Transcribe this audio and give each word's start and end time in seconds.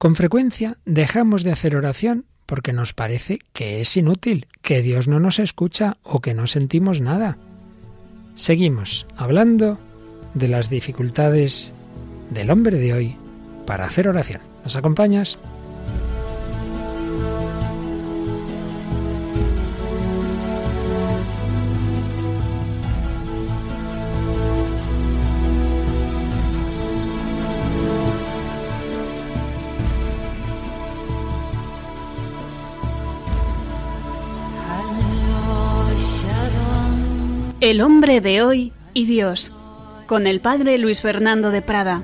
Con 0.00 0.16
frecuencia 0.16 0.78
dejamos 0.86 1.42
de 1.42 1.52
hacer 1.52 1.76
oración 1.76 2.24
porque 2.46 2.72
nos 2.72 2.94
parece 2.94 3.38
que 3.52 3.82
es 3.82 3.98
inútil, 3.98 4.46
que 4.62 4.80
Dios 4.80 5.08
no 5.08 5.20
nos 5.20 5.38
escucha 5.38 5.98
o 6.02 6.20
que 6.20 6.32
no 6.32 6.46
sentimos 6.46 7.02
nada. 7.02 7.36
Seguimos 8.34 9.06
hablando 9.18 9.78
de 10.32 10.48
las 10.48 10.70
dificultades 10.70 11.74
del 12.30 12.50
hombre 12.50 12.78
de 12.78 12.94
hoy 12.94 13.16
para 13.66 13.84
hacer 13.84 14.08
oración. 14.08 14.40
¿Nos 14.64 14.74
acompañas? 14.74 15.38
El 37.70 37.82
hombre 37.82 38.20
de 38.20 38.42
hoy 38.42 38.72
y 38.94 39.06
Dios, 39.06 39.52
con 40.08 40.26
el 40.26 40.40
padre 40.40 40.76
Luis 40.76 41.00
Fernando 41.00 41.52
de 41.52 41.62
Prada. 41.62 42.02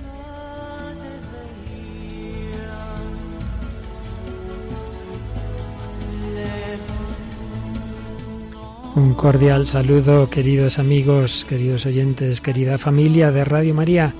Un 8.94 9.14
cordial 9.14 9.66
saludo, 9.66 10.30
queridos 10.30 10.78
amigos, 10.78 11.44
queridos 11.48 11.84
oyentes, 11.84 12.40
querida 12.40 12.78
familia 12.78 13.32
de 13.32 13.44
Radio 13.44 13.74
María. 13.74 14.14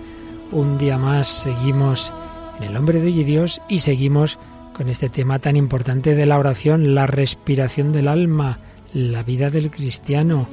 Un 0.50 0.78
día 0.78 0.98
más 0.98 1.28
seguimos 1.28 2.12
en 2.58 2.64
el 2.64 2.76
hombre 2.76 2.98
de 2.98 3.06
hoy 3.06 3.20
y 3.20 3.24
Dios 3.24 3.62
y 3.68 3.78
seguimos 3.78 4.40
con 4.72 4.88
este 4.88 5.08
tema 5.08 5.38
tan 5.38 5.54
importante 5.54 6.16
de 6.16 6.26
la 6.26 6.40
oración, 6.40 6.96
la 6.96 7.06
respiración 7.06 7.92
del 7.92 8.08
alma, 8.08 8.58
la 8.92 9.22
vida 9.22 9.48
del 9.48 9.70
cristiano 9.70 10.48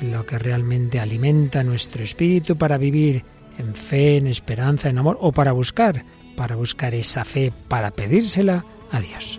lo 0.00 0.26
que 0.26 0.38
realmente 0.38 1.00
alimenta 1.00 1.62
nuestro 1.62 2.02
espíritu 2.02 2.56
para 2.56 2.78
vivir 2.78 3.24
en 3.58 3.74
fe, 3.74 4.16
en 4.16 4.26
esperanza, 4.26 4.88
en 4.88 4.98
amor 4.98 5.18
o 5.20 5.32
para 5.32 5.52
buscar, 5.52 6.04
para 6.36 6.56
buscar 6.56 6.94
esa 6.94 7.24
fe, 7.24 7.52
para 7.68 7.90
pedírsela 7.90 8.64
a 8.90 9.00
Dios. 9.00 9.38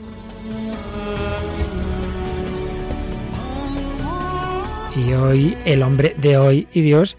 Y 4.95 5.13
hoy, 5.13 5.57
el 5.65 5.83
hombre 5.83 6.15
de 6.17 6.37
hoy 6.37 6.67
y 6.73 6.81
Dios 6.81 7.17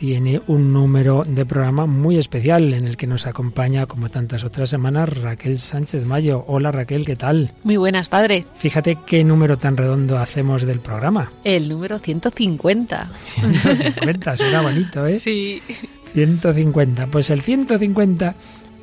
tiene 0.00 0.40
un 0.46 0.72
número 0.72 1.24
de 1.28 1.44
programa 1.44 1.84
muy 1.84 2.16
especial 2.16 2.72
en 2.72 2.86
el 2.86 2.96
que 2.96 3.06
nos 3.06 3.26
acompaña, 3.26 3.84
como 3.84 4.08
tantas 4.08 4.44
otras 4.44 4.70
semanas, 4.70 5.10
Raquel 5.10 5.58
Sánchez 5.58 6.06
Mayo. 6.06 6.42
Hola 6.46 6.72
Raquel, 6.72 7.04
¿qué 7.04 7.16
tal? 7.16 7.52
Muy 7.64 7.76
buenas, 7.76 8.08
padre. 8.08 8.46
Fíjate 8.56 8.96
qué 9.06 9.22
número 9.24 9.58
tan 9.58 9.76
redondo 9.76 10.16
hacemos 10.16 10.62
del 10.62 10.80
programa. 10.80 11.30
El 11.44 11.68
número 11.68 11.98
150. 11.98 13.10
150, 13.34 14.36
suena 14.38 14.62
bonito, 14.62 15.04
¿eh? 15.04 15.16
Sí. 15.16 15.60
150. 16.14 17.08
Pues 17.08 17.28
el 17.28 17.42
150 17.42 18.34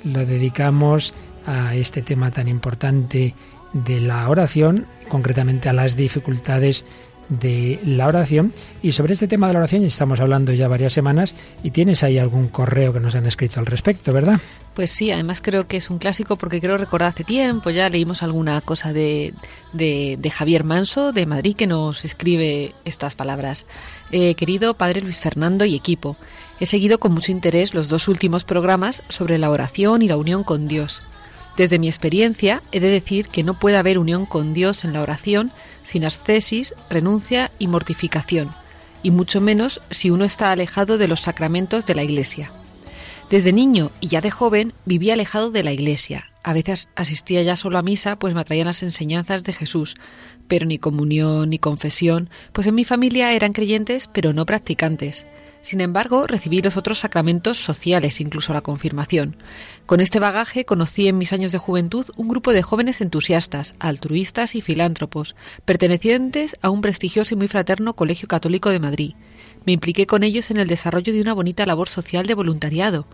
lo 0.03 0.23
dedicamos 0.23 1.15
a 1.47 1.73
este 1.73 2.03
tema 2.03 2.29
tan 2.29 2.47
importante 2.47 3.33
de 3.73 4.01
la 4.01 4.29
oración, 4.29 4.85
concretamente 5.07 5.67
a 5.67 5.73
las 5.73 5.95
dificultades 5.95 6.85
de 7.29 7.79
la 7.85 8.07
oración. 8.07 8.53
Y 8.81 8.91
sobre 8.91 9.13
este 9.13 9.27
tema 9.27 9.47
de 9.47 9.53
la 9.53 9.59
oración 9.59 9.83
estamos 9.83 10.19
hablando 10.19 10.53
ya 10.53 10.67
varias 10.67 10.93
semanas 10.93 11.35
y 11.63 11.71
tienes 11.71 12.03
ahí 12.03 12.17
algún 12.17 12.47
correo 12.47 12.93
que 12.93 12.99
nos 12.99 13.15
han 13.15 13.25
escrito 13.25 13.59
al 13.59 13.65
respecto, 13.65 14.13
¿verdad? 14.13 14.39
Pues 14.73 14.91
sí, 14.91 15.11
además 15.11 15.41
creo 15.41 15.67
que 15.67 15.77
es 15.77 15.89
un 15.89 15.97
clásico 15.97 16.35
porque 16.35 16.61
creo 16.61 16.77
recordar 16.77 17.09
hace 17.09 17.23
tiempo, 17.23 17.71
ya 17.71 17.89
leímos 17.89 18.21
alguna 18.21 18.61
cosa 18.61 18.93
de, 18.93 19.33
de, 19.73 20.31
Javier 20.31 20.63
Manso 20.63 21.13
de 21.13 21.25
Madrid 21.25 21.55
que 21.55 21.65
nos 21.65 22.05
escribe 22.05 22.75
estas 22.85 23.15
palabras. 23.15 23.65
Eh, 24.11 24.35
querido 24.35 24.75
Padre 24.75 25.01
Luis 25.01 25.19
Fernando 25.19 25.65
y 25.65 25.73
equipo, 25.73 26.15
he 26.59 26.67
seguido 26.67 26.99
con 26.99 27.11
mucho 27.11 27.31
interés 27.31 27.73
los 27.73 27.89
dos 27.89 28.07
últimos 28.07 28.43
programas 28.43 29.01
sobre 29.09 29.39
la 29.39 29.49
oración 29.49 30.03
y 30.03 30.07
la 30.07 30.17
unión 30.17 30.43
con 30.43 30.67
Dios. 30.67 31.01
Desde 31.57 31.79
mi 31.79 31.87
experiencia, 31.87 32.61
he 32.71 32.79
de 32.79 32.91
decir 32.91 33.29
que 33.29 33.43
no 33.43 33.57
puede 33.57 33.77
haber 33.77 33.97
unión 33.97 34.27
con 34.27 34.53
Dios 34.53 34.83
en 34.83 34.93
la 34.93 35.01
oración 35.01 35.51
sin 35.83 36.05
ascesis, 36.05 36.75
renuncia 36.87 37.51
y 37.57 37.65
mortificación, 37.65 38.51
y 39.01 39.09
mucho 39.09 39.41
menos 39.41 39.81
si 39.89 40.11
uno 40.11 40.23
está 40.23 40.51
alejado 40.51 40.99
de 40.99 41.07
los 41.07 41.21
sacramentos 41.21 41.87
de 41.87 41.95
la 41.95 42.03
Iglesia. 42.03 42.51
Desde 43.31 43.53
niño 43.53 43.91
y 43.99 44.07
ya 44.07 44.21
de 44.21 44.29
joven 44.29 44.73
vivía 44.85 45.15
alejado 45.15 45.49
de 45.49 45.63
la 45.63 45.73
Iglesia. 45.73 46.31
A 46.43 46.53
veces 46.53 46.89
asistía 46.95 47.41
ya 47.41 47.55
solo 47.55 47.79
a 47.79 47.81
misa, 47.81 48.19
pues 48.19 48.35
me 48.35 48.41
atraían 48.41 48.67
las 48.67 48.83
enseñanzas 48.83 49.43
de 49.43 49.51
Jesús, 49.51 49.95
pero 50.47 50.65
ni 50.67 50.77
comunión 50.77 51.49
ni 51.49 51.57
confesión, 51.57 52.29
pues 52.53 52.67
en 52.67 52.75
mi 52.75 52.85
familia 52.85 53.33
eran 53.33 53.53
creyentes 53.53 54.07
pero 54.13 54.31
no 54.31 54.45
practicantes. 54.45 55.25
Sin 55.61 55.81
embargo, 55.81 56.27
recibí 56.27 56.61
los 56.61 56.77
otros 56.77 56.99
sacramentos 56.99 57.57
sociales, 57.57 58.21
incluso 58.21 58.53
la 58.53 58.61
confirmación. 58.61 59.35
Con 59.85 59.99
este 59.99 60.19
bagaje 60.19 60.65
conocí 60.65 61.07
en 61.07 61.17
mis 61.17 61.33
años 61.33 61.51
de 61.51 61.57
juventud 61.57 62.05
un 62.15 62.29
grupo 62.29 62.53
de 62.53 62.63
jóvenes 62.63 63.01
entusiastas, 63.01 63.73
altruistas 63.79 64.55
y 64.55 64.61
filántropos, 64.61 65.35
pertenecientes 65.65 66.55
a 66.61 66.69
un 66.69 66.81
prestigioso 66.81 67.33
y 67.33 67.37
muy 67.37 67.47
fraterno 67.47 67.95
Colegio 67.95 68.27
Católico 68.27 68.69
de 68.69 68.79
Madrid. 68.79 69.15
Me 69.65 69.73
impliqué 69.73 70.07
con 70.07 70.23
ellos 70.23 70.51
en 70.51 70.57
el 70.57 70.67
desarrollo 70.67 71.11
de 71.11 71.21
una 71.21 71.33
bonita 71.33 71.65
labor 71.65 71.89
social 71.89 72.25
de 72.27 72.35
voluntariado. 72.35 73.05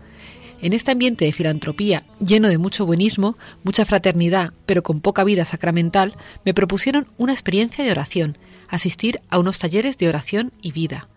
En 0.60 0.72
este 0.72 0.92
ambiente 0.92 1.24
de 1.24 1.32
filantropía, 1.32 2.04
lleno 2.24 2.48
de 2.48 2.58
mucho 2.58 2.86
buenismo, 2.86 3.36
mucha 3.64 3.84
fraternidad, 3.84 4.52
pero 4.64 4.84
con 4.84 5.00
poca 5.00 5.24
vida 5.24 5.44
sacramental, 5.44 6.16
me 6.44 6.54
propusieron 6.54 7.08
una 7.18 7.32
experiencia 7.32 7.84
de 7.84 7.90
oración, 7.90 8.38
asistir 8.68 9.20
a 9.28 9.40
unos 9.40 9.58
talleres 9.58 9.98
de 9.98 10.08
oración 10.08 10.52
y 10.62 10.70
vida. 10.70 11.08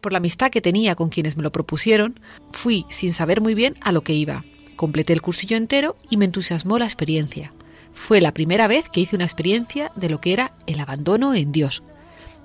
Por 0.00 0.12
la 0.12 0.18
amistad 0.18 0.50
que 0.50 0.62
tenía 0.62 0.94
con 0.94 1.10
quienes 1.10 1.36
me 1.36 1.42
lo 1.42 1.52
propusieron, 1.52 2.18
fui 2.52 2.86
sin 2.88 3.12
saber 3.12 3.40
muy 3.40 3.54
bien 3.54 3.76
a 3.82 3.92
lo 3.92 4.02
que 4.02 4.14
iba. 4.14 4.44
Completé 4.76 5.12
el 5.12 5.20
cursillo 5.20 5.56
entero 5.56 5.96
y 6.08 6.16
me 6.16 6.24
entusiasmó 6.24 6.78
la 6.78 6.86
experiencia. 6.86 7.52
Fue 7.92 8.20
la 8.20 8.32
primera 8.32 8.66
vez 8.66 8.88
que 8.88 9.00
hice 9.00 9.16
una 9.16 9.26
experiencia 9.26 9.92
de 9.96 10.08
lo 10.08 10.20
que 10.20 10.32
era 10.32 10.54
el 10.66 10.80
abandono 10.80 11.34
en 11.34 11.52
Dios. 11.52 11.82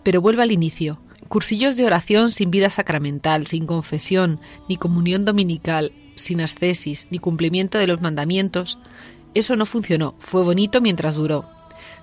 Pero 0.03 0.19
vuelvo 0.19 0.41
al 0.41 0.51
inicio. 0.51 0.99
Cursillos 1.29 1.77
de 1.77 1.85
oración 1.85 2.31
sin 2.31 2.51
vida 2.51 2.69
sacramental, 2.69 3.47
sin 3.47 3.65
confesión, 3.65 4.41
ni 4.67 4.75
comunión 4.75 5.23
dominical, 5.23 5.93
sin 6.15 6.41
ascesis, 6.41 7.07
ni 7.09 7.19
cumplimiento 7.19 7.77
de 7.77 7.87
los 7.87 8.01
mandamientos. 8.01 8.79
Eso 9.33 9.55
no 9.55 9.65
funcionó, 9.65 10.15
fue 10.19 10.43
bonito 10.43 10.81
mientras 10.81 11.15
duró, 11.15 11.49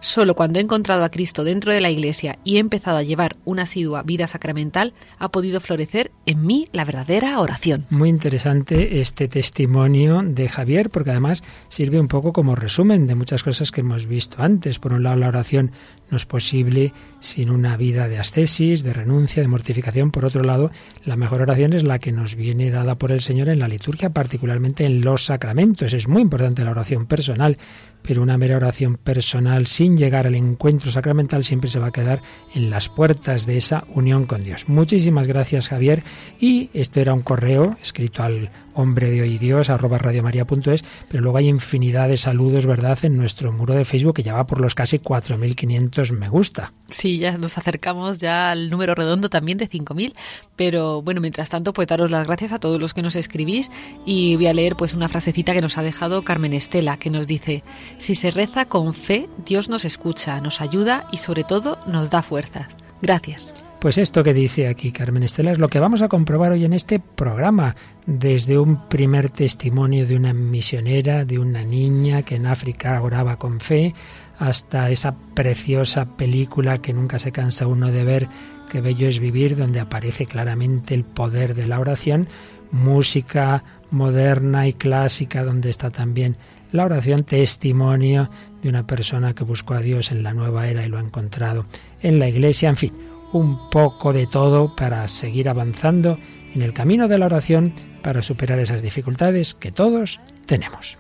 Solo 0.03 0.35
cuando 0.35 0.59
he 0.59 0.63
encontrado 0.63 1.05
a 1.05 1.11
Cristo 1.11 1.45
dentro 1.45 1.73
de 1.73 1.81
la 1.81 1.89
Iglesia 1.89 2.37
y 2.43 2.57
he 2.57 2.59
empezado 2.59 2.97
a 2.97 3.05
llevar 3.05 3.37
una 3.45 3.63
asidua 3.63 4.03
vida 4.03 4.27
sacramental, 4.27 4.95
ha 5.21 5.31
podido 5.31 5.61
florecer 5.61 6.11
en 6.27 6.45
mí 6.45 6.67
la 6.73 6.85
verdadera 6.85 7.39
oración. 7.39 7.87
Muy 7.89 8.09
interesante 8.09 9.01
este 9.01 9.29
testimonio 9.29 10.21
de 10.25 10.49
Javier, 10.49 10.91
porque 10.91 11.11
además 11.11 11.45
sirve 11.69 12.01
un 12.01 12.09
poco 12.09 12.33
como 12.33 12.57
resumen 12.57 13.07
de 13.07 13.15
muchas 13.15 13.45
cosas 13.45 13.71
que 13.71 13.83
hemos 13.83 14.07
visto 14.07 14.43
antes. 14.43 14.81
Por 14.81 14.93
un 14.93 15.05
lado, 15.05 15.15
la 15.15 15.29
oración 15.29 15.71
no 16.11 16.17
es 16.17 16.27
posible 16.27 16.93
sin 17.21 17.49
una 17.49 17.77
vida 17.77 18.09
de 18.09 18.19
ascesis, 18.19 18.83
de 18.83 18.93
renuncia, 18.93 19.41
de 19.41 19.49
mortificación. 19.49 20.11
Por 20.11 20.25
otro 20.25 20.43
lado, 20.43 20.73
la 21.05 21.15
mejor 21.15 21.43
oración 21.43 21.75
es 21.75 21.85
la 21.85 22.01
que 22.01 22.11
nos 22.11 22.35
viene 22.35 22.71
dada 22.71 22.97
por 22.97 23.13
el 23.13 23.21
Señor 23.21 23.49
en 23.49 23.61
la 23.61 23.69
liturgia, 23.69 24.11
particularmente 24.11 24.85
en 24.85 25.01
los 25.01 25.25
sacramentos. 25.25 25.93
Es 25.93 26.09
muy 26.09 26.23
importante 26.23 26.65
la 26.65 26.73
oración 26.73 27.07
personal, 27.07 27.57
pero 28.03 28.23
una 28.23 28.39
mera 28.39 28.57
oración 28.57 28.97
personal 28.97 29.67
sin 29.67 29.97
llegar 29.97 30.27
al 30.27 30.35
encuentro 30.35 30.91
sacramental 30.91 31.45
siempre 31.45 31.71
se 31.71 31.79
va 31.79 31.89
a 31.89 31.93
quedar 31.93 32.23
en 32.55 32.71
las 32.71 32.89
puertas 32.89 33.47
de 33.47 33.57
esa 33.57 33.85
unión 33.95 34.27
con 34.27 34.45
Dios. 34.45 34.69
Muchísimas 34.69 35.27
gracias 35.27 35.69
Javier 35.69 36.03
y 36.41 36.71
esto 36.75 37.01
era 37.01 37.15
un 37.15 37.23
correo 37.23 37.77
escrito 37.83 38.23
al 38.23 38.51
hombre 38.75 39.11
de 39.11 39.23
hoy 39.23 39.39
Dios, 39.39 39.71
arroba 39.71 39.99
radiomaria.es, 39.99 40.85
pero 41.09 41.23
luego 41.23 41.39
hay 41.39 41.49
infinidad 41.49 42.09
de 42.09 42.17
saludos, 42.17 42.67
¿verdad?, 42.67 42.99
en 43.03 43.17
nuestro 43.17 43.53
muro 43.53 43.75
de 43.75 43.85
Facebook 43.85 44.15
que 44.15 44.23
ya 44.23 44.35
va 44.35 44.47
por 44.47 44.61
los 44.61 44.75
casi 44.75 44.99
4.500 44.99 46.13
me 46.13 46.29
gusta. 46.29 46.73
Sí, 46.89 47.19
ya 47.19 47.37
nos 47.39 47.59
acercamos 47.59 48.19
ya 48.19 48.51
al 48.51 48.71
número 48.71 48.95
redondo 48.95 49.29
también 49.29 49.59
de 49.59 49.69
5.000, 49.69 50.15
pero 50.57 51.03
bueno, 51.03 51.21
mientras 51.21 51.51
tanto, 51.51 51.73
pues 51.73 51.89
daros 51.89 52.11
las 52.11 52.27
gracias 52.27 52.53
a 52.53 52.59
todos 52.59 52.81
los 52.81 52.95
que 52.95 53.03
nos 53.03 53.17
escribís 53.17 53.71
y 54.05 54.37
voy 54.37 54.47
a 54.47 54.55
leer 54.55 54.77
pues 54.77 54.95
una 54.95 55.09
frasecita 55.09 55.53
que 55.53 55.61
nos 55.61 55.79
ha 55.79 55.83
dejado 55.83 56.23
Carmen 56.23 56.53
Estela, 56.53 56.99
que 56.99 57.11
nos 57.11 57.27
dice, 57.27 57.65
si 57.99 58.15
se 58.15 58.31
reza 58.31 58.67
con 58.67 58.95
fe, 58.95 59.29
Dios 59.45 59.69
nos 59.69 59.85
escucha, 59.85 60.41
nos 60.41 60.61
ayuda 60.61 61.07
y 61.13 61.19
sobre 61.19 61.45
todo 61.45 61.79
nos 61.87 62.11
da 62.11 62.23
fuerzas. 62.23 62.69
Gracias. 63.01 63.55
Pues 63.83 63.99
esto 63.99 64.23
que 64.23 64.33
dice 64.33 64.69
aquí 64.69 64.93
Carmen 64.93 65.25
Estela 65.25 65.51
es 65.51 65.59
lo 65.59 65.67
que 65.67 65.81
vamos 65.81 66.03
a 66.03 66.09
comprobar 66.09 66.53
hoy 66.53 66.65
en 66.65 66.73
este 66.73 67.01
programa, 67.01 67.75
desde 68.07 68.57
un 68.57 68.89
primer 68.89 69.29
testimonio 69.29 70.07
de 70.07 70.15
una 70.15 70.33
misionera, 70.33 71.25
de 71.25 71.41
una 71.41 71.65
niña 71.65 72.23
que 72.23 72.37
en 72.37 72.47
África 72.47 73.03
oraba 73.03 73.41
con 73.41 73.59
fe, 73.59 73.93
hasta 74.39 74.89
esa 74.91 75.17
preciosa 75.35 76.17
película 76.17 76.79
que 76.79 76.93
nunca 76.93 77.19
se 77.19 77.33
cansa 77.33 77.67
uno 77.67 77.91
de 77.91 78.05
ver, 78.05 78.29
que 78.71 78.81
bello 78.81 79.09
es 79.09 79.19
vivir, 79.19 79.57
donde 79.57 79.81
aparece 79.81 80.27
claramente 80.27 80.95
el 80.95 81.03
poder 81.03 81.57
de 81.57 81.67
la 81.67 81.81
oración, 81.81 82.29
música 82.71 83.65
moderna 83.91 84.69
y 84.69 84.75
clásica, 84.75 85.43
donde 85.43 85.71
está 85.71 85.91
también 85.91 86.37
la 86.71 86.85
oración 86.85 87.25
testimonio 87.25 88.31
de 88.63 88.69
una 88.69 88.87
persona 88.87 89.35
que 89.35 89.43
buscó 89.43 89.75
a 89.75 89.81
Dios 89.81 90.13
en 90.13 90.23
la 90.23 90.35
nueva 90.35 90.69
era 90.69 90.87
y 90.87 90.89
lo 90.89 90.99
ha 90.99 91.03
encontrado 91.03 91.67
en 92.01 92.21
la 92.21 92.29
iglesia, 92.29 92.69
en 92.69 92.77
fin, 92.77 92.93
un 93.33 93.71
poco 93.71 94.13
de 94.13 94.27
todo 94.27 94.75
para 94.77 95.07
seguir 95.09 95.49
avanzando 95.49 96.19
en 96.55 96.63
el 96.63 96.73
camino 96.73 97.09
de 97.09 97.19
la 97.19 97.27
oración 97.27 97.73
para 98.03 98.23
superar 98.23 98.59
esas 98.59 98.83
dificultades 98.83 99.55
que 99.55 99.73
todos 99.73 100.21
tenemos. 100.47 100.99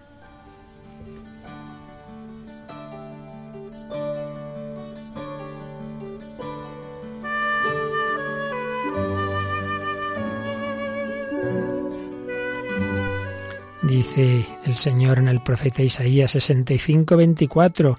Dice 13.82 14.46
el 14.64 14.76
Señor 14.76 15.18
en 15.18 15.28
el 15.28 15.42
profeta 15.42 15.82
Isaías 15.82 16.30
65, 16.30 17.16
24, 17.16 17.98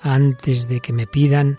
antes 0.00 0.68
de 0.68 0.80
que 0.80 0.92
me 0.92 1.06
pidan, 1.06 1.58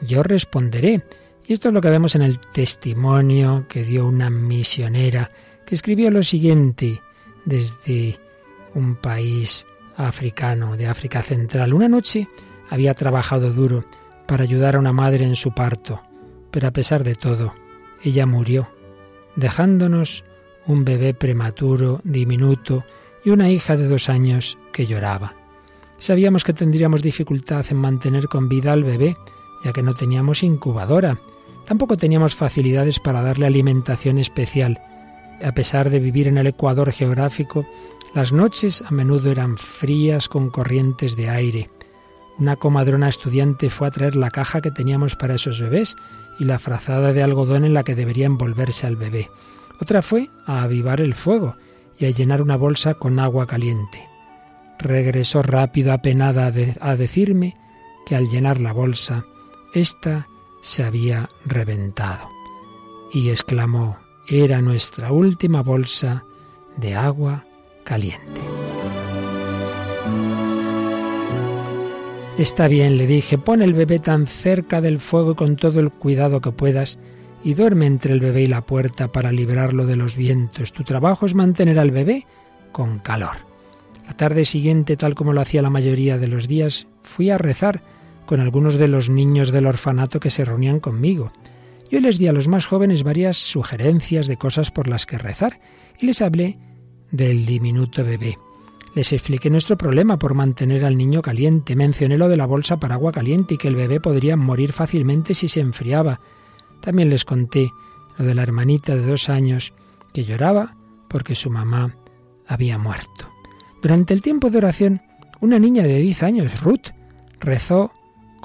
yo 0.00 0.22
responderé. 0.22 1.02
Y 1.46 1.52
esto 1.52 1.68
es 1.68 1.74
lo 1.74 1.80
que 1.80 1.90
vemos 1.90 2.14
en 2.16 2.22
el 2.22 2.40
testimonio 2.40 3.66
que 3.68 3.84
dio 3.84 4.06
una 4.06 4.30
misionera 4.30 5.30
que 5.64 5.76
escribió 5.76 6.10
lo 6.10 6.22
siguiente 6.24 7.00
desde 7.44 8.18
un 8.74 8.96
país 8.96 9.64
africano, 9.96 10.76
de 10.76 10.86
África 10.88 11.22
Central. 11.22 11.72
Una 11.72 11.88
noche 11.88 12.28
había 12.68 12.94
trabajado 12.94 13.52
duro 13.52 13.84
para 14.26 14.42
ayudar 14.42 14.74
a 14.74 14.80
una 14.80 14.92
madre 14.92 15.24
en 15.24 15.36
su 15.36 15.52
parto, 15.52 16.02
pero 16.50 16.68
a 16.68 16.72
pesar 16.72 17.04
de 17.04 17.14
todo, 17.14 17.54
ella 18.02 18.26
murió, 18.26 18.68
dejándonos 19.36 20.24
un 20.66 20.84
bebé 20.84 21.14
prematuro, 21.14 22.00
diminuto, 22.02 22.84
y 23.24 23.30
una 23.30 23.50
hija 23.50 23.76
de 23.76 23.86
dos 23.88 24.08
años 24.08 24.58
que 24.72 24.86
lloraba. 24.86 25.34
Sabíamos 25.98 26.44
que 26.44 26.52
tendríamos 26.52 27.02
dificultad 27.02 27.64
en 27.70 27.78
mantener 27.78 28.28
con 28.28 28.48
vida 28.48 28.72
al 28.72 28.84
bebé, 28.84 29.16
ya 29.64 29.72
que 29.72 29.82
no 29.82 29.94
teníamos 29.94 30.42
incubadora. 30.42 31.18
Tampoco 31.66 31.96
teníamos 31.96 32.34
facilidades 32.34 33.00
para 33.00 33.22
darle 33.22 33.46
alimentación 33.46 34.18
especial. 34.18 34.80
A 35.44 35.52
pesar 35.52 35.90
de 35.90 35.98
vivir 35.98 36.28
en 36.28 36.38
el 36.38 36.46
Ecuador 36.46 36.92
geográfico, 36.92 37.66
las 38.14 38.32
noches 38.32 38.82
a 38.86 38.92
menudo 38.92 39.30
eran 39.30 39.58
frías 39.58 40.28
con 40.28 40.48
corrientes 40.48 41.16
de 41.16 41.28
aire. 41.28 41.70
Una 42.38 42.56
comadrona 42.56 43.08
estudiante 43.08 43.68
fue 43.68 43.88
a 43.88 43.90
traer 43.90 44.14
la 44.14 44.30
caja 44.30 44.60
que 44.60 44.70
teníamos 44.70 45.16
para 45.16 45.34
esos 45.34 45.60
bebés 45.60 45.96
y 46.38 46.44
la 46.44 46.58
frazada 46.58 47.12
de 47.12 47.22
algodón 47.22 47.64
en 47.64 47.74
la 47.74 47.82
que 47.82 47.94
debería 47.94 48.26
envolverse 48.26 48.86
al 48.86 48.96
bebé. 48.96 49.30
Otra 49.80 50.02
fue 50.02 50.30
a 50.46 50.62
avivar 50.62 51.00
el 51.00 51.14
fuego 51.14 51.56
y 51.98 52.06
a 52.06 52.10
llenar 52.10 52.42
una 52.42 52.56
bolsa 52.56 52.94
con 52.94 53.18
agua 53.18 53.46
caliente. 53.46 54.08
Regresó 54.78 55.42
rápido 55.42 55.92
apenada 55.92 56.52
a 56.80 56.96
decirme 56.96 57.56
que 58.04 58.14
al 58.14 58.28
llenar 58.28 58.60
la 58.60 58.72
bolsa, 58.72 59.24
ésta 59.74 60.28
se 60.60 60.84
había 60.84 61.28
reventado. 61.44 62.28
Y 63.12 63.30
exclamó, 63.30 63.98
era 64.28 64.60
nuestra 64.60 65.12
última 65.12 65.62
bolsa 65.62 66.24
de 66.76 66.94
agua 66.94 67.44
caliente. 67.84 68.40
Está 72.38 72.68
bien, 72.68 72.98
le 72.98 73.06
dije, 73.06 73.38
pon 73.38 73.62
el 73.62 73.72
bebé 73.72 73.98
tan 73.98 74.26
cerca 74.26 74.82
del 74.82 75.00
fuego 75.00 75.36
con 75.36 75.56
todo 75.56 75.80
el 75.80 75.90
cuidado 75.90 76.42
que 76.42 76.52
puedas 76.52 76.98
y 77.42 77.54
duerme 77.54 77.86
entre 77.86 78.12
el 78.12 78.20
bebé 78.20 78.42
y 78.42 78.46
la 78.46 78.60
puerta 78.60 79.10
para 79.10 79.32
librarlo 79.32 79.86
de 79.86 79.96
los 79.96 80.16
vientos. 80.16 80.72
Tu 80.72 80.84
trabajo 80.84 81.24
es 81.24 81.34
mantener 81.34 81.78
al 81.78 81.92
bebé 81.92 82.26
con 82.72 82.98
calor. 82.98 83.36
La 84.06 84.14
tarde 84.16 84.44
siguiente, 84.44 84.96
tal 84.96 85.14
como 85.14 85.32
lo 85.32 85.40
hacía 85.40 85.62
la 85.62 85.70
mayoría 85.70 86.18
de 86.18 86.28
los 86.28 86.46
días, 86.46 86.86
fui 87.02 87.30
a 87.30 87.38
rezar 87.38 87.82
con 88.26 88.40
algunos 88.40 88.74
de 88.74 88.88
los 88.88 89.08
niños 89.08 89.50
del 89.50 89.66
orfanato 89.66 90.20
que 90.20 90.30
se 90.30 90.44
reunían 90.44 90.80
conmigo. 90.80 91.32
Yo 91.90 92.00
les 92.00 92.18
di 92.18 92.26
a 92.26 92.32
los 92.32 92.48
más 92.48 92.66
jóvenes 92.66 93.04
varias 93.04 93.36
sugerencias 93.36 94.26
de 94.26 94.36
cosas 94.36 94.70
por 94.70 94.88
las 94.88 95.06
que 95.06 95.18
rezar 95.18 95.60
y 96.00 96.06
les 96.06 96.20
hablé 96.20 96.58
del 97.10 97.46
diminuto 97.46 98.04
bebé. 98.04 98.38
Les 98.94 99.12
expliqué 99.12 99.50
nuestro 99.50 99.76
problema 99.76 100.18
por 100.18 100.34
mantener 100.34 100.84
al 100.84 100.96
niño 100.96 101.22
caliente, 101.22 101.76
mencioné 101.76 102.16
lo 102.16 102.28
de 102.28 102.36
la 102.36 102.46
bolsa 102.46 102.78
para 102.78 102.94
agua 102.94 103.12
caliente 103.12 103.54
y 103.54 103.58
que 103.58 103.68
el 103.68 103.76
bebé 103.76 104.00
podría 104.00 104.36
morir 104.36 104.72
fácilmente 104.72 105.34
si 105.34 105.48
se 105.48 105.60
enfriaba. 105.60 106.20
También 106.80 107.10
les 107.10 107.24
conté 107.24 107.70
lo 108.18 108.24
de 108.24 108.34
la 108.34 108.42
hermanita 108.42 108.96
de 108.96 109.06
dos 109.06 109.28
años 109.28 109.72
que 110.12 110.24
lloraba 110.24 110.76
porque 111.08 111.34
su 111.34 111.50
mamá 111.50 111.94
había 112.46 112.78
muerto. 112.78 113.30
Durante 113.82 114.14
el 114.14 114.22
tiempo 114.22 114.50
de 114.50 114.58
oración, 114.58 115.02
una 115.40 115.58
niña 115.58 115.82
de 115.82 115.98
diez 115.98 116.22
años, 116.22 116.62
Ruth, 116.62 116.88
rezó 117.38 117.92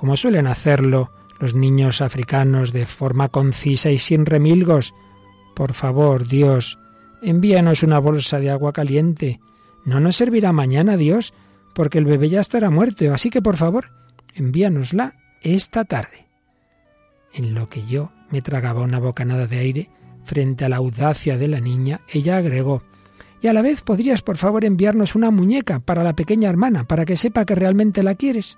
como 0.02 0.18
suelen 0.18 0.48
hacerlo 0.48 1.12
los 1.40 1.54
niños 1.54 2.02
africanos 2.02 2.74
de 2.74 2.88
forma 2.88 3.30
concisa 3.30 3.92
y 3.92 4.00
sin 4.00 4.26
remilgos. 4.26 4.96
Por 5.56 5.74
favor, 5.74 6.28
Dios, 6.28 6.80
envíanos 7.22 7.84
una 7.84 8.00
bolsa 8.00 8.40
de 8.40 8.50
agua 8.50 8.74
caliente. 8.74 9.40
No 9.86 10.00
nos 10.00 10.16
servirá 10.16 10.54
mañana, 10.54 10.98
Dios, 10.98 11.36
porque 11.76 12.00
el 12.00 12.06
bebé 12.06 12.30
ya 12.30 12.40
estará 12.40 12.72
muerto, 12.72 13.14
así 13.14 13.30
que 13.30 13.44
por 13.44 13.58
favor, 13.58 13.92
envíanosla 14.34 15.14
esta 15.44 15.86
tarde. 15.86 16.28
En 17.32 17.54
lo 17.54 17.70
que 17.70 17.86
yo 17.86 18.12
me 18.32 18.42
tragaba 18.42 18.82
una 18.82 18.98
bocanada 18.98 19.46
de 19.46 19.60
aire 19.60 19.90
frente 20.24 20.66
a 20.66 20.70
la 20.70 20.78
audacia 20.78 21.38
de 21.38 21.48
la 21.48 21.60
niña, 21.60 22.02
ella 22.12 22.38
agregó 22.38 22.82
Y 23.40 23.50
a 23.50 23.54
la 23.54 23.62
vez 23.62 23.84
podrías, 23.84 24.24
por 24.24 24.38
favor, 24.38 24.66
enviarnos 24.66 25.14
una 25.14 25.30
muñeca 25.30 25.80
para 25.80 26.04
la 26.04 26.16
pequeña 26.16 26.50
hermana, 26.50 26.86
para 26.86 27.06
que 27.06 27.18
sepa 27.18 27.46
que 27.46 27.54
realmente 27.54 28.02
la 28.02 28.16
quieres. 28.16 28.58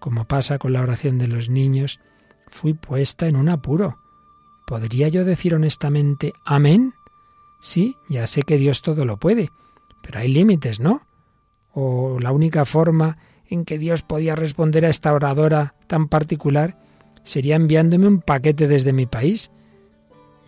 Como 0.00 0.26
pasa 0.26 0.58
con 0.58 0.72
la 0.72 0.80
oración 0.80 1.18
de 1.18 1.28
los 1.28 1.48
niños, 1.48 2.00
fui 2.48 2.74
puesta 2.74 3.28
en 3.28 3.36
un 3.36 3.48
apuro. 3.48 3.98
¿Podría 4.66 5.08
yo 5.08 5.24
decir 5.24 5.54
honestamente 5.54 6.32
Amén? 6.44 6.94
Sí, 7.60 7.96
ya 8.08 8.26
sé 8.26 8.42
que 8.42 8.56
Dios 8.56 8.80
todo 8.80 9.04
lo 9.04 9.18
puede, 9.18 9.50
pero 10.02 10.20
hay 10.20 10.28
límites, 10.28 10.80
¿no? 10.80 11.06
O 11.72 12.18
la 12.18 12.32
única 12.32 12.64
forma 12.64 13.18
en 13.46 13.64
que 13.64 13.78
Dios 13.78 14.02
podía 14.02 14.34
responder 14.34 14.86
a 14.86 14.88
esta 14.88 15.12
oradora 15.12 15.74
tan 15.86 16.08
particular 16.08 16.78
sería 17.22 17.56
enviándome 17.56 18.06
un 18.06 18.20
paquete 18.20 18.66
desde 18.66 18.92
mi 18.92 19.06
país. 19.06 19.50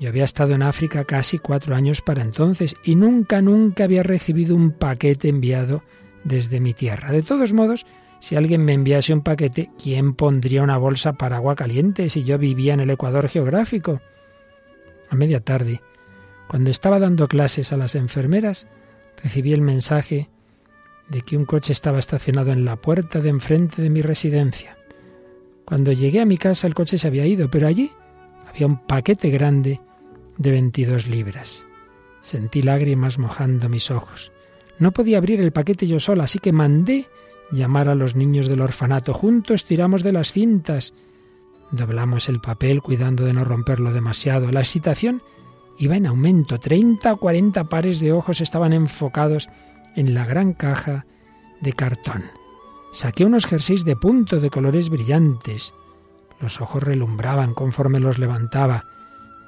Yo 0.00 0.08
había 0.08 0.24
estado 0.24 0.54
en 0.54 0.62
África 0.62 1.04
casi 1.04 1.38
cuatro 1.38 1.74
años 1.74 2.00
para 2.00 2.22
entonces 2.22 2.74
y 2.84 2.96
nunca, 2.96 3.42
nunca 3.42 3.84
había 3.84 4.02
recibido 4.02 4.56
un 4.56 4.72
paquete 4.72 5.28
enviado 5.28 5.82
desde 6.24 6.60
mi 6.60 6.72
tierra. 6.72 7.12
De 7.12 7.22
todos 7.22 7.52
modos, 7.52 7.84
si 8.22 8.36
alguien 8.36 8.64
me 8.64 8.72
enviase 8.72 9.12
un 9.12 9.22
paquete, 9.22 9.72
¿quién 9.82 10.14
pondría 10.14 10.62
una 10.62 10.78
bolsa 10.78 11.14
para 11.14 11.38
agua 11.38 11.56
caliente 11.56 12.08
si 12.08 12.22
yo 12.22 12.38
vivía 12.38 12.72
en 12.72 12.78
el 12.78 12.90
Ecuador 12.90 13.28
geográfico? 13.28 14.00
A 15.10 15.16
media 15.16 15.40
tarde, 15.40 15.80
cuando 16.46 16.70
estaba 16.70 17.00
dando 17.00 17.26
clases 17.26 17.72
a 17.72 17.76
las 17.76 17.96
enfermeras, 17.96 18.68
recibí 19.20 19.52
el 19.52 19.60
mensaje 19.60 20.30
de 21.08 21.22
que 21.22 21.36
un 21.36 21.44
coche 21.44 21.72
estaba 21.72 21.98
estacionado 21.98 22.52
en 22.52 22.64
la 22.64 22.76
puerta 22.76 23.18
de 23.18 23.28
enfrente 23.28 23.82
de 23.82 23.90
mi 23.90 24.02
residencia. 24.02 24.78
Cuando 25.64 25.90
llegué 25.90 26.20
a 26.20 26.24
mi 26.24 26.38
casa 26.38 26.68
el 26.68 26.74
coche 26.74 26.98
se 26.98 27.08
había 27.08 27.26
ido, 27.26 27.50
pero 27.50 27.66
allí 27.66 27.90
había 28.46 28.68
un 28.68 28.86
paquete 28.86 29.30
grande 29.30 29.80
de 30.38 30.50
22 30.52 31.08
libras. 31.08 31.66
Sentí 32.20 32.62
lágrimas 32.62 33.18
mojando 33.18 33.68
mis 33.68 33.90
ojos. 33.90 34.30
No 34.78 34.92
podía 34.92 35.18
abrir 35.18 35.40
el 35.40 35.50
paquete 35.50 35.88
yo 35.88 35.98
sola, 35.98 36.22
así 36.22 36.38
que 36.38 36.52
mandé 36.52 37.08
llamar 37.52 37.88
a 37.88 37.94
los 37.94 38.16
niños 38.16 38.48
del 38.48 38.60
orfanato. 38.60 39.12
Juntos 39.12 39.64
tiramos 39.64 40.02
de 40.02 40.12
las 40.12 40.32
cintas. 40.32 40.94
Doblamos 41.70 42.28
el 42.28 42.40
papel 42.40 42.82
cuidando 42.82 43.24
de 43.24 43.32
no 43.32 43.44
romperlo 43.44 43.92
demasiado. 43.92 44.50
La 44.50 44.60
excitación 44.60 45.22
iba 45.78 45.96
en 45.96 46.06
aumento. 46.06 46.58
Treinta 46.58 47.12
o 47.12 47.18
cuarenta 47.18 47.64
pares 47.64 48.00
de 48.00 48.12
ojos 48.12 48.40
estaban 48.40 48.72
enfocados 48.72 49.48
en 49.94 50.14
la 50.14 50.24
gran 50.24 50.54
caja 50.54 51.06
de 51.60 51.72
cartón. 51.72 52.24
Saqué 52.92 53.24
unos 53.24 53.46
jerseys 53.46 53.84
de 53.84 53.96
punto 53.96 54.40
de 54.40 54.50
colores 54.50 54.88
brillantes. 54.88 55.72
Los 56.40 56.60
ojos 56.60 56.82
relumbraban 56.82 57.54
conforme 57.54 58.00
los 58.00 58.18
levantaba. 58.18 58.84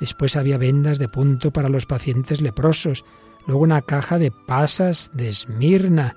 Después 0.01 0.37
había 0.37 0.59
vendas 0.59 0.99
de 0.99 1.09
punto 1.09 1.53
para 1.53 1.69
los 1.69 1.87
pacientes 1.87 2.41
leprosos, 2.41 3.05
luego 3.47 3.63
una 3.63 3.83
caja 3.83 4.19
de 4.19 4.31
pasas 4.31 5.11
de 5.15 5.29
Esmirna, 5.29 6.17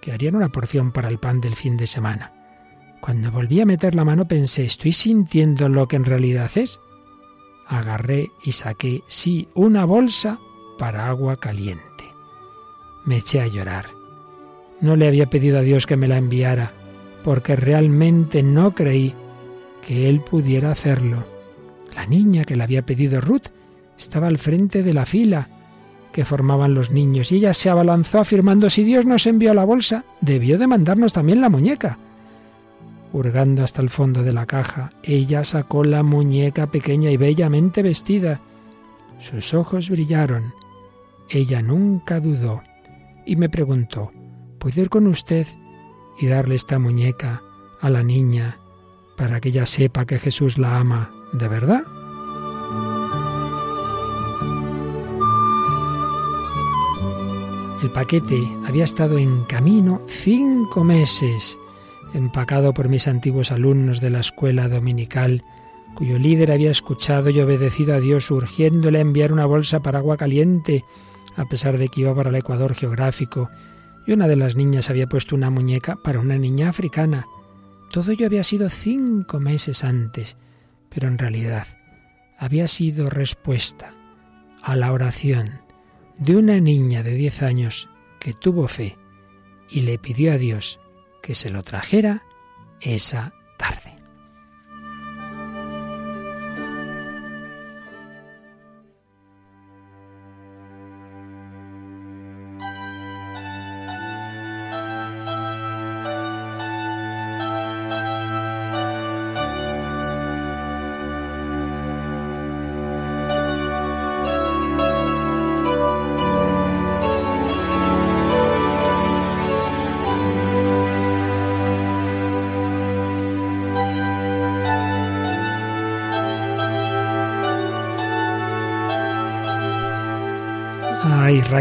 que 0.00 0.12
harían 0.12 0.36
una 0.36 0.48
porción 0.50 0.92
para 0.92 1.08
el 1.08 1.18
pan 1.18 1.40
del 1.40 1.54
fin 1.54 1.76
de 1.76 1.86
semana. 1.86 2.32
Cuando 3.00 3.30
volví 3.30 3.60
a 3.60 3.66
meter 3.66 3.94
la 3.94 4.04
mano 4.04 4.26
pensé, 4.26 4.64
¿estoy 4.64 4.92
sintiendo 4.92 5.68
lo 5.68 5.86
que 5.86 5.96
en 5.96 6.04
realidad 6.04 6.50
es? 6.56 6.80
Agarré 7.66 8.30
y 8.44 8.52
saqué, 8.52 9.02
sí, 9.06 9.48
una 9.54 9.84
bolsa 9.84 10.38
para 10.78 11.08
agua 11.08 11.36
caliente. 11.38 11.84
Me 13.04 13.18
eché 13.18 13.40
a 13.40 13.46
llorar. 13.46 13.86
No 14.80 14.96
le 14.96 15.06
había 15.06 15.30
pedido 15.30 15.58
a 15.58 15.62
Dios 15.62 15.86
que 15.86 15.96
me 15.96 16.08
la 16.08 16.18
enviara, 16.18 16.72
porque 17.24 17.56
realmente 17.56 18.42
no 18.42 18.74
creí 18.74 19.14
que 19.86 20.08
Él 20.08 20.20
pudiera 20.20 20.70
hacerlo. 20.70 21.24
La 21.94 22.06
niña 22.06 22.44
que 22.44 22.56
le 22.56 22.64
había 22.64 22.86
pedido 22.86 23.20
Ruth 23.20 23.48
estaba 23.96 24.28
al 24.28 24.38
frente 24.38 24.82
de 24.82 24.94
la 24.94 25.06
fila 25.06 25.57
que 26.12 26.24
formaban 26.24 26.74
los 26.74 26.90
niños 26.90 27.32
y 27.32 27.36
ella 27.36 27.54
se 27.54 27.70
abalanzó 27.70 28.20
afirmando 28.20 28.70
si 28.70 28.82
Dios 28.82 29.06
nos 29.06 29.26
envió 29.26 29.54
la 29.54 29.64
bolsa, 29.64 30.04
debió 30.20 30.58
de 30.58 30.66
mandarnos 30.66 31.12
también 31.12 31.40
la 31.40 31.48
muñeca. 31.48 31.98
Hurgando 33.12 33.64
hasta 33.64 33.80
el 33.80 33.88
fondo 33.88 34.22
de 34.22 34.32
la 34.32 34.46
caja, 34.46 34.92
ella 35.02 35.44
sacó 35.44 35.84
la 35.84 36.02
muñeca 36.02 36.66
pequeña 36.66 37.10
y 37.10 37.16
bellamente 37.16 37.82
vestida. 37.82 38.40
Sus 39.18 39.54
ojos 39.54 39.88
brillaron. 39.88 40.52
Ella 41.30 41.62
nunca 41.62 42.20
dudó 42.20 42.62
y 43.24 43.36
me 43.36 43.48
preguntó, 43.48 44.12
¿puedo 44.58 44.80
ir 44.80 44.88
con 44.88 45.06
usted 45.06 45.46
y 46.20 46.26
darle 46.26 46.54
esta 46.54 46.78
muñeca 46.78 47.42
a 47.80 47.90
la 47.90 48.02
niña 48.02 48.58
para 49.16 49.40
que 49.40 49.50
ella 49.50 49.66
sepa 49.66 50.06
que 50.06 50.18
Jesús 50.18 50.58
la 50.58 50.78
ama 50.78 51.10
de 51.32 51.48
verdad? 51.48 51.82
El 57.80 57.92
paquete 57.92 58.42
había 58.66 58.82
estado 58.82 59.18
en 59.18 59.44
camino 59.44 60.02
cinco 60.08 60.82
meses, 60.82 61.60
empacado 62.12 62.74
por 62.74 62.88
mis 62.88 63.06
antiguos 63.06 63.52
alumnos 63.52 64.00
de 64.00 64.10
la 64.10 64.18
escuela 64.18 64.68
dominical, 64.68 65.44
cuyo 65.94 66.18
líder 66.18 66.50
había 66.50 66.72
escuchado 66.72 67.30
y 67.30 67.40
obedecido 67.40 67.94
a 67.94 68.00
Dios 68.00 68.32
urgiéndole 68.32 68.98
a 68.98 69.02
enviar 69.02 69.32
una 69.32 69.46
bolsa 69.46 69.80
para 69.80 70.00
agua 70.00 70.16
caliente, 70.16 70.84
a 71.36 71.44
pesar 71.44 71.78
de 71.78 71.88
que 71.88 72.00
iba 72.00 72.12
para 72.16 72.30
el 72.30 72.34
Ecuador 72.34 72.74
geográfico, 72.74 73.48
y 74.08 74.12
una 74.12 74.26
de 74.26 74.34
las 74.34 74.56
niñas 74.56 74.90
había 74.90 75.08
puesto 75.08 75.36
una 75.36 75.50
muñeca 75.50 75.94
para 76.02 76.18
una 76.18 76.36
niña 76.36 76.70
africana. 76.70 77.26
Todo 77.92 78.10
ello 78.10 78.26
había 78.26 78.42
sido 78.42 78.70
cinco 78.70 79.38
meses 79.38 79.84
antes, 79.84 80.36
pero 80.88 81.06
en 81.06 81.16
realidad 81.16 81.68
había 82.40 82.66
sido 82.66 83.08
respuesta 83.08 83.94
a 84.64 84.74
la 84.74 84.92
oración 84.92 85.67
de 86.18 86.36
una 86.36 86.60
niña 86.60 87.02
de 87.02 87.14
diez 87.14 87.42
años 87.42 87.88
que 88.20 88.34
tuvo 88.34 88.68
fe 88.68 88.98
y 89.68 89.82
le 89.82 89.98
pidió 89.98 90.32
a 90.32 90.38
Dios 90.38 90.80
que 91.22 91.34
se 91.34 91.50
lo 91.50 91.62
trajera 91.62 92.24
esa 92.80 93.34
tarde. 93.56 93.87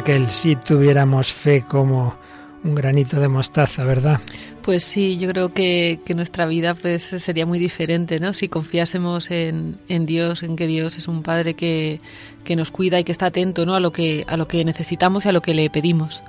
Raquel, 0.08 0.30
si 0.30 0.56
tuviéramos 0.56 1.34
fe 1.34 1.64
como 1.68 2.16
un 2.64 2.76
granito 2.76 3.20
de 3.20 3.28
mostaza, 3.28 3.84
¿verdad? 3.84 4.22
Pues 4.62 4.86
sí, 4.86 5.18
yo 5.18 5.28
creo 5.28 5.52
que, 5.54 6.00
nuestra 6.16 6.46
vida 6.46 6.76
pues 6.76 7.04
sería 7.04 7.46
muy 7.46 7.60
diferente, 7.60 8.22
¿no? 8.22 8.32
Si 8.32 8.48
confiásemos 8.48 9.30
en, 9.32 9.76
Dios, 9.90 10.44
en 10.44 10.56
que 10.56 10.66
Dios 10.66 10.98
es 10.98 11.10
un 11.10 11.24
Padre 11.24 11.56
que, 11.56 12.00
que, 12.46 12.56
nos 12.56 12.72
cuida 12.72 13.02
y 13.02 13.04
que 13.04 13.12
está 13.12 13.26
atento, 13.26 13.66
¿no? 13.66 13.76
A 13.76 13.82
lo 13.82 13.92
que, 13.92 14.24
a 14.30 14.38
lo 14.38 14.48
que 14.48 14.64
necesitamos 14.64 15.26
y 15.26 15.30
a 15.30 15.34
lo 15.34 15.42
que 15.42 15.54
le 15.54 15.70
pedimos. 15.70 16.24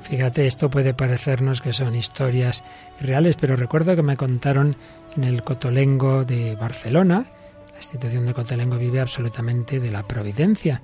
Fíjate, 0.00 0.46
esto 0.46 0.70
puede 0.70 0.94
parecernos 0.94 1.60
que 1.60 1.74
son 1.74 1.94
historias 1.96 2.64
reales, 2.98 3.36
pero 3.38 3.56
recuerdo 3.56 3.94
que 3.94 4.02
me 4.02 4.16
contaron 4.16 4.74
en 5.14 5.24
el 5.24 5.42
Cotolengo 5.42 6.24
de 6.24 6.54
Barcelona, 6.54 7.26
la 7.72 7.76
institución 7.76 8.24
de 8.24 8.32
Cotolengo 8.32 8.78
vive 8.78 9.00
absolutamente 9.00 9.80
de 9.80 9.90
la 9.90 10.02
providencia 10.02 10.80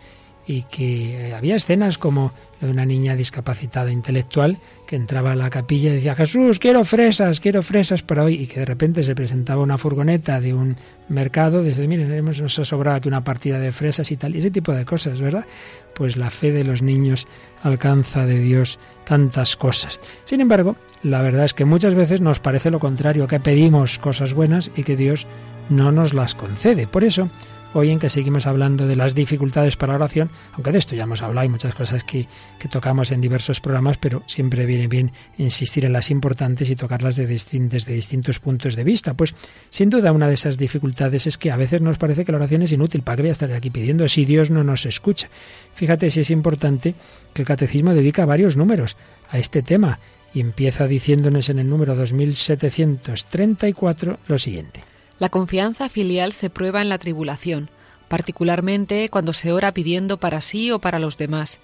y 0.47 0.63
que 0.63 1.29
eh, 1.29 1.35
había 1.35 1.57
escenas 1.57 1.99
como 1.99 2.33
de 2.61 2.71
una 2.71 2.87
niña 2.87 3.17
discapacitada 3.17 3.91
intelectual 3.91 4.59
que 4.87 4.95
entraba 4.95 5.33
a 5.33 5.37
la 5.37 5.51
capilla 5.51 5.91
y 5.91 5.95
decía 5.95 6.15
Jesús, 6.15 6.61
quiero 6.61 6.85
fresas, 6.85 7.41
quiero 7.41 7.63
fresas 7.63 8.03
para 8.03 8.23
hoy 8.23 8.35
y 8.35 8.47
que 8.47 8.61
de 8.61 8.67
repente 8.67 9.03
se 9.03 9.17
presentaba 9.17 9.63
una 9.63 9.79
furgoneta 9.79 10.41
de 10.41 10.55
un 10.55 10.77
mercado, 11.09 11.63
desde 11.63 11.89
miren, 11.89 12.25
nos 12.25 12.59
ha 12.59 12.65
sobrado 12.65 12.97
aquí 12.97 13.09
una 13.09 13.25
partida 13.25 13.59
de 13.59 13.73
fresas 13.73 14.11
y 14.13 14.17
tal, 14.17 14.35
y 14.35 14.39
ese 14.39 14.53
tipo 14.53 14.73
de 14.73 14.85
cosas, 14.85 15.21
¿verdad? 15.21 15.45
Pues 15.95 16.17
la 16.17 16.31
fe 16.31 16.53
de 16.53 16.65
los 16.65 16.83
niños 16.83 17.27
alcanza 17.65 18.27
de 18.27 18.39
Dios 18.39 18.79
tantas 19.05 19.57
cosas. 19.57 20.01
Sin 20.25 20.41
embargo, 20.41 20.77
la 21.03 21.21
verdad 21.21 21.45
es 21.45 21.55
que 21.55 21.65
muchas 21.65 21.95
veces 21.95 22.21
nos 22.21 22.39
parece 22.39 22.71
lo 22.71 22.79
contrario, 22.79 23.27
que 23.27 23.41
pedimos 23.41 23.99
cosas 23.99 24.35
buenas 24.35 24.71
y 24.77 24.85
que 24.85 24.97
Dios 24.97 25.27
no 25.69 25.91
nos 25.91 26.15
las 26.15 26.37
concede. 26.37 26.87
Por 26.87 27.03
eso, 27.03 27.29
hoy 27.75 27.91
en 27.91 27.99
que 27.99 28.09
seguimos 28.09 28.47
hablando 28.47 28.87
de 28.87 28.97
las 28.97 29.15
dificultades 29.15 29.77
para 29.77 29.93
la 29.93 29.97
oración, 29.97 30.31
aunque 30.53 30.73
de 30.73 30.79
esto 30.79 30.95
ya 30.95 31.05
hemos 31.05 31.23
hablado, 31.23 31.41
hay 31.41 31.49
muchas 31.49 31.75
cosas 31.75 32.05
que, 32.05 32.29
que 32.59 32.69
tocamos 32.69 33.11
en 33.11 33.21
diversos 33.21 33.61
programas, 33.61 33.99
pero 33.99 34.23
siempre 34.27 34.67
viene 34.67 34.89
bien 34.89 35.13
insistir 35.39 35.85
en 35.85 35.93
las 35.93 36.11
importantes 36.11 36.71
y 36.71 36.77
tocarlas 36.77 37.17
de 37.17 37.27
desde 37.27 37.93
distintos 37.93 38.39
puntos 38.39 38.77
de 38.77 38.85
vista. 38.85 39.15
Pues 39.15 39.35
sin 39.71 39.91
duda 39.91 40.13
una 40.13 40.29
de 40.29 40.35
esas 40.35 40.59
dificultades 40.59 41.27
es 41.27 41.39
que 41.39 41.51
a 41.51 41.57
veces 41.57 41.81
nos 41.81 41.99
parece 41.99 42.25
que 42.25 42.33
la 42.33 42.39
oración 42.39 42.63
es 42.63 42.73
inútil, 42.73 43.03
¿para 43.03 43.17
qué 43.17 43.23
voy 43.23 43.31
a 43.31 43.33
estar 43.33 43.51
aquí 43.53 43.71
pidiendo 43.71 44.07
si 44.09 44.25
Dios 44.25 44.51
no 44.51 44.65
nos 44.65 44.87
escucha? 44.87 45.29
Fíjate 45.75 46.11
si 46.11 46.21
es 46.21 46.31
importante 46.31 46.95
que 47.33 47.43
el 47.43 47.49
catecismo 47.49 47.95
dedica 47.95 48.27
varios 48.27 48.57
números 48.57 48.97
a 49.31 49.39
este 49.39 49.63
tema 49.63 50.01
y 50.35 50.41
empieza 50.41 50.87
diciéndonos 50.87 51.49
en 51.49 51.59
el 51.59 51.69
número 51.69 51.95
2734 51.95 54.19
lo 54.27 54.39
siguiente. 54.39 54.92
La 55.23 55.29
confianza 55.29 55.89
filial 55.89 56.33
se 56.33 56.51
prueba 56.51 56.83
en 56.83 56.89
la 56.89 56.99
tribulación, 56.99 57.71
particularmente 58.09 59.09
cuando 59.09 59.33
se 59.33 59.53
ora 59.53 59.73
pidiendo 59.73 60.17
para 60.17 60.41
sí 60.41 60.73
o 60.73 60.81
para 60.81 60.99
los 60.99 61.17
demás. 61.17 61.61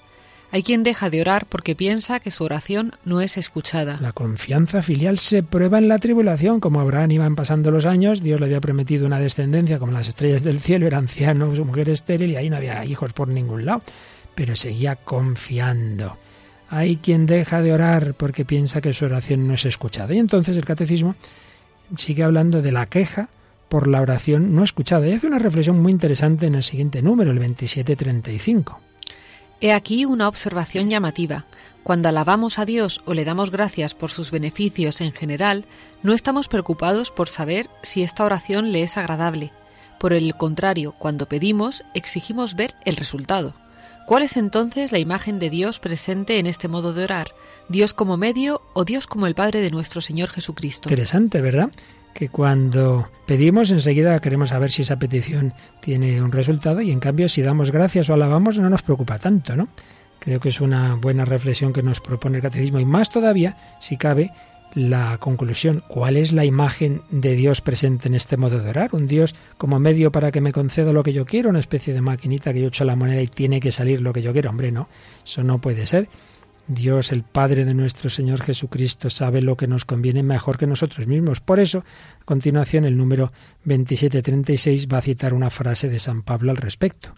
Hay 0.52 0.62
quien 0.62 0.84
deja 0.84 1.10
de 1.10 1.22
orar 1.22 1.44
porque 1.46 1.74
piensa 1.74 2.20
que 2.20 2.30
su 2.30 2.44
oración 2.44 2.92
no 3.04 3.20
es 3.20 3.36
escuchada. 3.36 3.98
La 4.00 4.12
confianza 4.12 4.80
filial 4.80 5.18
se 5.18 5.42
prueba 5.42 5.78
en 5.78 5.88
la 5.88 5.98
tribulación. 5.98 6.60
Como 6.60 6.78
Abraham 6.78 7.10
iban 7.10 7.34
pasando 7.34 7.72
los 7.72 7.84
años, 7.84 8.22
Dios 8.22 8.38
le 8.38 8.46
había 8.46 8.60
prometido 8.60 9.06
una 9.06 9.18
descendencia 9.18 9.80
como 9.80 9.90
las 9.90 10.06
estrellas 10.06 10.44
del 10.44 10.60
cielo, 10.60 10.86
era 10.86 10.98
anciano, 10.98 11.52
su 11.56 11.64
mujer 11.64 11.88
estéril 11.88 12.30
y 12.30 12.36
ahí 12.36 12.50
no 12.50 12.58
había 12.58 12.84
hijos 12.84 13.12
por 13.12 13.26
ningún 13.26 13.66
lado. 13.66 13.82
Pero 14.36 14.54
seguía 14.54 14.94
confiando. 14.94 16.16
Hay 16.70 16.98
quien 16.98 17.26
deja 17.26 17.60
de 17.60 17.72
orar 17.72 18.14
porque 18.14 18.44
piensa 18.44 18.80
que 18.80 18.94
su 18.94 19.06
oración 19.06 19.48
no 19.48 19.54
es 19.54 19.64
escuchada. 19.64 20.14
Y 20.14 20.20
entonces 20.20 20.56
el 20.56 20.64
catecismo 20.64 21.16
sigue 21.96 22.22
hablando 22.22 22.62
de 22.62 22.70
la 22.70 22.86
queja 22.86 23.30
por 23.68 23.86
la 23.86 24.00
oración 24.00 24.54
no 24.54 24.64
escuchada. 24.64 25.06
Y 25.06 25.12
hace 25.12 25.26
una 25.26 25.38
reflexión 25.38 25.80
muy 25.80 25.92
interesante 25.92 26.46
en 26.46 26.54
el 26.54 26.62
siguiente 26.62 27.02
número, 27.02 27.30
el 27.30 27.38
2735. 27.38 28.80
He 29.60 29.72
aquí 29.72 30.04
una 30.04 30.28
observación 30.28 30.88
llamativa. 30.88 31.46
Cuando 31.82 32.08
alabamos 32.08 32.58
a 32.58 32.64
Dios 32.64 33.00
o 33.06 33.14
le 33.14 33.24
damos 33.24 33.50
gracias 33.50 33.94
por 33.94 34.10
sus 34.10 34.30
beneficios 34.30 35.00
en 35.00 35.12
general, 35.12 35.64
no 36.02 36.12
estamos 36.12 36.48
preocupados 36.48 37.10
por 37.10 37.28
saber 37.28 37.68
si 37.82 38.02
esta 38.02 38.24
oración 38.24 38.72
le 38.72 38.82
es 38.82 38.96
agradable. 38.96 39.52
Por 39.98 40.12
el 40.12 40.34
contrario, 40.36 40.94
cuando 40.98 41.26
pedimos, 41.26 41.84
exigimos 41.94 42.54
ver 42.54 42.74
el 42.84 42.96
resultado. 42.96 43.54
¿Cuál 44.06 44.22
es 44.22 44.36
entonces 44.36 44.92
la 44.92 44.98
imagen 44.98 45.38
de 45.38 45.50
Dios 45.50 45.80
presente 45.80 46.38
en 46.38 46.46
este 46.46 46.68
modo 46.68 46.94
de 46.94 47.04
orar? 47.04 47.34
¿Dios 47.68 47.94
como 47.94 48.16
medio 48.16 48.62
o 48.72 48.84
Dios 48.84 49.06
como 49.06 49.26
el 49.26 49.34
Padre 49.34 49.60
de 49.60 49.70
nuestro 49.70 50.00
Señor 50.00 50.30
Jesucristo? 50.30 50.88
Interesante, 50.88 51.40
¿verdad? 51.42 51.70
Que 52.14 52.28
cuando 52.28 53.08
pedimos 53.26 53.70
enseguida 53.70 54.20
queremos 54.20 54.48
saber 54.48 54.70
si 54.70 54.82
esa 54.82 54.98
petición 54.98 55.54
tiene 55.80 56.20
un 56.22 56.32
resultado 56.32 56.80
y 56.80 56.90
en 56.90 57.00
cambio 57.00 57.28
si 57.28 57.42
damos 57.42 57.70
gracias 57.70 58.10
o 58.10 58.14
alabamos 58.14 58.58
no 58.58 58.70
nos 58.70 58.82
preocupa 58.82 59.18
tanto, 59.18 59.56
¿no? 59.56 59.68
Creo 60.18 60.40
que 60.40 60.48
es 60.48 60.60
una 60.60 60.94
buena 60.94 61.24
reflexión 61.24 61.72
que 61.72 61.82
nos 61.82 62.00
propone 62.00 62.36
el 62.36 62.42
catecismo 62.42 62.80
y 62.80 62.84
más 62.84 63.10
todavía, 63.10 63.56
si 63.78 63.96
cabe, 63.96 64.32
la 64.74 65.18
conclusión, 65.18 65.82
¿cuál 65.88 66.16
es 66.16 66.32
la 66.32 66.44
imagen 66.44 67.02
de 67.10 67.34
Dios 67.34 67.60
presente 67.60 68.08
en 68.08 68.14
este 68.14 68.36
modo 68.36 68.58
de 68.58 68.68
orar? 68.68 68.90
¿Un 68.92 69.06
Dios 69.06 69.34
como 69.56 69.78
medio 69.78 70.12
para 70.12 70.30
que 70.30 70.40
me 70.40 70.52
conceda 70.52 70.92
lo 70.92 71.02
que 71.02 71.12
yo 71.12 71.24
quiero? 71.24 71.50
¿Una 71.50 71.60
especie 71.60 71.94
de 71.94 72.00
maquinita 72.00 72.52
que 72.52 72.60
yo 72.60 72.68
echo 72.68 72.84
la 72.84 72.96
moneda 72.96 73.22
y 73.22 73.28
tiene 73.28 73.60
que 73.60 73.72
salir 73.72 74.02
lo 74.02 74.12
que 74.12 74.22
yo 74.22 74.32
quiero? 74.32 74.50
Hombre, 74.50 74.70
no, 74.70 74.88
eso 75.24 75.42
no 75.42 75.60
puede 75.60 75.86
ser. 75.86 76.08
Dios, 76.68 77.12
el 77.12 77.22
Padre 77.22 77.64
de 77.64 77.72
nuestro 77.72 78.10
Señor 78.10 78.42
Jesucristo, 78.42 79.08
sabe 79.08 79.40
lo 79.40 79.56
que 79.56 79.66
nos 79.66 79.86
conviene 79.86 80.22
mejor 80.22 80.58
que 80.58 80.66
nosotros 80.66 81.06
mismos. 81.06 81.40
Por 81.40 81.60
eso, 81.60 81.82
a 82.20 82.24
continuación, 82.24 82.84
el 82.84 82.96
número 82.96 83.32
2736 83.64 84.86
va 84.92 84.98
a 84.98 85.02
citar 85.02 85.32
una 85.32 85.48
frase 85.48 85.88
de 85.88 85.98
San 85.98 86.22
Pablo 86.22 86.50
al 86.50 86.58
respecto. 86.58 87.14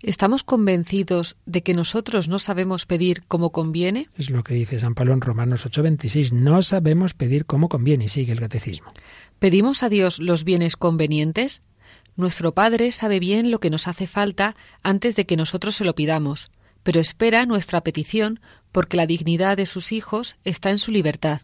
¿Estamos 0.00 0.44
convencidos 0.44 1.36
de 1.44 1.62
que 1.62 1.74
nosotros 1.74 2.28
no 2.28 2.38
sabemos 2.38 2.86
pedir 2.86 3.22
como 3.26 3.50
conviene? 3.50 4.08
Es 4.16 4.30
lo 4.30 4.44
que 4.44 4.54
dice 4.54 4.78
San 4.78 4.94
Pablo 4.94 5.12
en 5.12 5.20
Romanos 5.20 5.66
8:26. 5.66 6.32
No 6.32 6.62
sabemos 6.62 7.12
pedir 7.12 7.44
como 7.44 7.68
conviene. 7.68 8.04
Y 8.04 8.08
sigue 8.08 8.32
el 8.32 8.40
catecismo. 8.40 8.92
¿Pedimos 9.40 9.82
a 9.82 9.88
Dios 9.88 10.20
los 10.20 10.44
bienes 10.44 10.76
convenientes? 10.76 11.60
Nuestro 12.16 12.54
Padre 12.54 12.92
sabe 12.92 13.18
bien 13.18 13.50
lo 13.50 13.58
que 13.58 13.68
nos 13.68 13.88
hace 13.88 14.06
falta 14.06 14.56
antes 14.82 15.16
de 15.16 15.26
que 15.26 15.36
nosotros 15.36 15.74
se 15.74 15.84
lo 15.84 15.94
pidamos 15.94 16.50
pero 16.82 17.00
espera 17.00 17.46
nuestra 17.46 17.82
petición 17.82 18.40
porque 18.72 18.96
la 18.96 19.06
dignidad 19.06 19.56
de 19.56 19.66
sus 19.66 19.92
hijos 19.92 20.36
está 20.44 20.70
en 20.70 20.78
su 20.78 20.90
libertad. 20.90 21.40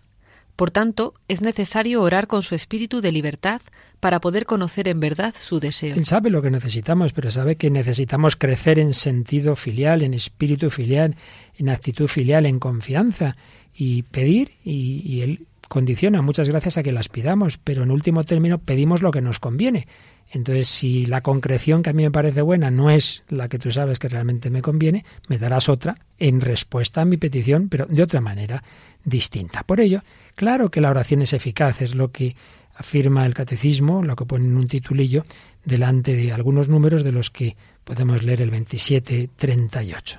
Por 0.56 0.70
tanto, 0.70 1.12
es 1.28 1.42
necesario 1.42 2.00
orar 2.00 2.26
con 2.26 2.42
su 2.42 2.54
espíritu 2.54 3.02
de 3.02 3.12
libertad 3.12 3.60
para 4.00 4.20
poder 4.20 4.46
conocer 4.46 4.88
en 4.88 5.00
verdad 5.00 5.34
su 5.38 5.60
deseo. 5.60 5.94
Él 5.94 6.06
sabe 6.06 6.30
lo 6.30 6.40
que 6.40 6.50
necesitamos, 6.50 7.12
pero 7.12 7.30
sabe 7.30 7.56
que 7.56 7.70
necesitamos 7.70 8.36
crecer 8.36 8.78
en 8.78 8.94
sentido 8.94 9.54
filial, 9.54 10.02
en 10.02 10.14
espíritu 10.14 10.70
filial, 10.70 11.16
en 11.58 11.68
actitud 11.68 12.08
filial, 12.08 12.46
en 12.46 12.58
confianza 12.58 13.36
y 13.74 14.02
pedir 14.04 14.52
y, 14.64 15.02
y 15.04 15.20
Él 15.20 15.46
condiciona 15.68 16.22
muchas 16.22 16.48
gracias 16.48 16.78
a 16.78 16.82
que 16.82 16.92
las 16.92 17.08
pidamos, 17.08 17.58
pero 17.58 17.82
en 17.82 17.90
último 17.90 18.24
término 18.24 18.58
pedimos 18.58 19.02
lo 19.02 19.10
que 19.10 19.20
nos 19.20 19.38
conviene. 19.38 19.86
Entonces, 20.30 20.68
si 20.68 21.06
la 21.06 21.20
concreción 21.20 21.82
que 21.82 21.90
a 21.90 21.92
mí 21.92 22.02
me 22.02 22.10
parece 22.10 22.42
buena 22.42 22.70
no 22.70 22.90
es 22.90 23.24
la 23.28 23.48
que 23.48 23.58
tú 23.58 23.70
sabes 23.70 23.98
que 23.98 24.08
realmente 24.08 24.50
me 24.50 24.62
conviene, 24.62 25.04
me 25.28 25.38
darás 25.38 25.68
otra 25.68 25.96
en 26.18 26.40
respuesta 26.40 27.02
a 27.02 27.04
mi 27.04 27.16
petición, 27.16 27.68
pero 27.68 27.86
de 27.86 28.02
otra 28.02 28.20
manera 28.20 28.62
distinta. 29.04 29.62
Por 29.62 29.80
ello, 29.80 30.02
claro 30.34 30.70
que 30.70 30.80
la 30.80 30.90
oración 30.90 31.22
es 31.22 31.32
eficaz, 31.32 31.80
es 31.80 31.94
lo 31.94 32.10
que 32.10 32.34
afirma 32.74 33.24
el 33.24 33.34
catecismo, 33.34 34.02
lo 34.02 34.16
que 34.16 34.26
pone 34.26 34.46
en 34.46 34.56
un 34.56 34.68
titulillo, 34.68 35.24
delante 35.64 36.14
de 36.14 36.32
algunos 36.32 36.68
números 36.68 37.04
de 37.04 37.12
los 37.12 37.30
que 37.30 37.56
podemos 37.84 38.22
leer 38.22 38.42
el 38.42 38.50
27-38. 38.50 40.18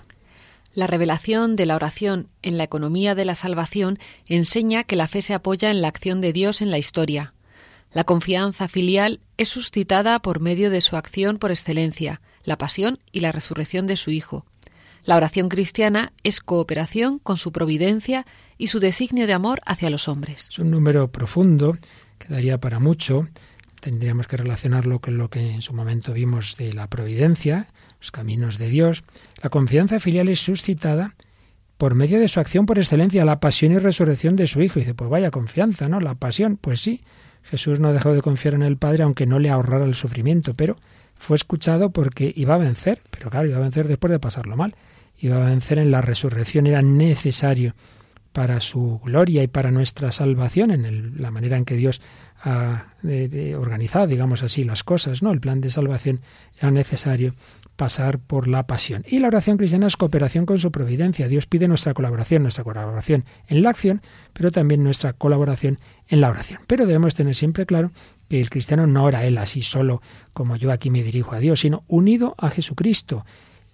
La 0.74 0.88
revelación 0.88 1.56
de 1.56 1.66
la 1.66 1.76
oración 1.76 2.30
en 2.44 2.58
la 2.58 2.64
economía 2.64 3.16
de 3.16 3.26
la 3.26 3.36
salvación 3.36 4.00
enseña 4.28 4.84
que 4.84 4.96
la 4.96 5.08
fe 5.08 5.22
se 5.22 5.34
apoya 5.34 5.72
en 5.72 5.82
la 5.82 5.88
acción 5.88 6.22
de 6.22 6.34
Dios 6.34 6.62
en 6.62 6.72
la 6.72 6.78
historia, 6.78 7.34
la 7.98 8.04
confianza 8.04 8.68
filial 8.68 9.22
es 9.38 9.50
suscitada 9.50 10.20
por 10.20 10.39
medio 10.39 10.70
de 10.70 10.82
su 10.82 10.98
acción 10.98 11.39
por 11.39 11.50
excelencia, 11.50 12.22
la 12.44 12.60
pasión 12.60 13.00
y 13.12 13.22
la 13.22 13.32
resurrección 13.32 13.88
de 13.88 13.98
su 13.98 14.12
Hijo. 14.12 14.46
La 15.04 15.16
oración 15.16 15.50
cristiana 15.50 16.13
es 16.22 16.39
cooperación 16.39 17.18
con 17.18 17.38
su 17.38 17.51
providencia 17.51 18.27
y 18.60 18.68
su 18.68 18.80
designio 18.80 19.25
de 19.25 19.34
amor 19.34 19.62
hacia 19.66 19.89
los 19.89 20.08
hombres. 20.08 20.48
Es 20.51 20.60
un 20.60 20.70
número 20.70 21.12
profundo 21.12 21.75
que 22.20 22.27
daría 22.27 22.60
para 22.60 22.80
mucho. 22.80 23.30
Tendríamos 23.80 24.27
que 24.27 24.38
relacionarlo 24.38 25.00
con 25.00 25.18
lo 25.18 25.32
que 25.32 25.50
en 25.50 25.63
su 25.63 25.74
momento 25.74 26.13
vimos 26.13 26.56
de 26.56 26.74
la 26.74 26.86
providencia, 26.92 27.66
los 28.00 28.12
caminos 28.12 28.60
de 28.60 28.70
Dios. 28.70 29.06
La 29.42 29.50
confianza 29.50 30.00
filial 30.00 30.27
es 30.27 30.39
suscitada 30.39 31.16
por 31.80 31.96
medio 31.96 32.20
de 32.20 32.27
su 32.27 32.39
acción 32.39 32.68
por 32.68 32.77
excelencia, 32.77 33.25
la 33.25 33.39
pasión 33.39 33.72
y 33.72 33.80
resurrección 33.80 34.36
de 34.36 34.46
su 34.46 34.62
Hijo. 34.62 34.77
Y 34.77 34.84
dice, 34.84 34.94
pues 34.94 35.10
vaya 35.10 35.32
confianza, 35.32 35.89
¿no? 35.89 36.00
La 36.00 36.13
pasión, 36.13 36.58
pues 36.58 36.80
sí, 36.80 37.01
Jesús 37.50 37.80
no 37.80 37.94
dejó 37.94 38.13
de 38.13 38.22
confiar 38.22 38.54
en 38.54 38.63
el 38.63 38.77
Padre 38.77 39.04
aunque 39.04 39.25
no 39.25 39.39
le 39.39 39.50
ahorrara 39.50 39.86
el 39.86 39.96
sufrimiento, 39.96 40.54
pero 40.54 40.77
fue 41.16 41.36
escuchado 41.36 41.92
porque 41.92 42.32
iba 42.36 42.56
a 42.56 42.58
vencer, 42.58 43.01
pero 43.10 43.30
claro, 43.30 43.48
iba 43.48 43.58
a 43.58 43.62
vencer 43.62 43.88
después 43.88 44.12
de 44.12 44.20
pasarlo 44.20 44.56
mal, 44.56 44.75
iba 45.18 45.38
a 45.38 45.50
vencer 45.50 45.80
en 45.80 45.92
la 45.92 46.01
resurrección, 46.01 46.68
era 46.68 46.82
necesario 46.82 47.74
para 48.34 48.60
su 48.60 49.00
gloria 49.04 49.42
y 49.42 49.48
para 49.48 49.72
nuestra 49.72 50.12
salvación, 50.12 50.70
en 50.70 51.20
la 51.20 51.32
manera 51.32 51.58
en 51.58 51.66
que 51.66 51.75
Dios 51.75 52.01
ha 52.44 52.94
organizado, 53.58 54.06
digamos 54.06 54.44
así, 54.44 54.63
las 54.63 54.84
cosas, 54.84 55.24
¿no? 55.24 55.32
El 55.32 55.39
plan 55.39 55.60
de 55.60 55.72
salvación 55.72 56.22
era 56.60 56.70
necesario 56.70 57.34
pasar 57.75 58.20
por 58.20 58.48
la 58.48 58.68
pasión. 58.68 59.04
Y 59.08 59.20
la 59.20 59.27
oración 59.27 59.58
cristiana 59.58 59.88
es 59.88 59.98
cooperación 59.98 60.46
con 60.46 60.60
su 60.60 60.72
providencia. 60.72 61.27
Dios 61.27 61.48
pide 61.48 61.68
nuestra 61.68 61.94
colaboración, 61.94 62.44
nuestra 62.44 62.63
colaboración 62.63 63.25
en 63.48 63.63
la 63.63 63.70
acción, 63.70 64.01
pero 64.34 64.51
también 64.51 64.84
nuestra 64.84 65.13
colaboración 65.13 65.80
en 66.08 66.22
la 66.22 66.30
oración. 66.30 66.62
Pero 66.68 66.86
debemos 66.86 67.16
tener 67.16 67.36
siempre 67.36 67.66
claro 67.66 67.92
que 68.30 68.42
el 68.42 68.50
cristiano 68.50 68.88
no 68.88 69.04
ora 69.04 69.26
él 69.26 69.38
así 69.38 69.62
solo 69.62 70.02
como 70.34 70.56
yo 70.56 70.72
aquí 70.72 70.90
me 70.90 71.04
dirijo 71.04 71.34
a 71.34 71.40
Dios, 71.40 71.62
sino 71.62 71.84
unido 71.88 72.36
a 72.38 72.50
Jesucristo. 72.50 73.26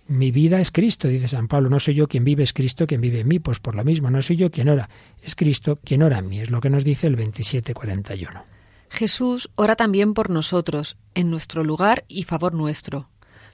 Mi 0.08 0.32
vida 0.32 0.60
es 0.60 0.72
Cristo, 0.72 1.08
dice 1.08 1.28
San 1.28 1.48
Pablo, 1.48 1.70
no 1.70 1.80
soy 1.80 1.96
yo 1.96 2.08
quien 2.08 2.26
vive, 2.26 2.44
es 2.44 2.54
Cristo 2.54 2.88
quien 2.88 3.02
vive 3.02 3.22
en 3.22 3.28
mí. 3.28 3.40
Pues 3.40 3.60
por 3.60 3.76
lo 3.76 3.84
mismo, 3.84 4.10
no 4.10 4.22
soy 4.22 4.36
yo 4.36 4.52
quien 4.52 4.70
ora, 4.70 4.90
es 5.22 5.36
Cristo 5.36 5.80
quien 5.84 6.04
ora 6.04 6.20
en 6.20 6.28
mí. 6.28 6.42
Es 6.42 6.50
lo 6.50 6.60
que 6.60 6.70
nos 6.70 6.84
dice 6.84 7.08
el 7.08 7.16
2741. 7.16 8.44
Jesús 8.90 9.50
ora 9.56 9.76
también 9.76 10.14
por 10.14 10.30
nosotros, 10.30 10.98
en 11.16 11.32
nuestro 11.32 11.64
lugar 11.64 12.04
y 12.08 12.24
favor 12.24 12.54
nuestro. 12.54 13.10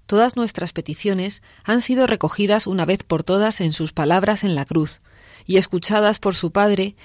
Todas 0.05 0.35
nuestras 0.35 0.73
peticiones 0.73 1.43
han 1.63 1.81
sido 1.81 2.07
recogidas 2.07 2.65
una 2.65 2.83
vez 2.83 3.03
por 3.03 3.23
todas 3.23 3.61
en 3.61 3.71
sus 3.71 3.93
palabras 3.93 4.43
en 4.43 4.55
la 4.55 4.65
cruz 4.65 5.01
y 5.45 5.57
escuchadas 5.57 6.19
por 6.19 6.35
su 6.35 6.51
Padre 6.51 6.95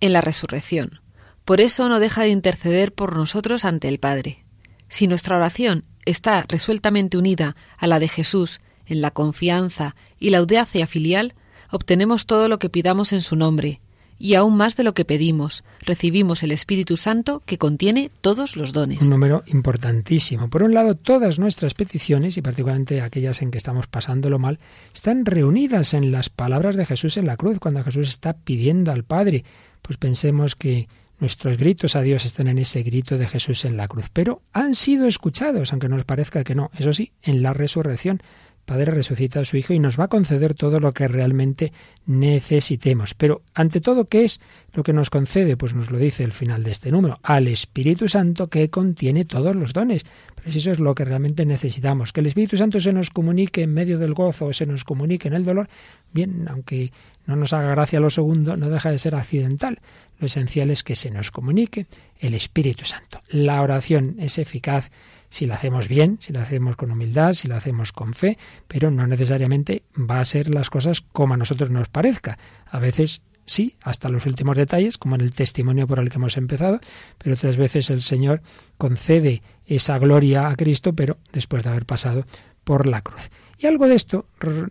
en 0.00 0.14
la 0.14 0.22
resurrección. 0.22 1.03
Por 1.44 1.60
eso 1.60 1.88
no 1.88 2.00
deja 2.00 2.22
de 2.22 2.30
interceder 2.30 2.92
por 2.92 3.14
nosotros 3.14 3.64
ante 3.64 3.88
el 3.88 3.98
Padre. 3.98 4.44
Si 4.88 5.06
nuestra 5.06 5.36
oración 5.36 5.84
está 6.04 6.44
resueltamente 6.48 7.18
unida 7.18 7.56
a 7.76 7.86
la 7.86 7.98
de 7.98 8.08
Jesús 8.08 8.60
en 8.86 9.00
la 9.00 9.10
confianza 9.10 9.96
y 10.18 10.30
la 10.30 10.38
audacia 10.38 10.86
filial, 10.86 11.34
obtenemos 11.70 12.26
todo 12.26 12.48
lo 12.48 12.58
que 12.58 12.70
pidamos 12.70 13.12
en 13.12 13.20
su 13.20 13.36
nombre, 13.36 13.80
y 14.18 14.34
aún 14.34 14.56
más 14.56 14.76
de 14.76 14.84
lo 14.84 14.94
que 14.94 15.04
pedimos, 15.04 15.64
recibimos 15.80 16.42
el 16.42 16.52
Espíritu 16.52 16.96
Santo 16.96 17.42
que 17.44 17.58
contiene 17.58 18.10
todos 18.20 18.56
los 18.56 18.72
dones. 18.72 19.02
Un 19.02 19.10
número 19.10 19.42
importantísimo. 19.46 20.48
Por 20.48 20.62
un 20.62 20.72
lado, 20.72 20.94
todas 20.94 21.38
nuestras 21.38 21.74
peticiones, 21.74 22.36
y 22.36 22.42
particularmente 22.42 23.00
aquellas 23.00 23.42
en 23.42 23.50
que 23.50 23.58
estamos 23.58 23.86
pasándolo 23.86 24.38
mal, 24.38 24.60
están 24.94 25.26
reunidas 25.26 25.94
en 25.94 26.12
las 26.12 26.30
palabras 26.30 26.76
de 26.76 26.86
Jesús 26.86 27.16
en 27.16 27.26
la 27.26 27.36
cruz, 27.36 27.58
cuando 27.58 27.82
Jesús 27.82 28.08
está 28.08 28.34
pidiendo 28.34 28.92
al 28.92 29.04
Padre. 29.04 29.44
Pues 29.82 29.98
pensemos 29.98 30.54
que 30.54 30.88
nuestros 31.18 31.58
gritos 31.58 31.96
a 31.96 32.02
Dios 32.02 32.24
están 32.24 32.48
en 32.48 32.58
ese 32.58 32.82
grito 32.82 33.18
de 33.18 33.26
Jesús 33.26 33.64
en 33.64 33.76
la 33.76 33.88
cruz, 33.88 34.10
pero 34.12 34.42
han 34.52 34.74
sido 34.74 35.06
escuchados, 35.06 35.72
aunque 35.72 35.88
nos 35.88 36.04
parezca 36.04 36.44
que 36.44 36.54
no. 36.54 36.70
Eso 36.76 36.92
sí, 36.92 37.12
en 37.22 37.42
la 37.42 37.52
resurrección 37.52 38.20
Padre 38.64 38.92
resucita 38.92 39.40
a 39.40 39.44
su 39.44 39.58
Hijo 39.58 39.74
y 39.74 39.78
nos 39.78 40.00
va 40.00 40.04
a 40.04 40.08
conceder 40.08 40.54
todo 40.54 40.80
lo 40.80 40.92
que 40.92 41.06
realmente 41.06 41.72
necesitemos. 42.06 43.14
Pero, 43.14 43.42
ante 43.52 43.80
todo, 43.80 44.06
¿qué 44.06 44.24
es 44.24 44.40
lo 44.72 44.82
que 44.82 44.94
nos 44.94 45.10
concede? 45.10 45.58
Pues 45.58 45.74
nos 45.74 45.90
lo 45.90 45.98
dice 45.98 46.24
el 46.24 46.32
final 46.32 46.62
de 46.62 46.70
este 46.70 46.90
número, 46.90 47.18
al 47.22 47.46
Espíritu 47.48 48.08
Santo 48.08 48.48
que 48.48 48.70
contiene 48.70 49.26
todos 49.26 49.54
los 49.54 49.74
dones. 49.74 50.04
Pero 50.34 50.48
eso 50.48 50.70
es 50.70 50.78
lo 50.78 50.94
que 50.94 51.04
realmente 51.04 51.44
necesitamos, 51.44 52.12
que 52.12 52.20
el 52.20 52.26
Espíritu 52.26 52.56
Santo 52.56 52.80
se 52.80 52.94
nos 52.94 53.10
comunique 53.10 53.62
en 53.62 53.74
medio 53.74 53.98
del 53.98 54.14
gozo 54.14 54.46
o 54.46 54.52
se 54.54 54.64
nos 54.64 54.84
comunique 54.84 55.28
en 55.28 55.34
el 55.34 55.44
dolor, 55.44 55.68
bien, 56.12 56.46
aunque 56.48 56.90
no 57.26 57.36
nos 57.36 57.52
haga 57.52 57.70
gracia 57.70 58.00
lo 58.00 58.10
segundo, 58.10 58.56
no 58.56 58.70
deja 58.70 58.90
de 58.90 58.98
ser 58.98 59.14
accidental. 59.14 59.80
Lo 60.18 60.26
esencial 60.26 60.70
es 60.70 60.82
que 60.82 60.96
se 60.96 61.10
nos 61.10 61.30
comunique 61.30 61.86
el 62.18 62.34
Espíritu 62.34 62.84
Santo. 62.84 63.22
La 63.28 63.62
oración 63.62 64.16
es 64.18 64.38
eficaz 64.38 64.90
si 65.28 65.46
la 65.46 65.56
hacemos 65.56 65.88
bien, 65.88 66.18
si 66.20 66.32
la 66.32 66.42
hacemos 66.42 66.76
con 66.76 66.92
humildad, 66.92 67.32
si 67.32 67.48
la 67.48 67.56
hacemos 67.56 67.92
con 67.92 68.14
fe, 68.14 68.38
pero 68.68 68.90
no 68.90 69.06
necesariamente 69.06 69.82
va 69.98 70.20
a 70.20 70.24
ser 70.24 70.54
las 70.54 70.70
cosas 70.70 71.00
como 71.00 71.34
a 71.34 71.36
nosotros 71.36 71.70
nos 71.70 71.88
parezca. 71.88 72.38
A 72.66 72.78
veces 72.78 73.22
sí, 73.44 73.76
hasta 73.82 74.08
los 74.08 74.26
últimos 74.26 74.56
detalles, 74.56 74.96
como 74.96 75.16
en 75.16 75.22
el 75.22 75.34
testimonio 75.34 75.86
por 75.86 75.98
el 75.98 76.08
que 76.08 76.18
hemos 76.18 76.36
empezado, 76.36 76.80
pero 77.18 77.34
otras 77.34 77.56
veces 77.56 77.90
el 77.90 78.02
Señor 78.02 78.42
concede 78.78 79.42
esa 79.66 79.98
gloria 79.98 80.48
a 80.48 80.56
Cristo, 80.56 80.92
pero 80.94 81.18
después 81.32 81.62
de 81.62 81.70
haber 81.70 81.86
pasado 81.86 82.26
por 82.62 82.88
la 82.88 83.02
cruz. 83.02 83.30
Y 83.58 83.66
algo 83.66 83.88
de 83.88 83.94
esto, 83.94 84.26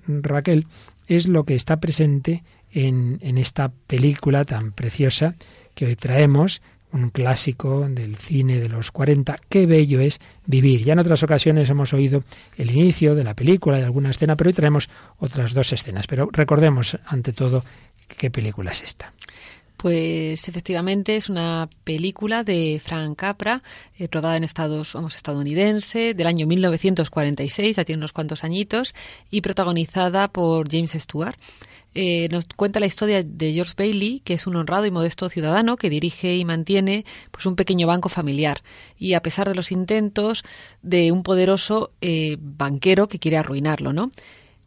Raquel, 0.07 0.67
es 1.07 1.27
lo 1.27 1.43
que 1.43 1.55
está 1.55 1.79
presente 1.79 2.43
en, 2.73 3.37
esta 3.37 3.71
película 3.87 4.43
tan 4.43 4.71
preciosa 4.71 5.35
que 5.75 5.85
hoy 5.85 5.95
traemos, 5.95 6.61
un 6.91 7.09
clásico 7.09 7.87
del 7.89 8.17
cine 8.17 8.59
de 8.59 8.69
los 8.69 8.91
40. 8.91 9.39
Qué 9.49 9.65
bello 9.65 9.99
es 9.99 10.19
vivir. 10.45 10.83
Ya 10.83 10.93
en 10.93 10.99
otras 10.99 11.23
ocasiones 11.23 11.69
hemos 11.69 11.91
oído 11.93 12.23
el 12.57 12.69
inicio 12.69 13.15
de 13.15 13.23
la 13.23 13.33
película 13.33 13.79
y 13.79 13.83
alguna 13.83 14.11
escena, 14.11 14.35
pero 14.35 14.49
hoy 14.49 14.53
traemos 14.53 14.89
otras 15.17 15.53
dos 15.53 15.73
escenas. 15.73 16.05
Pero 16.05 16.29
recordemos, 16.31 16.97
ante 17.05 17.33
todo, 17.33 17.63
qué 18.07 18.29
película 18.29 18.71
es 18.71 18.83
esta. 18.83 19.13
Pues 19.83 20.47
efectivamente 20.47 21.17
es 21.17 21.27
una 21.27 21.67
película 21.83 22.45
de 22.45 22.79
Frank 22.81 23.17
Capra, 23.17 23.63
eh, 23.99 24.07
rodada 24.09 24.37
en 24.37 24.45
Estados 24.45 24.93
vamos, 24.93 25.17
estadounidense, 25.17 26.13
del 26.13 26.25
año 26.25 26.47
1946, 26.47 27.75
ya 27.75 27.83
tiene 27.83 27.97
unos 27.97 28.13
cuantos 28.13 28.45
añitos, 28.45 28.95
y 29.29 29.41
protagonizada 29.41 30.29
por 30.29 30.71
James 30.71 30.91
Stewart. 30.91 31.35
Eh, 31.93 32.29
nos 32.31 32.47
cuenta 32.55 32.79
la 32.79 32.85
historia 32.85 33.23
de 33.23 33.51
George 33.51 33.73
Bailey, 33.77 34.21
que 34.21 34.35
es 34.35 34.47
un 34.47 34.55
honrado 34.55 34.85
y 34.85 34.91
modesto 34.91 35.27
ciudadano 35.27 35.75
que 35.75 35.89
dirige 35.89 36.33
y 36.37 36.45
mantiene 36.45 37.03
pues 37.31 37.45
un 37.45 37.57
pequeño 37.57 37.85
banco 37.85 38.07
familiar. 38.07 38.63
Y 38.97 39.15
a 39.15 39.21
pesar 39.21 39.49
de 39.49 39.55
los 39.55 39.69
intentos 39.73 40.45
de 40.81 41.11
un 41.11 41.23
poderoso 41.23 41.91
eh, 41.99 42.37
banquero 42.39 43.09
que 43.09 43.19
quiere 43.19 43.35
arruinarlo, 43.35 43.91
¿no? 43.91 44.11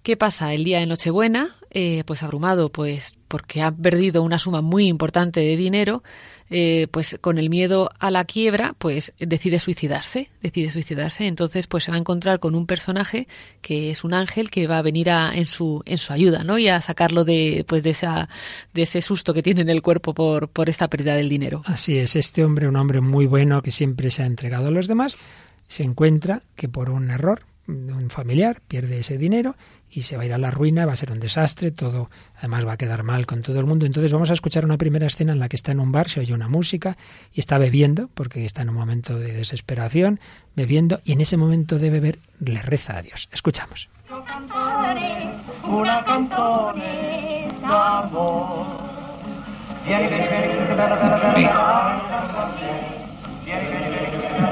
¿Qué 0.06 0.16
pasa? 0.16 0.54
El 0.54 0.62
día 0.62 0.78
de 0.78 0.86
Nochebuena, 0.86 1.56
eh, 1.72 2.04
pues 2.06 2.22
abrumado, 2.22 2.70
pues 2.70 3.16
porque 3.26 3.60
ha 3.60 3.72
perdido 3.72 4.22
una 4.22 4.38
suma 4.38 4.60
muy 4.60 4.86
importante 4.86 5.40
de 5.40 5.56
dinero, 5.56 6.04
eh, 6.48 6.86
pues 6.92 7.18
con 7.20 7.38
el 7.38 7.50
miedo 7.50 7.90
a 7.98 8.12
la 8.12 8.24
quiebra, 8.24 8.76
pues 8.78 9.12
decide 9.18 9.58
suicidarse, 9.58 10.30
decide 10.40 10.70
suicidarse. 10.70 11.26
Entonces, 11.26 11.66
pues 11.66 11.82
se 11.82 11.90
va 11.90 11.96
a 11.96 11.98
encontrar 11.98 12.38
con 12.38 12.54
un 12.54 12.66
personaje 12.66 13.26
que 13.62 13.90
es 13.90 14.04
un 14.04 14.14
ángel 14.14 14.48
que 14.48 14.68
va 14.68 14.78
a 14.78 14.82
venir 14.82 15.10
a, 15.10 15.32
en 15.34 15.44
su 15.44 15.82
en 15.86 15.98
su 15.98 16.12
ayuda, 16.12 16.44
¿no? 16.44 16.56
Y 16.56 16.68
a 16.68 16.80
sacarlo 16.80 17.24
de 17.24 17.64
pues 17.66 17.82
de 17.82 17.90
esa 17.90 18.28
de 18.74 18.82
ese 18.82 19.02
susto 19.02 19.34
que 19.34 19.42
tiene 19.42 19.62
en 19.62 19.70
el 19.70 19.82
cuerpo 19.82 20.14
por 20.14 20.48
por 20.48 20.68
esta 20.68 20.86
pérdida 20.86 21.16
del 21.16 21.28
dinero. 21.28 21.62
Así 21.66 21.98
es, 21.98 22.14
este 22.14 22.44
hombre, 22.44 22.68
un 22.68 22.76
hombre 22.76 23.00
muy 23.00 23.26
bueno 23.26 23.60
que 23.60 23.72
siempre 23.72 24.12
se 24.12 24.22
ha 24.22 24.26
entregado 24.26 24.68
a 24.68 24.70
los 24.70 24.86
demás, 24.86 25.18
se 25.66 25.82
encuentra 25.82 26.42
que 26.54 26.68
por 26.68 26.90
un 26.90 27.10
error 27.10 27.42
un 27.68 28.10
familiar, 28.10 28.60
pierde 28.66 28.98
ese 28.98 29.18
dinero 29.18 29.56
y 29.90 30.02
se 30.02 30.16
va 30.16 30.22
a 30.22 30.26
ir 30.26 30.32
a 30.32 30.38
la 30.38 30.50
ruina, 30.50 30.86
va 30.86 30.92
a 30.92 30.96
ser 30.96 31.10
un 31.10 31.20
desastre, 31.20 31.70
todo 31.70 32.10
además 32.38 32.66
va 32.66 32.72
a 32.72 32.76
quedar 32.76 33.02
mal 33.02 33.26
con 33.26 33.42
todo 33.42 33.58
el 33.60 33.66
mundo. 33.66 33.86
Entonces 33.86 34.12
vamos 34.12 34.30
a 34.30 34.34
escuchar 34.34 34.64
una 34.64 34.78
primera 34.78 35.06
escena 35.06 35.32
en 35.32 35.38
la 35.38 35.48
que 35.48 35.56
está 35.56 35.72
en 35.72 35.80
un 35.80 35.92
bar, 35.92 36.08
se 36.08 36.20
oye 36.20 36.34
una 36.34 36.48
música 36.48 36.96
y 37.32 37.40
está 37.40 37.58
bebiendo, 37.58 38.08
porque 38.14 38.44
está 38.44 38.62
en 38.62 38.70
un 38.70 38.76
momento 38.76 39.18
de 39.18 39.32
desesperación, 39.32 40.20
bebiendo, 40.54 41.00
y 41.04 41.12
en 41.12 41.20
ese 41.20 41.36
momento 41.36 41.78
de 41.78 41.90
beber 41.90 42.18
le 42.40 42.62
reza 42.62 42.98
a 42.98 43.02
Dios. 43.02 43.28
Escuchamos. 43.32 43.88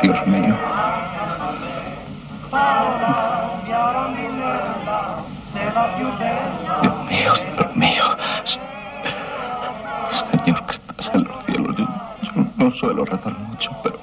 Dios 0.02 0.26
mío. 0.26 0.58
Dios 7.08 7.76
mío. 7.76 8.04
Señor 10.44 10.66
que 10.66 10.72
estás 10.72 11.14
en 11.14 11.24
los 11.24 11.44
cielos, 11.44 11.76
yo, 11.76 11.86
no 12.56 12.70
suelo 12.72 13.04
rezar 13.04 13.32
mucho, 13.38 13.70
pero. 13.82 13.98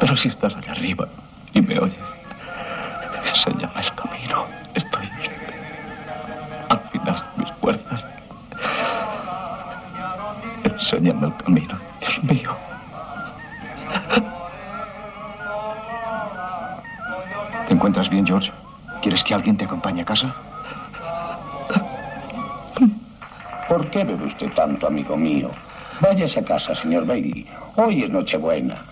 Pero 0.00 0.16
si 0.16 0.28
estás 0.28 0.54
allá 0.54 0.72
arriba 0.72 1.06
y 1.52 1.60
me 1.60 1.78
oyes, 1.78 1.98
enséñame 3.26 3.80
el 3.80 3.94
camino. 3.94 4.46
Estoy 4.74 5.10
al 6.68 6.80
final 6.90 7.24
de 7.36 7.44
mis 7.44 7.52
fuerzas. 7.60 8.04
Enséñame 10.64 11.26
el 11.26 11.36
camino, 11.36 11.78
Dios 12.00 12.22
mío. 12.24 12.56
Encuentras 17.86 18.10
bien, 18.10 18.26
George? 18.26 18.50
¿Quieres 19.00 19.22
que 19.22 19.32
alguien 19.32 19.56
te 19.56 19.64
acompañe 19.64 20.02
a 20.02 20.04
casa? 20.04 20.34
¿Por 23.68 23.88
qué 23.90 24.02
bebe 24.02 24.26
usted 24.26 24.52
tanto, 24.54 24.88
amigo 24.88 25.16
mío? 25.16 25.50
Váyase 26.00 26.40
a 26.40 26.44
casa, 26.44 26.74
señor 26.74 27.06
Bailey. 27.06 27.46
Hoy 27.76 28.02
es 28.02 28.10
Nochebuena. 28.10 28.82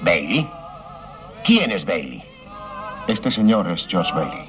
¿Bailey? 0.00 0.48
¿Quién 1.44 1.72
es 1.72 1.84
Bailey? 1.84 2.24
Este 3.06 3.30
señor 3.30 3.70
es 3.70 3.86
George 3.86 4.14
Bailey. 4.14 4.48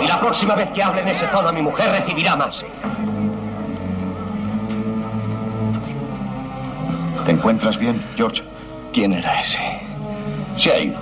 Y 0.00 0.06
la 0.06 0.20
próxima 0.20 0.54
vez 0.54 0.70
que 0.70 0.80
hable 0.80 1.00
en 1.00 1.08
ese 1.08 1.26
tono 1.26 1.48
a 1.48 1.52
mi 1.52 1.62
mujer 1.62 1.90
recibirá 1.90 2.36
más. 2.36 2.64
¿Te 7.24 7.32
encuentras 7.32 7.76
bien, 7.76 8.00
George? 8.16 8.44
¿Quién 8.92 9.12
era 9.12 9.40
ese? 9.40 9.58
Se 10.56 10.72
ha 10.72 10.80
ido. 10.80 11.00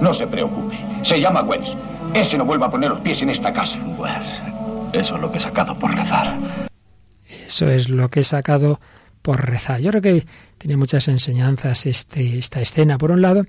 No 0.00 0.12
se 0.12 0.26
preocupe. 0.26 0.78
Se 1.02 1.20
llama 1.20 1.42
Wells. 1.42 1.76
Ese 2.14 2.36
no 2.38 2.44
vuelva 2.44 2.66
a 2.66 2.70
poner 2.70 2.90
los 2.90 3.00
pies 3.00 3.22
en 3.22 3.30
esta 3.30 3.52
casa. 3.52 3.78
Wells. 3.98 4.30
Eso 4.92 5.16
es 5.16 5.20
lo 5.20 5.30
que 5.30 5.38
he 5.38 5.40
sacado 5.40 5.78
por 5.78 5.94
rezar. 5.94 6.38
Eso 7.46 7.68
es 7.68 7.88
lo 7.88 8.08
que 8.08 8.20
he 8.20 8.24
sacado 8.24 8.80
por 9.22 9.44
rezar. 9.46 9.80
Yo 9.80 9.90
creo 9.90 10.02
que 10.02 10.26
tiene 10.58 10.76
muchas 10.76 11.08
enseñanzas 11.08 11.86
este, 11.86 12.38
esta 12.38 12.60
escena. 12.60 12.98
Por 12.98 13.10
un 13.10 13.22
lado, 13.22 13.44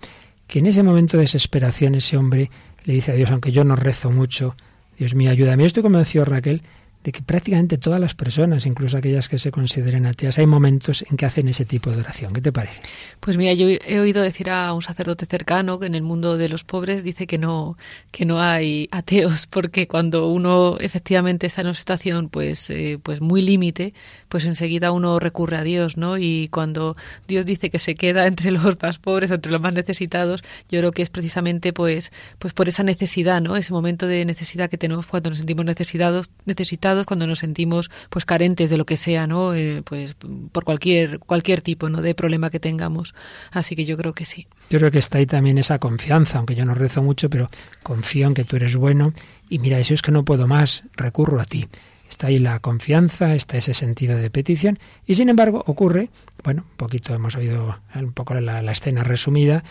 que 0.48 0.60
en 0.60 0.66
ese 0.66 0.84
momento 0.84 1.18
de 1.18 1.24
desesperación 1.24 1.96
ese 1.96 2.18
hombre 2.18 2.50
le 2.84 2.94
dice 2.94 3.12
a 3.12 3.16
Dios, 3.16 3.32
aunque 3.32 3.52
yo 3.52 3.64
no 3.64 3.76
rezo 3.76 4.12
mucho, 4.12 4.56
Dios 4.98 5.16
mío, 5.16 5.32
ayúdame. 5.32 5.64
Yo 5.64 5.68
estoy 5.68 5.84
convencido, 5.84 6.26
Raquel, 6.26 6.62
de 7.04 7.14
que 7.14 7.22
prácticamente 7.22 7.78
todas 7.78 8.00
las 8.00 8.14
personas, 8.14 8.66
incluso 8.66 8.98
aquellas 8.98 9.30
que 9.30 9.38
se 9.38 9.52
consideren 9.52 10.06
ateas, 10.06 10.38
hay 10.38 10.48
momentos 10.48 11.06
en 11.10 11.16
que 11.16 11.26
hacen 11.26 11.48
ese 11.48 11.64
tipo 11.64 11.92
de 11.92 12.02
oración. 12.02 12.34
¿Qué 12.34 12.42
te 12.42 12.52
parece? 12.52 12.82
Pues 13.22 13.38
mira, 13.38 13.54
yo 13.54 13.68
he 13.70 14.00
oído 14.00 14.22
decir 14.22 14.50
a 14.50 14.74
un 14.74 14.82
sacerdote 14.82 15.26
cercano 15.26 15.80
que 15.80 15.86
en 15.86 15.96
el 15.96 16.02
mundo 16.02 16.38
de 16.38 16.50
los 16.50 16.66
pobres 16.66 17.04
dice 17.04 17.26
que 17.26 17.38
no 17.38 17.78
que 18.12 18.26
no 18.26 18.42
hay 18.42 18.90
ateos 18.92 19.48
porque 19.48 19.88
cuando 19.88 20.28
uno 20.28 20.78
efectivamente 20.80 21.48
está 21.48 21.62
en 21.62 21.68
una 21.68 21.74
situación 21.74 22.28
pues 22.28 22.70
eh, 22.70 23.00
pues 23.02 23.22
muy 23.22 23.42
límite, 23.42 23.94
pues 24.28 24.44
enseguida 24.44 24.92
uno 24.92 25.20
recurre 25.20 25.56
a 25.56 25.64
Dios, 25.64 25.96
¿no? 25.96 26.18
Y 26.18 26.50
cuando 26.50 26.98
Dios 27.28 27.46
dice 27.46 27.70
que 27.70 27.80
se 27.80 27.96
queda 27.96 28.28
entre 28.28 28.52
los 28.52 28.76
más 28.82 29.00
pobres, 29.00 29.32
entre 29.32 29.54
los 29.54 29.62
más 29.62 29.74
necesitados, 29.74 30.44
yo 30.70 30.80
creo 30.80 30.92
que 30.92 31.02
es 31.02 31.10
precisamente 31.10 31.72
pues 31.72 32.12
pues 32.40 32.52
por 32.52 32.68
esa 32.68 32.84
necesidad, 32.84 33.42
¿no? 33.42 33.56
Ese 33.56 33.72
momento 33.72 34.06
de 34.06 34.26
necesidad 34.26 34.70
que 34.70 34.78
tenemos 34.78 35.06
cuando 35.06 35.30
nos 35.30 35.38
sentimos 35.38 35.64
necesitados, 35.64 36.30
necesitados 36.46 36.89
cuando 37.06 37.28
nos 37.28 37.40
sentimos 37.40 37.90
pues 38.10 38.26
carentes 38.26 38.70
de 38.70 38.78
lo 38.78 38.86
que 38.86 38.98
sea, 38.98 39.28
¿no? 39.28 39.54
Eh, 39.54 39.82
pues 39.84 40.16
por 40.52 40.64
cualquier 40.64 41.20
cualquier 41.20 41.62
tipo, 41.62 41.90
¿no? 41.90 42.02
de 42.02 42.16
problema 42.16 42.50
que 42.50 42.60
tengamos. 42.60 43.14
Así 43.52 43.76
que 43.76 43.86
yo 43.86 43.98
creo 43.98 44.14
que 44.14 44.26
sí. 44.26 44.48
Yo 44.70 44.80
creo 44.80 44.92
que 44.92 45.00
está 45.00 45.18
ahí 45.18 45.26
también 45.26 45.58
esa 45.58 45.80
confianza, 45.80 46.38
aunque 46.38 46.56
yo 46.56 46.66
no 46.66 46.74
rezo 46.74 47.02
mucho, 47.02 47.30
pero 47.30 47.50
confío 47.84 48.28
en 48.28 48.34
que 48.34 48.44
tú 48.44 48.56
eres 48.56 48.76
bueno 48.76 49.14
y 49.50 49.60
mira, 49.60 49.80
eso 49.80 49.94
es 49.94 50.02
que 50.02 50.12
no 50.12 50.24
puedo 50.24 50.48
más, 50.48 50.84
recurro 50.96 51.40
a 51.40 51.46
ti. 51.46 51.68
Está 52.10 52.28
ahí 52.28 52.40
la 52.40 52.60
confianza, 52.60 53.36
está 53.36 53.58
ese 53.58 53.74
sentido 53.74 54.18
de 54.18 54.32
petición 54.32 54.80
y 55.06 55.16
sin 55.16 55.30
embargo 55.30 55.64
ocurre, 55.68 56.10
bueno, 56.44 56.64
un 56.70 56.78
poquito 56.78 57.14
hemos 57.14 57.36
oído 57.36 57.80
un 57.96 58.14
poco 58.14 58.34
la, 58.34 58.72
escena 58.72 59.04
resumida, 59.04 59.64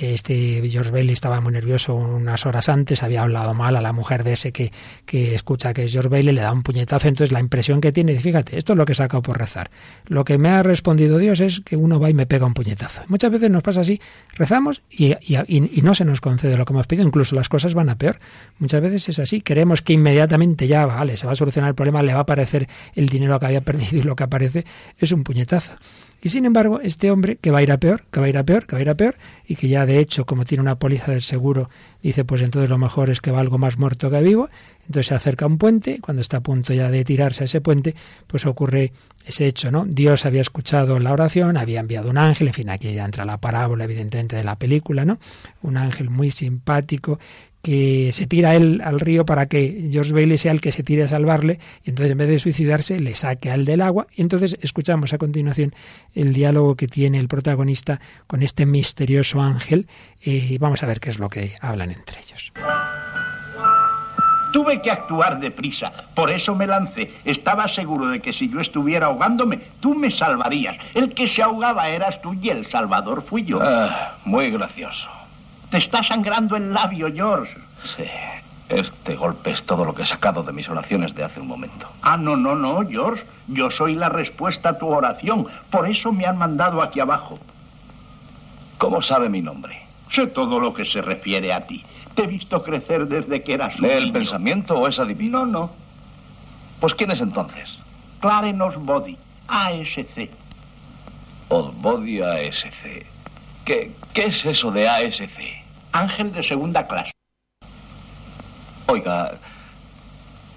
este 0.00 0.60
George 0.68 0.90
Bailey 0.90 1.12
estaba 1.12 1.40
muy 1.40 1.52
nervioso 1.52 1.94
unas 1.94 2.46
horas 2.46 2.68
antes, 2.68 3.04
había 3.04 3.22
hablado 3.22 3.54
mal 3.54 3.76
a 3.76 3.80
la 3.80 3.92
mujer 3.92 4.24
de 4.24 4.32
ese 4.32 4.50
que, 4.50 4.72
que 5.06 5.34
escucha 5.36 5.72
que 5.72 5.84
es 5.84 5.92
George 5.92 6.08
Bailey, 6.08 6.34
le 6.34 6.40
da 6.40 6.52
un 6.52 6.64
puñetazo, 6.64 7.06
entonces 7.06 7.32
la 7.32 7.38
impresión 7.38 7.80
que 7.80 7.92
tiene, 7.92 8.18
fíjate, 8.18 8.58
esto 8.58 8.72
es 8.72 8.76
lo 8.76 8.84
que 8.84 8.92
he 8.92 8.96
sacado 8.96 9.22
por 9.22 9.38
rezar. 9.38 9.70
Lo 10.06 10.24
que 10.24 10.36
me 10.36 10.48
ha 10.48 10.64
respondido 10.64 11.18
Dios 11.18 11.38
es 11.38 11.60
que 11.60 11.76
uno 11.76 12.00
va 12.00 12.10
y 12.10 12.14
me 12.14 12.26
pega 12.26 12.44
un 12.44 12.54
puñetazo. 12.54 13.02
Muchas 13.06 13.30
veces 13.30 13.50
nos 13.50 13.62
pasa 13.62 13.82
así, 13.82 14.00
rezamos 14.34 14.82
y, 14.90 15.12
y, 15.20 15.36
y 15.46 15.82
no 15.82 15.94
se 15.94 16.04
nos 16.04 16.20
concede 16.20 16.56
lo 16.56 16.64
que 16.64 16.72
hemos 16.72 16.88
pedido, 16.88 17.06
incluso 17.06 17.36
las 17.36 17.48
cosas 17.48 17.74
van 17.74 17.88
a 17.88 17.96
peor. 17.96 18.18
Muchas 18.58 18.82
veces 18.82 19.08
es 19.10 19.18
así, 19.20 19.42
queremos 19.42 19.80
que 19.82 19.92
inmediatamente 19.92 20.66
ya, 20.66 20.86
vale, 20.86 21.16
se 21.16 21.26
va 21.26 21.32
a 21.32 21.36
solucionar 21.36 21.68
el 21.68 21.74
problema, 21.76 22.02
le 22.02 22.12
va 22.12 22.20
a 22.20 22.22
aparecer 22.22 22.68
el 22.96 23.08
dinero 23.08 23.38
que 23.38 23.46
había 23.46 23.60
perdido 23.64 23.98
y 23.98 24.02
lo 24.02 24.16
que 24.16 24.24
aparece 24.24 24.64
es 24.98 25.12
un 25.12 25.22
puñetazo. 25.22 25.74
Y 26.24 26.28
sin 26.28 26.46
embargo, 26.46 26.80
este 26.80 27.10
hombre, 27.10 27.36
que 27.36 27.50
va 27.50 27.58
a 27.58 27.62
ir 27.64 27.72
a 27.72 27.78
peor, 27.78 28.04
que 28.12 28.20
va 28.20 28.26
a 28.26 28.28
ir 28.28 28.38
a 28.38 28.44
peor, 28.44 28.64
que 28.64 28.76
va 28.76 28.78
a 28.78 28.82
ir 28.82 28.88
a 28.88 28.94
peor, 28.94 29.16
y 29.44 29.56
que 29.56 29.66
ya 29.66 29.84
de 29.86 29.98
hecho, 29.98 30.24
como 30.24 30.44
tiene 30.44 30.62
una 30.62 30.78
póliza 30.78 31.10
del 31.10 31.20
seguro, 31.20 31.68
dice, 32.00 32.24
pues 32.24 32.42
entonces 32.42 32.70
lo 32.70 32.78
mejor 32.78 33.10
es 33.10 33.20
que 33.20 33.32
va 33.32 33.40
algo 33.40 33.58
más 33.58 33.76
muerto 33.76 34.08
que 34.08 34.22
vivo, 34.22 34.48
entonces 34.86 35.06
se 35.06 35.14
acerca 35.16 35.46
a 35.46 35.48
un 35.48 35.58
puente, 35.58 35.98
cuando 36.00 36.20
está 36.20 36.36
a 36.36 36.40
punto 36.40 36.72
ya 36.72 36.92
de 36.92 37.04
tirarse 37.04 37.42
a 37.42 37.46
ese 37.46 37.60
puente, 37.60 37.96
pues 38.28 38.46
ocurre 38.46 38.92
ese 39.26 39.46
hecho, 39.46 39.72
¿no? 39.72 39.84
Dios 39.84 40.24
había 40.24 40.42
escuchado 40.42 41.00
la 41.00 41.12
oración, 41.12 41.56
había 41.56 41.80
enviado 41.80 42.08
un 42.08 42.18
ángel, 42.18 42.48
en 42.48 42.54
fin, 42.54 42.70
aquí 42.70 42.92
ya 42.92 43.04
entra 43.04 43.24
la 43.24 43.38
parábola, 43.38 43.82
evidentemente, 43.82 44.36
de 44.36 44.44
la 44.44 44.56
película, 44.56 45.04
¿no? 45.04 45.18
Un 45.62 45.76
ángel 45.76 46.08
muy 46.08 46.30
simpático 46.30 47.18
que 47.62 48.10
se 48.12 48.26
tira 48.26 48.54
él 48.54 48.82
al 48.84 49.00
río 49.00 49.24
para 49.24 49.46
que 49.46 49.88
George 49.90 50.12
Bailey 50.12 50.36
sea 50.36 50.52
el 50.52 50.60
que 50.60 50.72
se 50.72 50.82
tire 50.82 51.04
a 51.04 51.08
salvarle 51.08 51.60
y 51.84 51.90
entonces 51.90 52.12
en 52.12 52.18
vez 52.18 52.28
de 52.28 52.38
suicidarse 52.38 53.00
le 53.00 53.14
saque 53.14 53.50
al 53.50 53.64
del 53.64 53.80
agua 53.80 54.08
y 54.14 54.22
entonces 54.22 54.58
escuchamos 54.60 55.12
a 55.12 55.18
continuación 55.18 55.72
el 56.14 56.32
diálogo 56.32 56.74
que 56.74 56.88
tiene 56.88 57.18
el 57.18 57.28
protagonista 57.28 58.00
con 58.26 58.42
este 58.42 58.66
misterioso 58.66 59.40
ángel 59.40 59.86
y 60.20 60.58
vamos 60.58 60.82
a 60.82 60.86
ver 60.86 61.00
qué 61.00 61.10
es 61.10 61.18
lo 61.18 61.28
que 61.28 61.54
hablan 61.60 61.90
entre 61.90 62.18
ellos. 62.20 62.52
Tuve 64.52 64.82
que 64.82 64.90
actuar 64.90 65.40
deprisa, 65.40 65.90
por 66.14 66.30
eso 66.30 66.54
me 66.54 66.66
lancé. 66.66 67.10
Estaba 67.24 67.68
seguro 67.68 68.08
de 68.08 68.20
que 68.20 68.34
si 68.34 68.50
yo 68.50 68.60
estuviera 68.60 69.06
ahogándome, 69.06 69.56
tú 69.80 69.94
me 69.94 70.10
salvarías. 70.10 70.76
El 70.92 71.14
que 71.14 71.26
se 71.26 71.40
ahogaba 71.42 71.88
eras 71.88 72.20
tú 72.20 72.34
y 72.34 72.50
el 72.50 72.68
salvador 72.68 73.24
fui 73.26 73.44
yo. 73.44 73.60
Ah, 73.62 74.18
muy 74.26 74.50
gracioso. 74.50 75.08
Te 75.72 75.78
está 75.78 76.02
sangrando 76.02 76.54
el 76.54 76.74
labio, 76.74 77.10
George. 77.10 77.56
Sí. 77.96 78.04
Este 78.68 79.14
golpe 79.14 79.52
es 79.52 79.62
todo 79.62 79.86
lo 79.86 79.94
que 79.94 80.02
he 80.02 80.06
sacado 80.06 80.42
de 80.42 80.52
mis 80.52 80.68
oraciones 80.68 81.14
de 81.14 81.24
hace 81.24 81.40
un 81.40 81.46
momento. 81.46 81.88
Ah, 82.02 82.18
no, 82.18 82.36
no, 82.36 82.54
no, 82.54 82.86
George. 82.86 83.24
Yo 83.48 83.70
soy 83.70 83.94
la 83.94 84.10
respuesta 84.10 84.68
a 84.68 84.78
tu 84.78 84.88
oración. 84.88 85.46
Por 85.70 85.88
eso 85.88 86.12
me 86.12 86.26
han 86.26 86.36
mandado 86.36 86.82
aquí 86.82 87.00
abajo. 87.00 87.38
¿Cómo 88.76 89.00
sabe 89.00 89.30
mi 89.30 89.40
nombre? 89.40 89.80
Sé 90.10 90.26
todo 90.26 90.60
lo 90.60 90.74
que 90.74 90.84
se 90.84 91.00
refiere 91.00 91.54
a 91.54 91.66
ti. 91.66 91.82
Te 92.14 92.24
he 92.24 92.26
visto 92.26 92.62
crecer 92.62 93.08
desde 93.08 93.42
que 93.42 93.54
eras 93.54 93.74
un 93.76 93.86
¿Lee 93.86 93.92
el 93.92 94.12
pensamiento 94.12 94.74
o 94.74 94.86
es 94.86 94.98
adivino? 94.98 95.46
No, 95.46 95.60
no. 95.60 95.70
Pues 96.80 96.94
¿quién 96.94 97.12
es 97.12 97.22
entonces? 97.22 97.78
Clarence 98.20 98.62
Osbody, 98.62 99.16
ASC. 99.48 100.28
Osbody 101.48 102.20
ASC. 102.20 103.06
¿Qué, 103.64 103.92
¿Qué 104.12 104.24
es 104.26 104.44
eso 104.44 104.70
de 104.70 104.86
ASC? 104.86 105.61
Ángel 105.92 106.32
de 106.32 106.42
segunda 106.42 106.86
clase. 106.86 107.12
Oiga, 108.86 109.32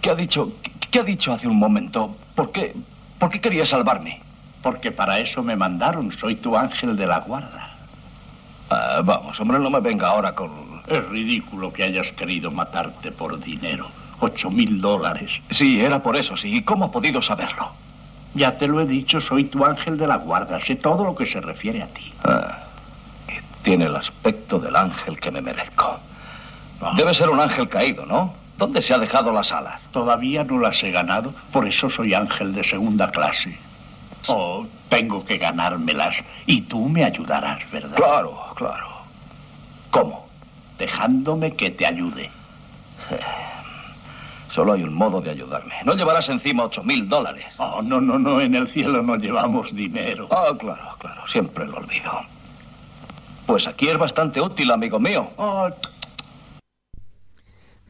¿qué 0.02 0.10
ha 0.10 0.16
dicho, 0.16 0.52
qué 0.92 1.00
ha 1.00 1.04
dicho 1.04 1.34
hace 1.34 1.48
un 1.48 1.58
momento? 1.58 2.16
¿Por 2.36 2.52
qué, 2.52 2.74
por 3.20 3.30
qué 3.30 3.40
quería 3.40 3.66
salvarme? 3.66 4.22
Porque 4.64 4.92
para 4.92 5.20
eso 5.20 5.44
me 5.44 5.56
mandaron. 5.56 6.12
Soy 6.12 6.36
tu 6.36 6.56
ángel 6.56 6.96
de 6.98 7.08
la 7.08 7.20
guarda. 7.20 7.76
Ah, 8.70 9.02
vamos, 9.04 9.40
hombre, 9.40 9.60
no 9.60 9.70
me 9.70 9.80
venga 9.80 10.08
ahora 10.08 10.34
con... 10.34 10.82
Es 10.88 11.08
ridículo 11.10 11.72
que 11.72 11.84
hayas 11.84 12.12
querido 12.14 12.50
matarte 12.50 13.12
por 13.12 13.40
dinero. 13.44 13.88
Ocho 14.20 14.50
mil 14.50 14.82
dólares. 14.82 15.40
Sí, 15.52 15.82
era 15.82 16.02
por 16.02 16.16
eso, 16.16 16.36
sí. 16.36 16.56
¿Y 16.56 16.62
cómo 16.64 16.86
ha 16.86 16.92
podido 16.92 17.22
saberlo? 17.22 17.72
Ya 18.34 18.58
te 18.58 18.68
lo 18.68 18.82
he 18.82 18.86
dicho, 18.86 19.22
soy 19.22 19.46
tu 19.46 19.64
ángel 19.64 19.98
de 19.98 20.08
la 20.08 20.18
guarda. 20.18 20.60
Sé 20.62 20.76
todo 20.76 21.06
lo 21.06 21.16
que 21.16 21.26
se 21.26 21.42
refiere 21.42 21.84
a 21.84 21.88
ti. 21.88 22.14
Ah, 22.24 22.65
Tiene 23.66 23.86
el 23.86 23.96
aspecto 23.96 24.60
del 24.60 24.76
ángel 24.76 25.20
que 25.20 25.32
me 25.32 25.42
merezco. 25.42 26.00
Debe 26.98 27.16
ser 27.16 27.32
un 27.32 27.40
ángel 27.40 27.68
caído, 27.68 28.06
¿no? 28.06 28.36
¿Dónde 28.60 28.80
se 28.80 28.94
ha 28.94 29.00
dejado 29.00 29.32
las 29.32 29.52
alas? 29.52 29.82
Todavía 29.92 30.44
no 30.44 30.60
las 30.60 30.84
he 30.84 30.92
ganado, 30.92 31.34
por 31.52 31.68
eso 31.68 31.90
soy 31.90 32.14
ángel 32.14 32.54
de 32.54 32.64
segunda 32.64 33.10
clase. 33.10 33.58
Oh, 34.28 34.68
tengo 34.88 35.26
que 35.26 35.40
ganármelas 35.40 36.16
y 36.46 36.62
tú 36.62 36.88
me 36.88 37.04
ayudarás, 37.04 37.60
¿verdad? 37.72 37.96
Claro, 37.96 38.40
claro. 38.56 38.88
¿Cómo? 39.90 40.28
Dejándome 40.78 41.56
que 41.56 41.72
te 41.72 41.88
ayude. 41.88 42.30
Solo 44.52 44.74
hay 44.74 44.84
un 44.84 44.94
modo 44.94 45.22
de 45.22 45.32
ayudarme. 45.32 45.74
No 45.86 45.96
llevarás 45.96 46.30
encima 46.30 46.66
ocho 46.66 46.84
mil 46.84 47.10
dólares. 47.10 47.46
Oh, 47.58 47.82
no, 47.82 48.00
no, 48.00 48.20
no. 48.20 48.40
En 48.40 48.54
el 48.54 48.72
cielo 48.72 49.02
no 49.02 49.16
llevamos 49.16 49.76
dinero. 49.76 50.28
Ah, 50.30 50.54
claro, 50.58 50.96
claro. 51.00 51.28
Siempre 51.28 51.66
lo 51.66 51.78
olvido. 51.78 52.35
Pues 53.46 53.68
aquí 53.68 53.88
es 53.88 53.98
bastante 53.98 54.42
útil, 54.42 54.72
amigo 54.72 55.00
mío. 55.00 55.30
Oh, 55.38 55.70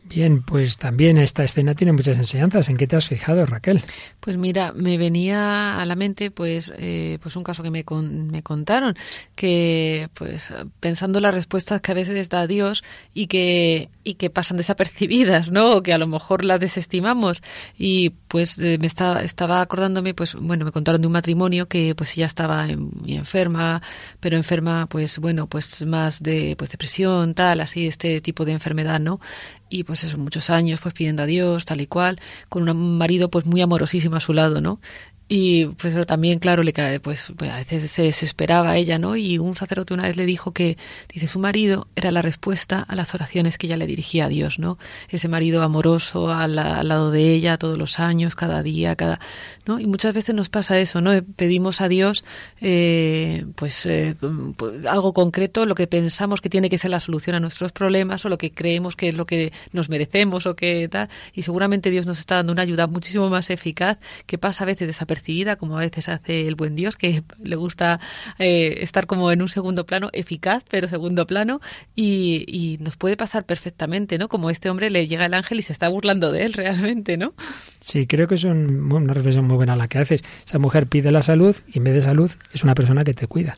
Bien, 0.08 0.44
pues 0.44 0.78
también 0.78 1.18
esta 1.18 1.44
escena 1.44 1.74
tiene 1.74 1.92
muchas 1.92 2.18
enseñanzas. 2.18 2.70
¿En 2.70 2.78
qué 2.78 2.86
te 2.86 2.96
has 2.96 3.08
fijado, 3.08 3.44
Raquel? 3.46 3.82
Pues 4.20 4.38
mira, 4.38 4.72
me 4.72 4.98
venía 5.00 5.80
a 5.80 5.86
la 5.86 5.96
mente 5.96 6.30
pues, 6.30 6.72
eh, 6.78 7.18
pues 7.24 7.36
un 7.36 7.44
caso 7.44 7.64
que 7.64 7.72
me, 7.72 7.84
con, 7.84 8.30
me 8.30 8.44
contaron, 8.44 8.96
que 9.36 10.10
pues 10.14 10.54
pensando 10.80 11.20
las 11.20 11.34
respuestas 11.34 11.82
que 11.82 11.92
a 11.92 11.96
veces 11.96 12.30
da 12.30 12.46
Dios 12.46 12.84
y 13.16 13.26
que, 13.28 13.90
y 14.04 14.16
que 14.16 14.30
pasan 14.30 14.58
desapercibidas, 14.58 15.52
¿no? 15.52 15.78
O 15.78 15.84
que 15.84 15.94
a 15.94 15.98
lo 15.98 16.06
mejor 16.08 16.46
las 16.46 16.60
desestimamos. 16.60 17.42
Y 17.76 18.12
pues 18.28 18.60
eh, 18.60 18.78
me 18.80 18.88
estaba, 18.88 19.24
estaba 19.24 19.62
acordándome, 19.62 20.14
pues 20.14 20.36
bueno, 20.36 20.66
me 20.66 20.72
contaron 20.72 21.02
de 21.02 21.08
un 21.08 21.14
matrimonio 21.14 21.68
que 21.68 21.96
pues 21.96 22.16
ella 22.16 22.28
estaba 22.28 22.68
muy 22.68 23.16
enferma, 23.16 23.82
pero 24.20 24.38
enferma 24.38 24.88
pues 24.88 25.18
bueno, 25.18 25.48
pues 25.48 25.84
más 25.86 26.22
de 26.22 26.56
pues 26.58 26.70
depresión, 26.70 27.34
tal, 27.34 27.60
así, 27.60 27.88
este 27.88 28.22
tipo 28.22 28.46
de 28.46 28.52
enfermedad, 28.52 29.00
¿no? 29.00 29.20
Y 29.70 29.84
pues 29.84 30.04
eso, 30.04 30.18
muchos 30.18 30.50
años 30.50 30.80
pues 30.82 30.94
pidiendo 30.94 31.24
a 31.24 31.26
Dios, 31.26 31.66
tal 31.66 31.82
y 31.82 31.88
cual, 31.88 32.20
con 32.50 32.70
un 32.70 32.98
marido 32.98 33.30
pues 33.30 33.46
muy 33.46 33.62
amorosísimo 33.62 34.16
a 34.16 34.20
su 34.20 34.34
lado, 34.34 34.62
¿no? 34.62 34.80
Y 35.28 35.66
pues 35.66 35.94
pero 35.96 36.06
también, 36.06 36.38
claro, 36.38 36.62
le 36.62 36.72
pues, 37.00 37.34
pues, 37.36 37.52
a 37.52 37.56
veces 37.56 37.90
se 37.90 38.04
desesperaba 38.04 38.78
ella, 38.78 39.00
¿no? 39.00 39.16
Y 39.16 39.40
un 39.40 39.56
sacerdote 39.56 39.96
una 39.96 40.04
vez 40.04 40.18
le 40.18 40.26
dijo 40.28 40.52
que, 40.52 40.78
dice, 41.12 41.28
su 41.28 41.40
marido 41.40 41.88
era 41.96 42.12
la 42.12 42.22
respuesta 42.22 42.82
a 42.82 42.96
las 42.96 43.16
oraciones 43.16 43.58
que 43.58 43.66
ella 43.66 43.78
le 43.78 43.88
dirigía 43.88 44.26
a 44.26 44.30
Dios, 44.30 44.60
¿no? 44.60 44.78
Ese 45.10 45.28
marido 45.28 45.64
amoroso 45.64 46.32
al, 46.32 46.60
al 46.60 46.88
lado 46.88 47.10
de 47.10 47.34
ella 47.34 47.58
todos 47.58 47.76
los 47.76 48.00
años, 48.00 48.36
cada 48.36 48.62
día, 48.62 48.96
cada, 48.96 49.20
¿no? 49.66 49.80
Y 49.80 49.88
muchas 49.88 50.14
veces 50.14 50.36
nos 50.36 50.50
pasa 50.50 50.78
eso, 50.78 51.02
¿no? 51.02 51.12
Pedimos 51.36 51.82
a 51.82 51.88
Dios, 51.88 52.24
eh, 52.62 53.46
pues, 53.56 53.88
eh, 53.88 54.16
pues, 54.58 54.86
algo 54.86 55.14
concreto, 55.14 55.66
lo 55.66 55.74
que 55.74 55.88
pensamos 55.88 56.40
que 56.40 56.50
tiene 56.50 56.70
que 56.70 56.78
ser 56.78 56.92
la 56.92 57.00
solución 57.00 57.36
a 57.36 57.40
nuestros 57.40 57.72
problemas 57.72 58.24
o 58.26 58.30
lo 58.30 58.38
que 58.38 58.52
creemos 58.52 58.96
que 58.96 59.10
es 59.10 59.16
lo 59.16 59.26
que 59.26 59.54
nos 59.72 59.90
merecemos 59.90 60.46
o 60.46 60.56
que 60.56 60.88
tal, 60.88 61.10
y 61.34 61.42
seguramente 61.42 61.90
Dios 61.90 62.06
nos 62.06 62.20
está 62.20 62.36
dando 62.36 62.52
una 62.52 62.62
ayuda 62.62 62.86
muchísimo 62.86 63.28
más 63.32 63.50
eficaz 63.50 63.98
que 64.28 64.38
pasa 64.38 64.66
a 64.66 64.68
veces 64.68 64.88
desapercibida 64.88 65.15
percibida, 65.16 65.56
como 65.56 65.78
a 65.78 65.82
veces 65.82 66.10
hace 66.10 66.48
el 66.48 66.56
buen 66.56 66.76
Dios, 66.76 66.98
que 66.98 67.24
le 67.44 67.56
gusta 67.56 68.00
eh, 68.38 68.78
estar 68.82 69.08
como 69.08 69.32
en 69.32 69.42
un 69.42 69.50
segundo 69.50 69.86
plano, 69.86 70.10
eficaz, 70.14 70.64
pero 70.70 70.88
segundo 70.88 71.26
plano, 71.26 71.62
y, 71.96 72.46
y, 72.48 72.78
nos 72.84 72.98
puede 72.98 73.16
pasar 73.16 73.46
perfectamente, 73.46 74.18
¿no? 74.18 74.28
Como 74.28 74.50
este 74.50 74.70
hombre 74.70 74.90
le 74.90 75.08
llega 75.08 75.26
el 75.26 75.34
ángel 75.34 75.60
y 75.60 75.64
se 75.64 75.74
está 75.74 75.88
burlando 75.90 76.32
de 76.32 76.46
él 76.46 76.54
realmente, 76.62 77.18
¿no? 77.18 77.34
Sí, 77.80 78.08
creo 78.08 78.28
que 78.28 78.36
es 78.36 78.44
un, 78.44 78.92
una 78.92 79.14
reflexión 79.14 79.46
muy 79.46 79.56
buena 79.56 79.76
la 79.76 79.88
que 79.88 80.00
haces. 80.00 80.24
Esa 80.46 80.60
mujer 80.60 80.88
pide 80.88 81.12
la 81.12 81.22
salud 81.22 81.56
y 81.68 81.78
en 81.78 81.84
vez 81.86 81.94
de 81.94 82.02
salud 82.02 82.32
es 82.52 82.64
una 82.64 82.76
persona 82.76 83.04
que 83.04 83.14
te 83.14 83.28
cuida. 83.28 83.58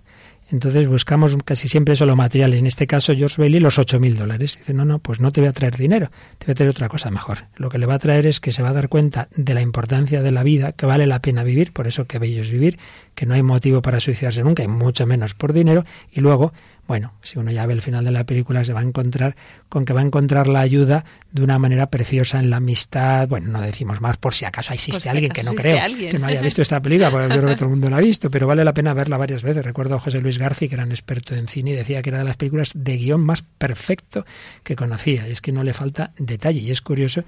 Entonces 0.50 0.88
buscamos 0.88 1.36
casi 1.44 1.68
siempre 1.68 1.96
solo 1.96 2.16
material. 2.16 2.54
En 2.54 2.66
este 2.66 2.88
caso, 2.88 3.14
George 3.16 3.42
Bailey, 3.42 3.60
los 3.60 3.78
ocho 3.80 4.00
mil 4.00 4.16
dólares. 4.16 4.58
Dice, 4.58 4.74
no, 4.74 4.86
no, 4.86 5.00
pues 5.00 5.20
no 5.20 5.32
te 5.32 5.42
voy 5.42 5.50
a 5.50 5.54
traer 5.54 5.76
dinero, 5.76 6.10
te 6.38 6.46
voy 6.46 6.54
a 6.54 6.56
traer 6.56 6.70
otra 6.70 6.90
cosa 6.90 7.12
mejor. 7.12 7.40
Lo 7.56 7.70
que 7.70 7.78
le 7.78 7.86
va 7.86 7.96
a 7.96 8.00
traer 8.00 8.26
es 8.26 8.40
que 8.40 8.52
se 8.52 8.64
va 8.64 8.70
a 8.70 8.74
dar 8.74 8.90
cuenta 8.90 9.28
de 9.36 9.54
la 9.54 9.62
importancia 9.62 10.22
de 10.22 10.32
la 10.32 10.44
vida, 10.44 10.72
que 10.72 10.86
vale 10.86 11.06
la 11.06 11.22
pena 11.22 11.44
vivir, 11.44 11.74
por 11.74 11.88
eso 11.88 12.06
que 12.06 12.20
bello 12.20 12.42
es 12.42 12.52
vivir, 12.52 12.80
que 13.18 13.26
no 13.26 13.34
hay 13.34 13.42
motivo 13.42 13.82
para 13.82 14.00
suicidarse 14.00 14.44
nunca, 14.44 14.62
y 14.62 14.68
mucho 14.68 15.08
menos 15.08 15.34
por 15.34 15.52
dinero, 15.52 15.86
y 16.12 16.22
luego 16.22 16.54
bueno, 16.88 17.14
si 17.22 17.38
uno 17.38 17.52
ya 17.52 17.66
ve 17.66 17.74
el 17.74 17.82
final 17.82 18.06
de 18.06 18.12
la 18.12 18.26
película, 18.26 18.64
se 18.64 18.72
va 18.72 18.80
a 18.80 18.84
encontrar 18.84 19.36
con 19.68 19.84
que 19.84 19.92
va 19.92 20.00
a 20.00 20.04
encontrar 20.04 20.48
la 20.48 20.62
ayuda 20.62 21.04
de 21.34 21.44
una 21.44 21.60
manera 21.60 21.90
preciosa 21.90 22.40
en 22.40 22.50
la 22.50 22.58
amistad. 22.58 23.28
Bueno, 23.28 23.50
no 23.50 23.62
decimos 23.62 24.00
más 24.00 24.16
por 24.16 24.34
si 24.34 24.46
acaso 24.46 24.74
existe 24.74 25.02
si 25.02 25.10
alguien 25.10 25.32
acaso 25.32 25.50
que 25.50 25.56
no 25.56 25.62
creo 25.62 25.84
alguien. 25.84 26.12
que 26.12 26.20
no 26.20 26.28
haya 26.28 26.40
visto 26.40 26.62
esta 26.62 26.82
película, 26.82 27.12
porque 27.12 27.28
yo 27.28 27.42
creo 27.42 27.50
que 27.50 27.56
todo 27.56 27.66
el 27.66 27.72
mundo 27.72 27.90
la 27.90 27.98
ha 27.98 28.00
visto, 28.00 28.32
pero 28.32 28.48
vale 28.48 28.64
la 28.64 28.74
pena 28.74 28.94
verla 28.94 29.18
varias 29.18 29.44
veces. 29.44 29.66
Recuerdo 29.66 29.96
a 29.96 30.00
José 30.00 30.22
Luis 30.22 30.38
García, 30.38 30.70
que 30.70 30.76
era 30.76 30.86
un 30.86 30.92
experto 30.92 31.36
en 31.36 31.48
cine, 31.48 31.72
y 31.72 31.76
decía 31.76 32.02
que 32.02 32.10
era 32.10 32.20
de 32.20 32.24
las 32.24 32.38
películas 32.38 32.72
de 32.74 32.96
guion 32.96 33.20
más 33.20 33.42
perfecto 33.42 34.26
que 34.64 34.78
conocía. 34.78 35.28
Y 35.28 35.32
es 35.32 35.42
que 35.42 35.52
no 35.52 35.64
le 35.64 35.74
falta 35.74 36.12
detalle. 36.18 36.62
Y 36.62 36.72
es 36.72 36.82
curioso 36.82 37.26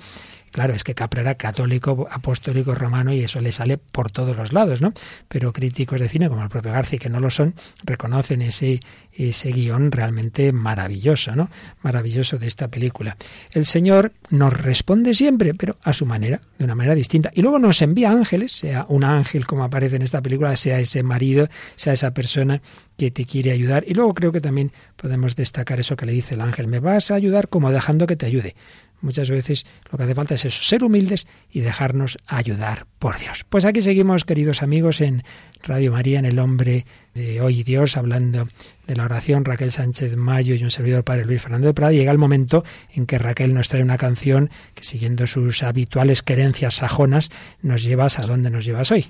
Claro, 0.52 0.74
es 0.74 0.84
que 0.84 0.96
Capra 0.96 1.22
era 1.22 1.36
católico, 1.36 2.08
apostólico, 2.10 2.76
romano 2.76 3.14
y 3.14 3.24
eso 3.24 3.42
le 3.42 3.52
sale 3.52 3.78
por 3.78 4.12
todos 4.12 4.36
los 4.36 4.54
lados, 4.54 4.82
¿no? 4.82 4.94
Pero 5.28 5.54
críticos 5.54 6.00
de 6.00 6.10
cine, 6.10 6.30
como 6.30 6.44
el 6.44 6.50
propio 6.50 6.72
García, 6.72 7.00
que 7.00 7.10
no 7.10 7.20
lo 7.20 7.30
son, 7.30 7.56
reconocen 7.84 8.42
ese, 8.42 8.80
ese 9.14 9.52
guion 9.52 9.92
realmente 9.92 10.52
maravilloso, 10.52 11.36
¿no? 11.36 11.50
Maravilloso 11.82 12.38
de 12.38 12.48
esta 12.48 12.68
película. 12.68 13.18
El 13.52 13.66
Señor 13.66 14.14
nos 14.30 14.54
responde 14.54 15.14
siempre, 15.14 15.54
pero 15.54 15.78
a 15.84 15.94
su 15.94 16.06
manera, 16.06 16.42
de 16.58 16.66
una 16.66 16.76
manera 16.76 16.96
distinta. 16.96 17.32
Y 17.34 17.42
luego 17.42 17.60
nos 17.60 17.82
envía 17.82 18.12
ángeles, 18.12 18.54
sea 18.54 18.86
un 18.90 19.04
ángel 19.04 19.46
como 19.46 19.64
aparece 19.64 19.96
en 19.96 20.02
esta 20.02 20.22
película, 20.22 20.56
sea 20.56 20.80
ese 20.80 21.04
marido, 21.04 21.48
sea 21.76 21.94
esa 21.94 22.14
persona 22.14 22.62
que 22.98 23.12
te 23.12 23.26
quiere 23.26 23.52
ayudar. 23.52 23.86
Y 23.88 23.94
luego 23.94 24.14
creo 24.14 24.32
que 24.32 24.42
también 24.42 24.72
podemos 24.96 25.36
destacar 25.36 25.80
eso 25.80 25.96
que 25.96 26.06
le 26.06 26.12
dice 26.12 26.36
el 26.36 26.42
ángel, 26.42 26.68
me 26.68 26.80
vas 26.80 27.12
a 27.12 27.16
ayudar 27.16 27.48
como 27.48 27.72
dejando 27.72 28.08
que 28.08 28.16
te 28.16 28.26
ayude. 28.26 28.56
Muchas 29.02 29.30
veces 29.30 29.66
lo 29.92 29.98
que 29.98 30.04
hace 30.04 30.16
falta 30.16 30.36
es 30.36 30.46
eso, 30.46 30.64
ser 30.64 30.84
humildes 30.84 31.28
y 31.50 31.62
dejarnos 31.62 32.18
ayudar 32.28 32.86
por 33.00 33.18
Dios. 33.18 33.46
Pues 33.48 33.66
aquí 33.66 33.82
seguimos, 33.82 34.26
queridos 34.26 34.62
amigos, 34.62 35.02
en 35.02 35.24
Radio 35.64 35.92
María, 35.92 36.20
en 36.20 36.26
El 36.26 36.40
Hombre 36.40 36.86
de 37.14 37.42
Hoy 37.42 37.64
Dios, 37.64 37.98
hablando 37.98 38.48
de 38.88 38.96
la 38.96 39.06
oración, 39.06 39.46
Raquel 39.46 39.72
Sánchez 39.72 40.16
Mayo 40.16 40.56
y 40.56 40.64
un 40.64 40.72
servidor 40.72 41.04
Padre 41.04 41.26
Luis 41.26 41.42
Fernando 41.42 41.68
de 41.68 41.74
Prada. 41.74 41.92
Llega 41.92 42.12
el 42.12 42.18
momento 42.18 42.64
en 42.94 43.06
que 43.06 43.20
Raquel 43.20 43.54
nos 43.54 43.70
trae 43.70 43.84
una 43.84 43.98
canción 43.98 44.50
que, 44.74 44.84
siguiendo 44.84 45.28
sus 45.28 45.64
habituales 45.64 46.24
querencias 46.24 46.76
sajonas, 46.76 47.30
nos 47.62 47.84
llevas 47.84 48.20
a 48.20 48.24
dónde 48.24 48.50
nos 48.50 48.66
llevas 48.66 48.92
hoy. 48.92 49.08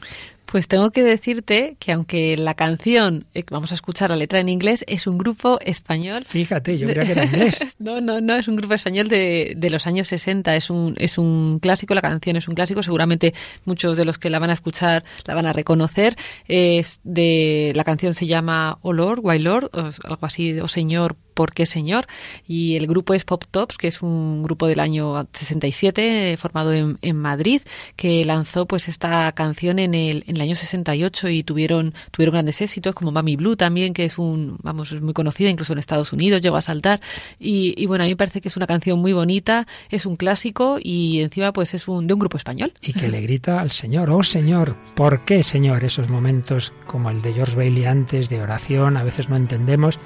Pues 0.52 0.68
tengo 0.68 0.90
que 0.90 1.04
decirte 1.04 1.78
que 1.80 1.92
aunque 1.92 2.36
la 2.36 2.56
canción, 2.56 3.28
eh, 3.36 3.44
vamos 3.52 3.72
a 3.72 3.76
escuchar 3.76 4.10
la 4.10 4.16
letra 4.16 4.40
en 4.40 4.50
inglés, 4.50 4.84
es 4.88 5.06
un 5.06 5.20
grupo 5.20 5.60
español. 5.62 6.24
Fíjate, 6.26 6.76
yo 6.76 6.88
creía 6.88 7.06
que 7.06 7.12
era 7.12 7.26
inglés. 7.26 7.76
no, 7.80 8.02
no, 8.02 8.20
no, 8.20 8.36
es 8.36 8.48
un 8.48 8.56
grupo 8.56 8.74
español 8.74 9.10
de, 9.10 9.54
de, 9.56 9.70
los 9.70 9.86
años 9.86 10.08
60, 10.08 10.56
es 10.56 10.72
un, 10.72 10.96
es 10.98 11.20
un 11.20 11.60
clásico, 11.60 11.94
la 11.94 12.02
canción 12.02 12.36
es 12.36 12.48
un 12.48 12.56
clásico, 12.56 12.82
seguramente 12.82 13.36
muchos 13.66 13.96
de 13.96 14.06
los 14.06 14.18
que 14.18 14.32
la 14.32 14.40
van 14.40 14.50
a 14.50 14.54
escuchar 14.54 15.04
la 15.26 15.36
van 15.36 15.46
a 15.46 15.54
reconocer. 15.54 16.16
Es 16.48 17.00
de, 17.04 17.72
la 17.76 17.84
canción 17.84 18.16
se 18.16 18.26
llama 18.26 18.80
O 18.82 18.92
Lord, 18.92 19.20
Why 19.22 19.38
Lord, 19.38 19.70
o 19.74 19.92
algo 20.06 20.26
así, 20.26 20.60
o 20.60 20.68
Señor, 20.68 21.16
¿Por 21.40 21.54
qué 21.54 21.66
Señor? 21.66 22.06
Y 22.46 22.76
el 22.76 22.86
grupo 22.86 23.14
es 23.14 23.24
Pop 23.24 23.46
Tops, 23.50 23.78
que 23.78 23.88
es 23.88 24.02
un 24.02 24.44
grupo 24.44 24.68
del 24.68 24.82
año 24.82 25.26
67, 25.32 26.36
formado 26.36 26.74
en, 26.74 26.98
en 27.02 27.16
Madrid, 27.16 27.62
que 27.96 28.26
lanzó 28.26 28.66
pues 28.66 28.90
esta 28.90 29.32
canción 29.32 29.80
en 29.80 29.94
el, 29.94 30.26
en 30.28 30.36
el 30.36 30.42
año 30.42 30.56
68 30.56 31.30
y 31.30 31.44
tuvieron, 31.44 31.94
tuvieron 32.12 32.34
grandes 32.34 32.60
éxitos, 32.60 32.94
como 32.94 33.12
Mami 33.12 33.38
Blue 33.38 33.56
también, 33.56 33.94
que 33.94 34.04
es 34.04 34.18
un, 34.18 34.58
vamos, 34.64 34.92
muy 35.00 35.14
conocida, 35.14 35.50
incluso 35.50 35.72
en 35.72 35.80
Estados 35.80 36.12
Unidos 36.12 36.42
llegó 36.42 36.58
a 36.58 36.62
saltar. 36.62 37.00
Y, 37.40 37.74
y, 37.82 37.86
bueno, 37.86 38.04
a 38.04 38.08
mí 38.08 38.12
me 38.12 38.18
parece 38.18 38.42
que 38.42 38.50
es 38.50 38.58
una 38.58 38.68
canción 38.68 39.00
muy 39.00 39.14
bonita, 39.14 39.66
es 39.90 40.06
un 40.06 40.18
clásico 40.18 40.78
y 40.84 41.22
encima 41.22 41.54
pues 41.54 41.74
es 41.74 41.88
un, 41.88 42.06
de 42.06 42.16
un 42.16 42.20
grupo 42.20 42.36
español. 42.36 42.74
Y 42.82 42.92
que 42.92 43.08
le 43.08 43.22
grita 43.22 43.62
al 43.62 43.72
Señor, 43.72 44.10
oh 44.10 44.24
Señor, 44.24 44.76
¿por 44.94 45.24
qué 45.24 45.42
Señor? 45.42 45.86
Esos 45.86 46.10
momentos 46.10 46.74
como 46.86 47.10
el 47.10 47.22
de 47.22 47.32
George 47.32 47.56
Bailey 47.56 47.86
antes, 47.86 48.28
de 48.28 48.42
oración, 48.42 48.98
a 48.98 49.04
veces 49.04 49.30
no 49.30 49.38
entendemos, 49.38 50.02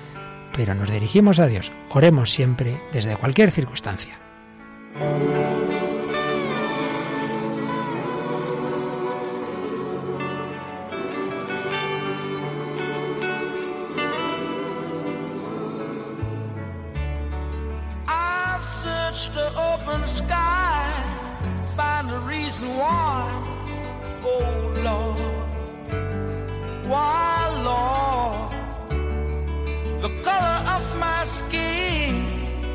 pero 0.56 0.76
nos 0.76 0.89
dirigimos 0.89 1.39
a 1.39 1.48
Dios. 1.48 1.72
Oremos 1.89 2.32
siempre 2.32 2.82
desde 2.92 3.18
cualquier 3.18 3.52
circunstancia. 3.52 4.18
Sky, 20.06 20.94
find 21.76 22.12
reason 22.28 22.68
why. 22.78 23.26
Oh 24.26 24.74
Lord, 24.84 25.53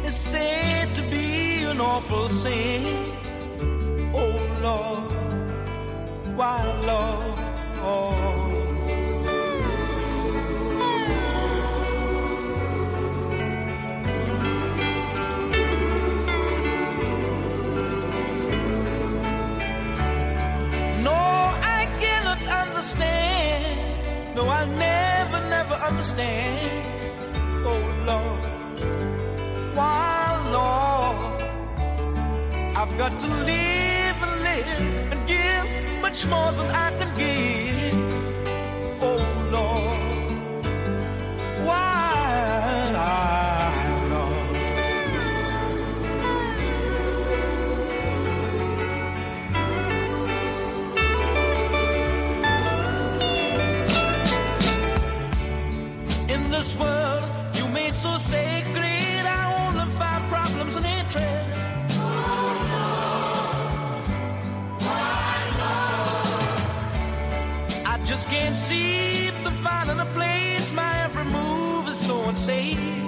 is 0.09 0.14
said 0.14 0.94
to 0.94 1.03
be 1.03 1.64
an 1.64 1.81
awful 1.81 2.29
sin. 2.31 2.83
Oh 4.14 4.37
Lord, 4.66 5.12
why 6.38 6.59
Lord? 6.90 7.38
No, 21.09 21.18
I 21.79 21.83
cannot 22.03 22.42
understand. 22.62 24.37
No, 24.37 24.42
I 24.49 24.64
never, 24.87 25.38
never 25.57 25.77
understand. 25.88 26.87
Oh 27.71 27.83
Lord. 28.11 28.38
I've 32.81 32.97
got 32.97 33.19
to 33.19 33.27
live 33.27 34.19
and 34.27 34.35
live 34.49 35.12
and 35.12 35.27
give 35.27 35.67
much 36.01 36.27
more 36.29 36.53
than 36.53 36.71
I 36.71 36.91
can 36.99 37.11
give. 37.19 37.95
Oh 39.03 39.19
Lord, 39.51 40.33
why, 41.67 42.91
Lord? 44.12 44.51
In 56.31 56.43
this 56.49 56.77
world 56.77 57.25
you 57.57 57.67
made 57.71 57.97
so 57.97 58.17
sacred, 58.19 58.38
See 68.66 69.31
the 69.44 69.53
final 69.62 70.05
place. 70.07 70.73
My 70.73 71.05
every 71.05 71.25
move 71.25 71.88
is 71.88 71.99
so 71.99 72.29
unsafe. 72.29 72.99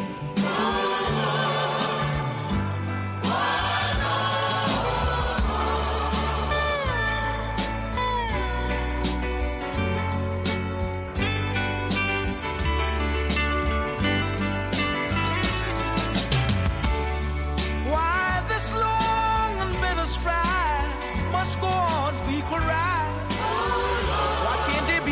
must 21.40 21.58
go 21.58 21.68
on 21.68 22.14
We 22.26 22.38
equal. 22.38 22.89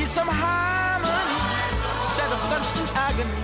Some 0.08 0.28
harmony 0.28 1.38
instead 2.00 2.32
of 2.32 2.40
constant 2.48 2.88
agony? 2.96 3.42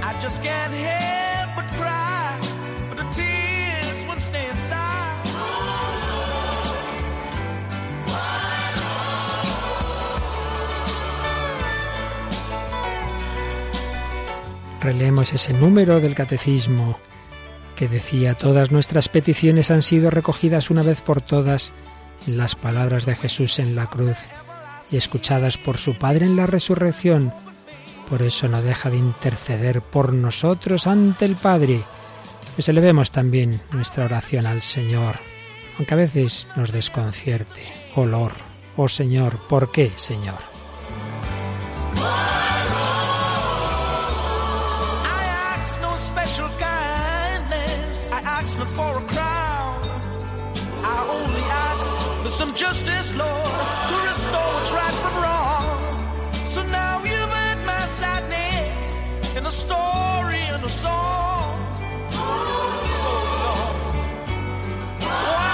I 0.00 0.16
just 0.20 0.40
can't 0.42 0.72
help 0.72 1.50
but 1.56 1.66
cry, 1.76 2.38
but 2.88 2.98
the 2.98 3.08
tears 3.10 4.06
won't 4.06 4.22
stay 4.22 4.48
inside. 4.48 4.92
Releemos 14.80 15.32
ese 15.32 15.52
número 15.52 16.00
del 16.00 16.14
catecismo 16.14 16.98
que 17.76 17.88
decía, 17.88 18.34
todas 18.34 18.70
nuestras 18.70 19.08
peticiones 19.08 19.70
han 19.70 19.82
sido 19.82 20.10
recogidas 20.10 20.70
una 20.70 20.82
vez 20.82 21.02
por 21.02 21.20
todas 21.20 21.72
en 22.26 22.36
las 22.36 22.54
palabras 22.54 23.04
de 23.04 23.16
Jesús 23.16 23.58
en 23.58 23.74
la 23.74 23.86
cruz 23.86 24.18
y 24.90 24.96
escuchadas 24.96 25.58
por 25.58 25.78
su 25.78 25.94
Padre 25.94 26.26
en 26.26 26.36
la 26.36 26.46
resurrección. 26.46 27.32
Por 28.08 28.22
eso 28.22 28.48
no 28.48 28.62
deja 28.62 28.90
de 28.90 28.98
interceder 28.98 29.80
por 29.80 30.12
nosotros 30.12 30.86
ante 30.86 31.24
el 31.24 31.36
Padre. 31.36 31.84
Pues 32.54 32.68
elevemos 32.68 33.12
también 33.12 33.60
nuestra 33.72 34.04
oración 34.04 34.46
al 34.46 34.62
Señor, 34.62 35.16
aunque 35.78 35.94
a 35.94 35.96
veces 35.96 36.46
nos 36.56 36.72
desconcierte. 36.72 37.62
Olor, 37.96 38.32
oh 38.76 38.88
Señor, 38.88 39.38
¿por 39.48 39.70
qué, 39.70 39.92
Señor? 39.96 40.52
For 52.22 52.28
some 52.28 52.54
justice, 52.54 53.14
Lord, 53.16 53.44
to 53.88 53.94
restore 54.06 54.52
what's 54.54 54.72
right 54.72 54.94
from 55.02 55.14
wrong. 55.22 56.46
So 56.46 56.62
now 56.62 57.02
you've 57.02 57.32
heard 57.38 57.66
my 57.66 57.86
sadness 57.86 59.36
in 59.36 59.44
a 59.44 59.50
story 59.50 60.42
and 60.54 60.62
a 60.62 60.68
song. 60.68 61.58
Oh, 62.12 62.78
Lord. 63.42 63.96
Why? 65.00 65.51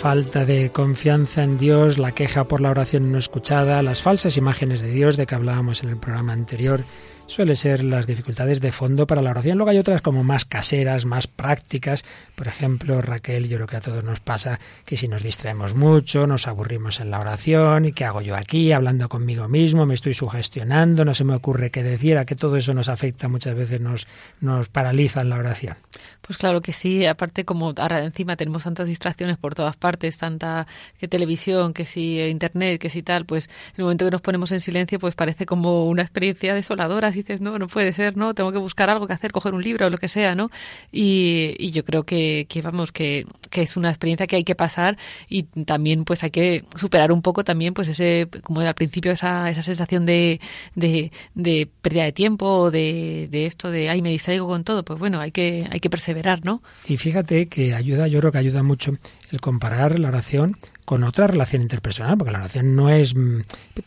Falta 0.00 0.44
de 0.44 0.70
confianza 0.70 1.42
en 1.42 1.58
Dios, 1.58 1.98
la 1.98 2.12
queja 2.12 2.44
por 2.44 2.60
la 2.60 2.70
oración 2.70 3.10
no 3.10 3.18
escuchada, 3.18 3.82
las 3.82 4.00
falsas 4.00 4.36
imágenes 4.36 4.80
de 4.80 4.90
Dios 4.92 5.16
de 5.16 5.26
que 5.26 5.34
hablábamos 5.34 5.82
en 5.82 5.90
el 5.90 5.96
programa 5.96 6.32
anterior, 6.32 6.82
suele 7.28 7.54
ser 7.54 7.84
las 7.84 8.06
dificultades 8.06 8.60
de 8.60 8.72
fondo 8.72 9.06
para 9.06 9.22
la 9.22 9.30
oración. 9.30 9.58
Luego 9.58 9.70
hay 9.70 9.78
otras 9.78 10.02
como 10.02 10.24
más 10.24 10.44
caseras, 10.44 11.04
más 11.04 11.26
prácticas. 11.26 12.04
Por 12.34 12.48
ejemplo, 12.48 13.00
Raquel, 13.02 13.48
yo 13.48 13.58
creo 13.58 13.66
que 13.66 13.76
a 13.76 13.80
todos 13.80 14.02
nos 14.02 14.18
pasa 14.18 14.58
que 14.84 14.96
si 14.96 15.08
nos 15.08 15.22
distraemos 15.22 15.74
mucho, 15.74 16.26
nos 16.26 16.46
aburrimos 16.46 17.00
en 17.00 17.10
la 17.10 17.20
oración, 17.20 17.84
¿y 17.84 17.92
qué 17.92 18.06
hago 18.06 18.22
yo 18.22 18.34
aquí? 18.34 18.72
Hablando 18.72 19.08
conmigo 19.08 19.46
mismo, 19.46 19.86
me 19.86 19.94
estoy 19.94 20.14
sugestionando, 20.14 21.04
no 21.04 21.12
se 21.14 21.24
me 21.24 21.34
ocurre 21.34 21.70
qué 21.70 21.82
decir, 21.82 22.16
a 22.16 22.24
que 22.24 22.34
todo 22.34 22.56
eso 22.56 22.72
nos 22.72 22.88
afecta, 22.88 23.28
muchas 23.28 23.54
veces 23.54 23.80
nos, 23.80 24.06
nos 24.40 24.68
paraliza 24.68 25.20
en 25.20 25.28
la 25.28 25.36
oración. 25.36 25.76
Pues 26.22 26.38
claro 26.38 26.62
que 26.62 26.72
sí, 26.72 27.06
aparte 27.06 27.44
como 27.44 27.74
ahora 27.76 28.04
encima 28.04 28.36
tenemos 28.36 28.64
tantas 28.64 28.86
distracciones 28.86 29.36
por 29.36 29.54
todas 29.54 29.76
partes, 29.76 30.18
tanta 30.18 30.66
que 30.98 31.08
televisión, 31.08 31.74
que 31.74 31.84
si 31.84 32.20
internet, 32.20 32.80
que 32.80 32.90
si 32.90 33.02
tal, 33.02 33.26
pues 33.26 33.46
en 33.46 33.76
el 33.78 33.84
momento 33.84 34.04
que 34.06 34.10
nos 34.10 34.20
ponemos 34.20 34.52
en 34.52 34.60
silencio 34.60 34.98
pues 34.98 35.14
parece 35.14 35.46
como 35.46 35.86
una 35.86 36.02
experiencia 36.02 36.54
desoladora, 36.54 37.12
dices, 37.22 37.40
no, 37.40 37.58
no 37.58 37.66
puede 37.66 37.92
ser, 37.92 38.16
¿no? 38.16 38.34
Tengo 38.34 38.52
que 38.52 38.58
buscar 38.58 38.90
algo 38.90 39.06
que 39.06 39.12
hacer, 39.12 39.32
coger 39.32 39.54
un 39.54 39.62
libro 39.62 39.86
o 39.86 39.90
lo 39.90 39.98
que 39.98 40.08
sea, 40.08 40.34
¿no? 40.34 40.50
Y, 40.92 41.54
y 41.58 41.70
yo 41.70 41.84
creo 41.84 42.04
que, 42.04 42.46
que 42.48 42.62
vamos, 42.62 42.92
que, 42.92 43.26
que 43.50 43.62
es 43.62 43.76
una 43.76 43.90
experiencia 43.90 44.26
que 44.26 44.36
hay 44.36 44.44
que 44.44 44.54
pasar 44.54 44.96
y 45.28 45.44
también 45.44 46.04
pues 46.04 46.22
hay 46.24 46.30
que 46.30 46.64
superar 46.76 47.12
un 47.12 47.22
poco 47.22 47.44
también 47.44 47.74
pues 47.74 47.88
ese, 47.88 48.28
como 48.42 48.60
al 48.60 48.74
principio 48.74 49.12
esa, 49.12 49.50
esa 49.50 49.62
sensación 49.62 50.06
de, 50.06 50.40
de, 50.74 51.12
de 51.34 51.68
pérdida 51.82 52.04
de 52.04 52.12
tiempo 52.12 52.70
de, 52.70 53.28
de 53.30 53.46
esto 53.46 53.70
de, 53.70 53.88
ay, 53.88 54.02
me 54.02 54.10
distraigo 54.10 54.46
con 54.46 54.64
todo, 54.64 54.84
pues 54.84 54.98
bueno, 54.98 55.20
hay 55.20 55.32
que, 55.32 55.66
hay 55.70 55.80
que 55.80 55.90
perseverar, 55.90 56.44
¿no? 56.44 56.62
Y 56.86 56.96
fíjate 56.96 57.46
que 57.46 57.74
ayuda, 57.74 58.08
yo 58.08 58.20
creo 58.20 58.32
que 58.32 58.38
ayuda 58.38 58.62
mucho 58.62 58.96
el 59.30 59.40
comparar 59.40 59.98
la 59.98 60.08
oración 60.08 60.56
con 60.88 61.04
otra 61.04 61.26
relación 61.26 61.60
interpersonal, 61.60 62.16
porque 62.16 62.32
la 62.32 62.38
oración 62.38 62.74
no 62.74 62.88
es 62.88 63.14
mm, 63.14 63.40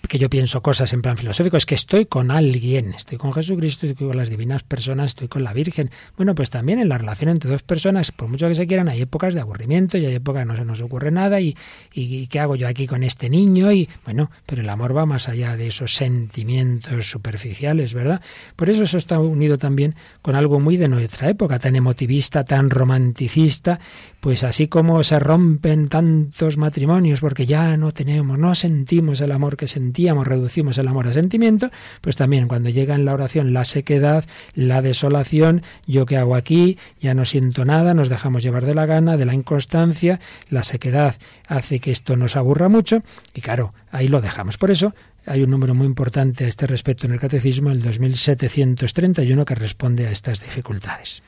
que 0.07 0.19
yo 0.19 0.29
pienso 0.29 0.61
cosas 0.61 0.93
en 0.93 1.01
plan 1.01 1.17
filosófico, 1.17 1.57
es 1.57 1.65
que 1.65 1.73
estoy 1.73 2.05
con 2.05 2.29
alguien, 2.29 2.93
estoy 2.93 3.17
con 3.17 3.33
Jesucristo, 3.33 3.87
estoy 3.87 4.07
con 4.07 4.15
las 4.15 4.29
divinas 4.29 4.61
personas, 4.61 5.07
estoy 5.07 5.27
con 5.27 5.43
la 5.43 5.51
Virgen. 5.51 5.89
Bueno, 6.15 6.35
pues 6.35 6.51
también 6.51 6.77
en 6.77 6.89
la 6.89 6.99
relación 6.99 7.31
entre 7.31 7.49
dos 7.49 7.63
personas, 7.63 8.11
por 8.11 8.29
mucho 8.29 8.47
que 8.47 8.53
se 8.53 8.67
quieran, 8.67 8.87
hay 8.87 9.01
épocas 9.01 9.33
de 9.33 9.41
aburrimiento 9.41 9.97
y 9.97 10.05
hay 10.05 10.13
épocas 10.13 10.43
que 10.43 10.45
no 10.45 10.55
se 10.55 10.63
nos 10.63 10.79
ocurre 10.81 11.09
nada 11.09 11.41
y, 11.41 11.57
y, 11.91 12.17
y 12.17 12.27
¿qué 12.27 12.39
hago 12.39 12.55
yo 12.55 12.67
aquí 12.67 12.85
con 12.85 13.01
este 13.01 13.31
niño? 13.31 13.71
Y 13.71 13.89
bueno, 14.05 14.29
pero 14.45 14.61
el 14.61 14.69
amor 14.69 14.95
va 14.95 15.07
más 15.07 15.27
allá 15.27 15.57
de 15.57 15.69
esos 15.69 15.95
sentimientos 15.95 17.09
superficiales, 17.09 17.95
¿verdad? 17.95 18.21
Por 18.55 18.69
eso 18.69 18.83
eso 18.83 18.99
está 18.99 19.19
unido 19.19 19.57
también 19.57 19.95
con 20.21 20.35
algo 20.35 20.59
muy 20.59 20.77
de 20.77 20.87
nuestra 20.87 21.29
época, 21.29 21.57
tan 21.57 21.75
emotivista, 21.75 22.43
tan 22.43 22.69
romanticista, 22.69 23.79
pues 24.19 24.43
así 24.43 24.67
como 24.67 25.01
se 25.01 25.15
rompen 25.31 25.87
tantos 25.87 26.57
matrimonios 26.57 27.21
porque 27.21 27.45
ya 27.45 27.77
no 27.77 27.93
tenemos, 27.93 28.37
no 28.37 28.53
sentimos 28.53 29.21
el 29.21 29.31
amor 29.31 29.55
que 29.55 29.65
sentíamos, 29.65 30.27
reducimos 30.27 30.77
el 30.77 30.89
amor 30.89 31.07
a 31.07 31.13
sentimiento, 31.13 31.71
pues 32.01 32.17
también 32.17 32.49
cuando 32.49 32.69
llega 32.69 32.95
en 32.95 33.05
la 33.05 33.13
oración 33.13 33.53
la 33.53 33.63
sequedad, 33.63 34.25
la 34.55 34.81
desolación, 34.81 35.61
yo 35.87 36.05
qué 36.05 36.17
hago 36.17 36.35
aquí, 36.35 36.77
ya 36.99 37.13
no 37.13 37.23
siento 37.23 37.63
nada, 37.63 37.93
nos 37.93 38.09
dejamos 38.09 38.43
llevar 38.43 38.65
de 38.65 38.75
la 38.75 38.85
gana, 38.85 39.15
de 39.15 39.25
la 39.25 39.33
inconstancia, 39.33 40.19
la 40.49 40.63
sequedad 40.63 41.15
hace 41.47 41.79
que 41.79 41.91
esto 41.91 42.17
nos 42.17 42.35
aburra 42.35 42.67
mucho 42.67 43.01
y 43.33 43.39
claro, 43.39 43.73
ahí 43.89 44.09
lo 44.09 44.19
dejamos. 44.19 44.57
Por 44.57 44.69
eso 44.69 44.93
hay 45.25 45.43
un 45.43 45.49
número 45.49 45.73
muy 45.73 45.87
importante 45.87 46.43
a 46.43 46.49
este 46.49 46.67
respecto 46.67 47.07
en 47.07 47.13
el 47.13 47.21
Catecismo, 47.21 47.71
el 47.71 47.81
2731, 47.81 49.45
que 49.45 49.55
responde 49.55 50.07
a 50.07 50.11
estas 50.11 50.41
dificultades. 50.41 51.23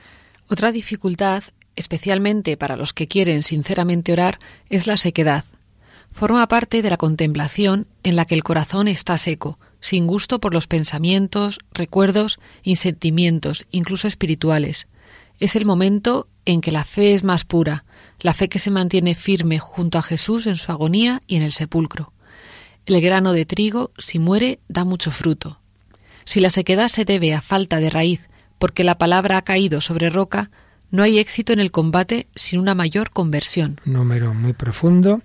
Otra 0.49 0.73
dificultad, 0.73 1.43
especialmente 1.75 2.57
para 2.57 2.75
los 2.75 2.93
que 2.93 3.07
quieren 3.07 3.43
sinceramente 3.43 4.13
orar, 4.13 4.39
es 4.69 4.87
la 4.87 4.97
sequedad. 4.97 5.45
Forma 6.11 6.47
parte 6.47 6.81
de 6.81 6.89
la 6.89 6.97
contemplación 6.97 7.87
en 8.03 8.15
la 8.15 8.25
que 8.25 8.35
el 8.35 8.43
corazón 8.43 8.87
está 8.87 9.17
seco, 9.17 9.57
sin 9.79 10.07
gusto 10.07 10.39
por 10.39 10.53
los 10.53 10.67
pensamientos, 10.67 11.59
recuerdos 11.73 12.39
y 12.61 12.75
sentimientos, 12.75 13.65
incluso 13.71 14.07
espirituales. 14.07 14.87
Es 15.39 15.55
el 15.55 15.65
momento 15.65 16.27
en 16.45 16.61
que 16.61 16.71
la 16.71 16.85
fe 16.85 17.13
es 17.13 17.23
más 17.23 17.45
pura, 17.45 17.83
la 18.19 18.33
fe 18.33 18.47
que 18.47 18.59
se 18.59 18.71
mantiene 18.71 19.15
firme 19.15 19.59
junto 19.59 19.97
a 19.97 20.03
Jesús 20.03 20.47
en 20.47 20.55
su 20.55 20.71
agonía 20.71 21.21
y 21.27 21.35
en 21.37 21.41
el 21.41 21.51
sepulcro. 21.51 22.13
El 22.85 23.01
grano 23.01 23.33
de 23.33 23.45
trigo, 23.45 23.91
si 23.97 24.19
muere, 24.19 24.59
da 24.67 24.83
mucho 24.83 25.09
fruto. 25.09 25.59
Si 26.25 26.39
la 26.39 26.49
sequedad 26.49 26.89
se 26.89 27.05
debe 27.05 27.33
a 27.33 27.41
falta 27.41 27.79
de 27.79 27.89
raíz, 27.89 28.29
porque 28.59 28.83
la 28.83 28.97
palabra 28.97 29.37
ha 29.37 29.41
caído 29.41 29.81
sobre 29.81 30.09
roca, 30.09 30.51
no 30.93 31.01
hay 31.01 31.17
éxito 31.17 31.53
en 31.53 31.59
el 31.59 31.71
combate 31.71 32.27
sin 32.35 32.59
una 32.59 32.75
mayor 32.75 33.09
conversión. 33.09 33.81
Número 33.83 34.35
muy 34.35 34.53
profundo. 34.53 35.21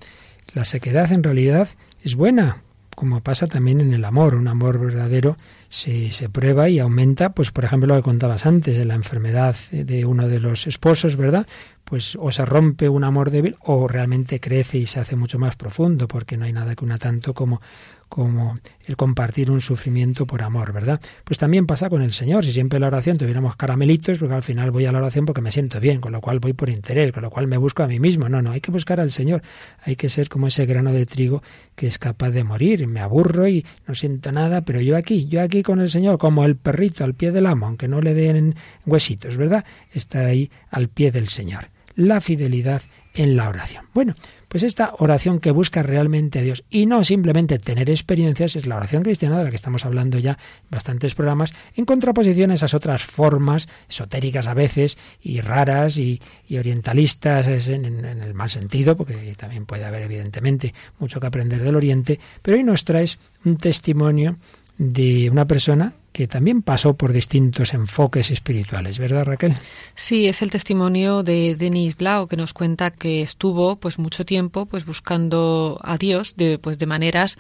La 0.55 0.65
sequedad 0.65 1.13
en 1.13 1.23
realidad 1.23 1.69
es 2.03 2.15
buena, 2.15 2.63
como 2.97 3.21
pasa 3.21 3.49
también 3.49 3.83
en 3.83 3.93
el 3.93 4.07
amor. 4.07 4.35
Un 4.35 4.49
amor 4.49 4.79
verdadero 4.79 5.37
se, 5.69 6.11
se 6.11 6.31
prueba 6.31 6.71
y 6.71 6.79
aumenta, 6.79 7.35
pues 7.35 7.51
por 7.51 7.67
ejemplo 7.67 7.87
lo 7.87 7.97
que 7.97 8.03
contabas 8.03 8.47
antes, 8.47 8.79
de 8.79 8.87
la 8.87 8.95
enfermedad 8.95 9.57
de 9.71 10.07
uno 10.07 10.27
de 10.27 10.41
los 10.41 10.67
esposos, 10.67 11.17
¿verdad? 11.17 11.47
Pues 11.85 12.17
o 12.19 12.33
se 12.33 12.47
rompe 12.47 12.89
un 12.89 13.05
amor 13.05 13.31
débil 13.31 13.57
o 13.61 13.87
realmente 13.89 14.41
crece 14.41 14.79
y 14.79 14.87
se 14.87 15.01
hace 15.01 15.17
mucho 15.17 15.39
más 15.39 15.57
profundo, 15.57 16.09
porque 16.09 16.39
no 16.39 16.47
hay 16.47 16.53
nada 16.55 16.75
que 16.77 16.85
una 16.87 16.97
tanto 16.97 17.35
como 17.35 17.61
como 18.09 18.59
el 18.87 18.97
compartir 18.97 19.51
un 19.51 19.61
sufrimiento 19.61 20.27
por 20.27 20.43
amor, 20.43 20.73
¿verdad? 20.73 21.01
Pues 21.25 21.39
también 21.39 21.67
pasa 21.67 21.91
con 21.91 22.03
el 22.03 22.13
Señor. 22.13 22.45
Si 22.45 22.53
siempre 22.53 22.79
en 22.79 22.83
la 22.83 22.87
oración 22.89 23.19
tuviéramos 23.19 23.57
caramelitos, 23.57 24.19
porque 24.19 24.35
al 24.35 24.43
final 24.43 24.71
voy 24.71 24.87
a 24.87 24.93
la 24.93 24.99
oración 24.99 25.27
porque 25.27 25.41
me 25.41 25.53
siento 25.53 25.79
bien, 25.79 26.01
con 26.01 26.13
lo 26.13 26.21
cual 26.21 26.41
voy 26.41 26.55
por 26.55 26.71
interés, 26.71 27.13
con 27.13 27.23
lo 27.23 27.31
cual 27.31 27.47
me 27.47 27.57
busco 27.57 27.83
a 27.83 27.87
mí 27.87 28.01
mismo. 28.01 28.29
No, 28.29 28.41
no, 28.41 28.51
hay 28.51 28.61
que 28.61 28.71
buscar 28.71 29.01
al 29.01 29.11
Señor. 29.11 29.43
Hay 29.83 29.97
que 29.97 30.09
ser 30.09 30.29
como 30.29 30.47
ese 30.47 30.65
grano 30.67 30.93
de 30.93 31.07
trigo 31.07 31.43
que 31.75 31.87
es 31.87 31.99
capaz 31.99 32.31
de 32.31 32.45
morir. 32.45 32.87
Me 32.87 33.01
aburro 33.01 33.47
y 33.47 33.65
no 33.87 33.95
siento 33.95 34.33
nada, 34.33 34.63
pero 34.63 34.81
yo 34.81 34.97
aquí, 34.97 35.27
yo 35.29 35.43
aquí 35.43 35.63
con 35.63 35.81
el 35.81 35.91
Señor, 35.91 36.19
como 36.19 36.45
el 36.45 36.57
perrito 36.57 37.05
al 37.05 37.15
pie 37.15 37.31
del 37.31 37.47
amo, 37.47 37.67
aunque 37.67 37.89
no 37.89 38.01
le 38.01 38.15
den 38.15 38.55
huesitos, 38.87 39.37
¿verdad? 39.37 39.65
Está 39.93 40.21
ahí 40.21 40.51
al 40.71 40.89
pie 40.89 41.13
del 41.13 41.29
Señor. 41.29 41.69
La 41.95 42.21
fidelidad 42.21 42.83
en 43.15 43.37
la 43.37 43.49
oración. 43.49 43.87
Bueno, 43.93 44.15
pues 44.49 44.63
esta 44.63 44.95
oración 44.99 45.41
que 45.41 45.51
busca 45.51 45.83
realmente 45.83 46.39
a 46.39 46.43
Dios. 46.43 46.65
Y 46.71 46.87
no 46.87 47.05
simplemente 47.05 47.59
tener 47.59 47.91
experiencias 47.91 48.57
es 48.57 48.67
la 48.67 48.77
oración 48.77 49.03
cristiana 49.03 49.39
de 49.39 49.45
la 49.45 49.51
que 49.51 49.57
estamos 49.57 49.85
hablando 49.85 50.19
ya 50.19 50.33
en 50.33 50.71
bastantes 50.71 51.15
programas, 51.15 51.55
en 51.77 51.85
contraposición 51.85 52.51
a 52.51 52.55
esas 52.55 52.75
otras 52.75 53.05
formas 53.05 53.69
esotéricas 53.89 54.47
a 54.47 54.55
veces 54.55 54.99
y 55.23 55.41
raras 55.41 55.99
y, 55.99 56.21
orientalistas 56.59 57.47
en, 57.69 57.85
en, 57.85 58.05
el 58.05 58.35
mal 58.35 58.51
sentido, 58.51 58.97
porque 58.97 59.35
también 59.37 59.67
puede 59.67 59.85
haber 59.85 60.03
evidentemente 60.03 60.75
mucho 60.99 61.21
que 61.21 61.27
aprender 61.27 61.63
del 61.63 61.77
Oriente, 61.77 62.19
pero 62.43 62.57
hoy 62.57 62.65
nos 62.65 62.85
traes 62.85 63.19
un 63.45 63.57
testimonio 63.57 64.37
de 64.79 65.29
una 65.31 65.47
persona 65.47 65.93
que 66.13 66.27
también 66.27 66.63
pasó 66.63 66.95
por 66.95 67.13
distintos 67.13 67.75
enfoques 67.75 68.31
espirituales, 68.31 68.99
¿verdad 68.99 69.25
Raquel? 69.25 69.55
Sí, 69.95 70.27
es 70.27 70.43
el 70.43 70.51
testimonio 70.51 71.23
de 71.23 71.55
Denis 71.55 71.97
Blau 71.97 72.27
que 72.27 72.37
nos 72.37 72.53
cuenta 72.53 72.91
que 72.91 73.23
estuvo 73.23 73.77
pues 73.77 73.99
mucho 73.99 74.25
tiempo 74.25 74.67
pues 74.67 74.85
buscando 74.85 75.79
a 75.83 75.99
Dios 75.99 76.37
de 76.37 76.59
pues 76.59 76.79
de 76.79 76.87
maneras 76.87 77.39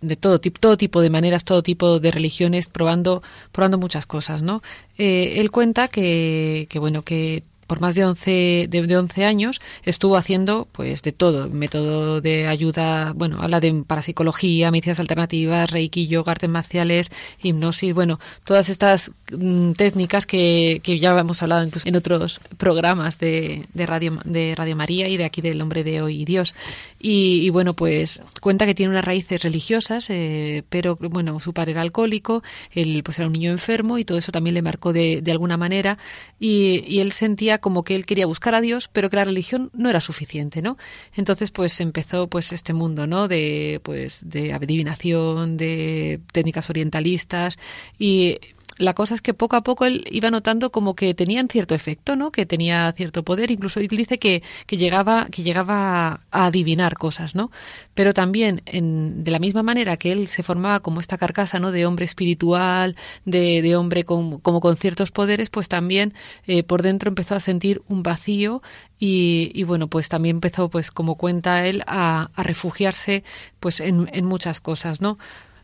de 0.00 0.16
todo 0.16 0.40
tipo, 0.40 0.58
todo 0.58 0.76
tipo 0.76 1.02
de 1.02 1.10
maneras, 1.10 1.44
todo 1.44 1.62
tipo 1.62 2.00
de 2.00 2.10
religiones, 2.10 2.68
probando, 2.68 3.22
probando 3.52 3.78
muchas 3.78 4.06
cosas, 4.06 4.42
¿no? 4.42 4.62
Eh, 4.96 5.34
él 5.36 5.50
cuenta 5.50 5.88
que, 5.88 6.66
que 6.70 6.78
bueno, 6.78 7.02
que 7.02 7.44
por 7.70 7.80
más 7.80 7.94
de 7.94 8.04
11, 8.04 8.66
de, 8.68 8.96
11 8.96 9.24
años 9.24 9.60
estuvo 9.84 10.16
haciendo 10.16 10.66
pues 10.72 11.02
de 11.02 11.12
todo, 11.12 11.48
método 11.48 12.20
de 12.20 12.48
ayuda, 12.48 13.12
bueno, 13.14 13.40
habla 13.40 13.60
de 13.60 13.84
parapsicología, 13.86 14.72
medicinas 14.72 14.98
alternativas, 14.98 15.70
reiki, 15.70 16.08
yoga, 16.08 16.34
marciales, 16.48 17.12
hipnosis, 17.40 17.94
bueno, 17.94 18.18
todas 18.42 18.68
estas 18.70 19.12
mm, 19.30 19.74
técnicas 19.74 20.26
que, 20.26 20.80
que, 20.82 20.98
ya 20.98 21.16
hemos 21.16 21.44
hablado 21.44 21.68
en 21.84 21.94
otros 21.94 22.40
programas 22.56 23.20
de, 23.20 23.68
de, 23.72 23.86
Radio, 23.86 24.18
de 24.24 24.54
Radio 24.56 24.74
María 24.74 25.06
y 25.06 25.16
de 25.16 25.24
aquí 25.24 25.40
del 25.40 25.62
Hombre 25.62 25.84
de 25.84 26.02
Hoy 26.02 26.22
y 26.22 26.24
Dios. 26.24 26.56
Y, 27.02 27.48
bueno, 27.48 27.72
pues 27.72 28.20
cuenta 28.42 28.66
que 28.66 28.74
tiene 28.74 28.90
unas 28.90 29.04
raíces 29.04 29.42
religiosas, 29.42 30.10
eh, 30.10 30.64
pero 30.68 30.96
bueno, 30.96 31.40
su 31.40 31.54
padre 31.54 31.72
era 31.72 31.80
alcohólico, 31.80 32.42
él 32.72 33.02
pues 33.02 33.18
era 33.18 33.26
un 33.26 33.32
niño 33.32 33.50
enfermo 33.52 33.96
y 33.96 34.04
todo 34.04 34.18
eso 34.18 34.32
también 34.32 34.52
le 34.52 34.60
marcó 34.60 34.92
de, 34.92 35.22
de 35.22 35.32
alguna 35.32 35.56
manera 35.56 35.96
y, 36.38 36.84
y 36.86 37.00
él 37.00 37.12
sentía 37.12 37.59
como 37.60 37.84
que 37.84 37.94
él 37.94 38.06
quería 38.06 38.26
buscar 38.26 38.54
a 38.54 38.60
Dios, 38.60 38.88
pero 38.88 39.10
que 39.10 39.16
la 39.16 39.24
religión 39.24 39.70
no 39.72 39.90
era 39.90 40.00
suficiente, 40.00 40.62
¿no? 40.62 40.76
Entonces, 41.14 41.50
pues 41.50 41.80
empezó 41.80 42.28
pues 42.28 42.52
este 42.52 42.72
mundo, 42.72 43.06
¿no? 43.06 43.28
De 43.28 43.80
pues 43.82 44.22
de 44.24 44.52
adivinación, 44.52 45.56
de 45.56 46.20
técnicas 46.32 46.70
orientalistas 46.70 47.58
y 47.98 48.38
la 48.80 48.94
cosa 48.94 49.14
es 49.14 49.20
que 49.20 49.34
poco 49.34 49.56
a 49.56 49.62
poco 49.62 49.84
él 49.84 50.04
iba 50.10 50.30
notando 50.30 50.72
como 50.72 50.94
que 50.94 51.12
tenían 51.12 51.48
cierto 51.48 51.74
efecto, 51.74 52.16
¿no? 52.16 52.32
Que 52.32 52.46
tenía 52.46 52.90
cierto 52.96 53.22
poder, 53.22 53.50
incluso 53.50 53.78
él 53.78 53.88
dice 53.88 54.18
que, 54.18 54.42
que 54.66 54.78
llegaba, 54.78 55.26
que 55.30 55.42
llegaba 55.42 56.20
a 56.30 56.46
adivinar 56.46 56.94
cosas, 56.94 57.34
¿no? 57.34 57.50
Pero 57.92 58.14
también, 58.14 58.62
en, 58.64 59.22
de 59.22 59.30
la 59.30 59.38
misma 59.38 59.62
manera 59.62 59.98
que 59.98 60.12
él 60.12 60.28
se 60.28 60.42
formaba 60.42 60.80
como 60.80 61.00
esta 61.00 61.18
carcasa, 61.18 61.58
¿no? 61.58 61.72
De 61.72 61.84
hombre 61.84 62.06
espiritual, 62.06 62.96
de, 63.26 63.60
de 63.60 63.76
hombre 63.76 64.04
con, 64.04 64.40
como 64.40 64.60
con 64.60 64.78
ciertos 64.78 65.10
poderes, 65.10 65.50
pues 65.50 65.68
también 65.68 66.14
eh, 66.46 66.62
por 66.62 66.80
dentro 66.80 67.08
empezó 67.08 67.34
a 67.34 67.40
sentir 67.40 67.82
un 67.86 68.02
vacío 68.02 68.62
y, 68.98 69.52
y, 69.54 69.64
bueno, 69.64 69.88
pues 69.88 70.08
también 70.08 70.36
empezó, 70.36 70.70
pues 70.70 70.90
como 70.90 71.16
cuenta 71.16 71.66
él, 71.66 71.82
a, 71.86 72.30
a 72.34 72.42
refugiarse 72.42 73.24
pues 73.60 73.80
en, 73.80 74.08
en 74.12 74.24
muchas 74.24 74.62
cosas, 74.62 75.02
¿no? 75.02 75.18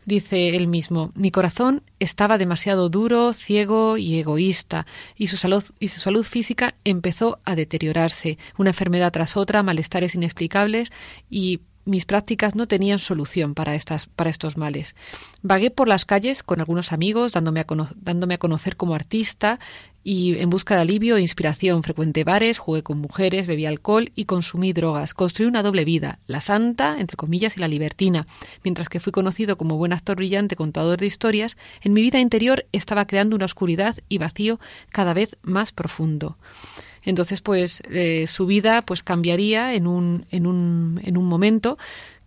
Dice 0.07 0.55
él 0.55 0.69
mismo, 0.69 1.11
mi 1.15 1.31
corazón 1.31 1.83
estaba 1.99 2.37
demasiado 2.37 2.87
duro, 2.87 3.33
ciego 3.33 3.97
y 3.97 4.17
egoísta, 4.17 4.85
y 5.17 5.27
su 5.27 5.35
salud, 5.35 5.65
y 5.81 5.89
su 5.89 5.99
salud 5.99 6.23
física 6.23 6.75
empezó 6.85 7.39
a 7.43 7.55
deteriorarse, 7.55 8.37
una 8.57 8.69
enfermedad 8.69 9.11
tras 9.11 9.35
otra, 9.35 9.63
malestares 9.63 10.15
inexplicables 10.15 10.93
y 11.29 11.59
mis 11.83 12.05
prácticas 12.05 12.55
no 12.55 12.69
tenían 12.69 12.99
solución 12.99 13.53
para, 13.53 13.75
estas, 13.75 14.05
para 14.07 14.29
estos 14.29 14.55
males. 14.55 14.95
Vagué 15.41 15.71
por 15.71 15.89
las 15.89 16.05
calles 16.05 16.41
con 16.41 16.61
algunos 16.61 16.93
amigos, 16.93 17.33
dándome 17.33 17.59
a, 17.59 17.65
dándome 17.97 18.35
a 18.35 18.37
conocer 18.37 18.77
como 18.77 18.95
artista 18.95 19.59
y 20.07 20.39
en 20.39 20.49
busca 20.49 20.75
de 20.75 20.81
alivio 20.83 21.17
e 21.17 21.21
inspiración. 21.21 21.83
Frecuenté 21.83 22.23
bares, 22.23 22.59
jugué 22.59 22.81
con 22.81 22.97
mujeres, 22.97 23.45
bebí 23.45 23.65
alcohol 23.65 24.13
y 24.15 24.23
consumí 24.23 24.71
drogas. 24.71 25.13
Construí 25.13 25.47
una 25.47 25.63
doble 25.63 25.83
vida, 25.83 26.19
la 26.27 26.39
santa, 26.39 26.95
entre 26.97 27.17
comillas, 27.17 27.57
y 27.57 27.59
la 27.59 27.67
libertina. 27.67 28.25
Mientras 28.63 28.87
que 28.87 29.01
fui 29.01 29.11
conocido 29.11 29.57
como 29.57 29.75
buen 29.75 29.91
actor 29.91 30.15
brillante, 30.15 30.55
contador 30.55 30.97
de 30.97 31.07
historias, 31.07 31.57
en 31.81 31.91
mi 31.91 32.01
vida 32.01 32.19
interior 32.19 32.65
estaba 32.71 33.05
creando 33.05 33.35
una 33.35 33.47
oscuridad 33.47 33.97
y 34.07 34.17
vacío 34.17 34.61
cada 34.93 35.13
vez 35.13 35.35
más 35.41 35.73
profundo. 35.73 36.37
Entonces, 37.03 37.41
pues 37.41 37.81
eh, 37.89 38.27
su 38.27 38.45
vida 38.45 38.83
pues 38.83 39.03
cambiaría 39.03 39.73
en 39.73 39.87
un, 39.87 40.25
en 40.31 40.47
un, 40.47 41.01
en 41.03 41.17
un 41.17 41.25
momento 41.25 41.77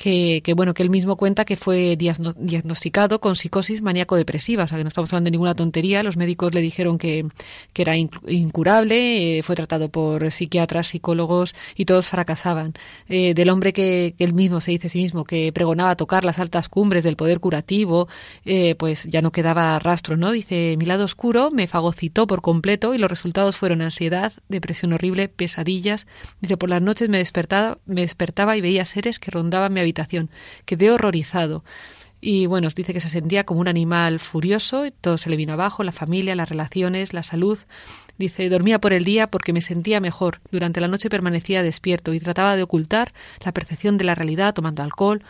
que, 0.00 0.54
bueno, 0.56 0.72
que 0.72 0.82
él 0.82 0.88
mismo 0.88 1.16
cuenta 1.16 1.44
que 1.44 1.56
fue 1.56 1.94
diagnosticado 1.96 3.20
con 3.20 3.36
psicosis 3.36 3.82
maníaco-depresiva, 3.82 4.64
o 4.64 4.66
sea 4.66 4.78
que 4.78 4.84
no 4.84 4.88
estamos 4.88 5.12
hablando 5.12 5.26
de 5.26 5.32
ninguna 5.32 5.54
tontería, 5.54 6.02
los 6.02 6.16
médicos 6.16 6.54
le 6.54 6.62
dijeron 6.62 6.96
que, 6.96 7.26
que 7.74 7.82
era 7.82 7.98
incurable, 7.98 9.38
eh, 9.38 9.42
fue 9.42 9.56
tratado 9.56 9.90
por 9.90 10.30
psiquiatras, 10.32 10.86
psicólogos 10.88 11.54
y 11.76 11.84
todos 11.84 12.08
fracasaban. 12.08 12.72
Eh, 13.10 13.34
del 13.34 13.50
hombre 13.50 13.74
que, 13.74 14.14
que, 14.16 14.24
él 14.24 14.32
mismo 14.32 14.62
se 14.62 14.70
dice 14.70 14.86
a 14.86 14.90
sí 14.90 15.00
mismo 15.00 15.24
que 15.24 15.52
pregonaba 15.52 15.94
tocar 15.96 16.24
las 16.24 16.38
altas 16.38 16.70
cumbres 16.70 17.04
del 17.04 17.16
poder 17.16 17.38
curativo, 17.38 18.08
eh, 18.46 18.76
pues 18.76 19.04
ya 19.04 19.20
no 19.20 19.32
quedaba 19.32 19.78
rastro, 19.80 20.16
¿no? 20.16 20.32
Dice, 20.32 20.76
mi 20.78 20.86
lado 20.86 21.04
oscuro 21.04 21.50
me 21.50 21.66
fagocitó 21.66 22.26
por 22.26 22.40
completo 22.40 22.94
y 22.94 22.98
los 22.98 23.10
resultados 23.10 23.58
fueron 23.58 23.82
ansiedad, 23.82 24.32
depresión 24.48 24.94
horrible, 24.94 25.28
pesadillas. 25.28 26.06
Dice, 26.40 26.56
por 26.56 26.70
las 26.70 26.80
noches 26.80 27.10
me 27.10 27.18
despertaba, 27.18 27.76
me 27.84 28.00
despertaba 28.00 28.56
y 28.56 28.62
veía 28.62 28.86
seres 28.86 29.18
que 29.18 29.30
rondaban 29.30 29.74
mi 29.74 29.80
habitación. 29.80 29.89
Quedé 30.64 30.90
horrorizado. 30.90 31.64
Y 32.20 32.46
bueno, 32.46 32.68
dice 32.74 32.92
que 32.92 33.00
se 33.00 33.08
sentía 33.08 33.44
como 33.44 33.60
un 33.60 33.68
animal 33.68 34.18
furioso, 34.18 34.84
todo 35.00 35.16
se 35.16 35.30
le 35.30 35.36
vino 35.36 35.54
abajo, 35.54 35.84
la 35.84 35.92
familia, 35.92 36.34
las 36.34 36.50
relaciones, 36.50 37.14
la 37.14 37.22
salud. 37.22 37.58
Dice, 38.18 38.50
dormía 38.50 38.78
por 38.78 38.92
el 38.92 39.04
día 39.04 39.28
porque 39.28 39.54
me 39.54 39.62
sentía 39.62 40.00
mejor. 40.00 40.40
Durante 40.50 40.82
la 40.82 40.88
noche 40.88 41.08
permanecía 41.08 41.62
despierto 41.62 42.12
y 42.12 42.20
trataba 42.20 42.56
de 42.56 42.62
ocultar 42.62 43.14
la 43.42 43.52
percepción 43.52 43.96
de 43.96 44.04
la 44.04 44.14
realidad 44.14 44.52
tomando 44.52 44.82
alcohol 44.82 45.22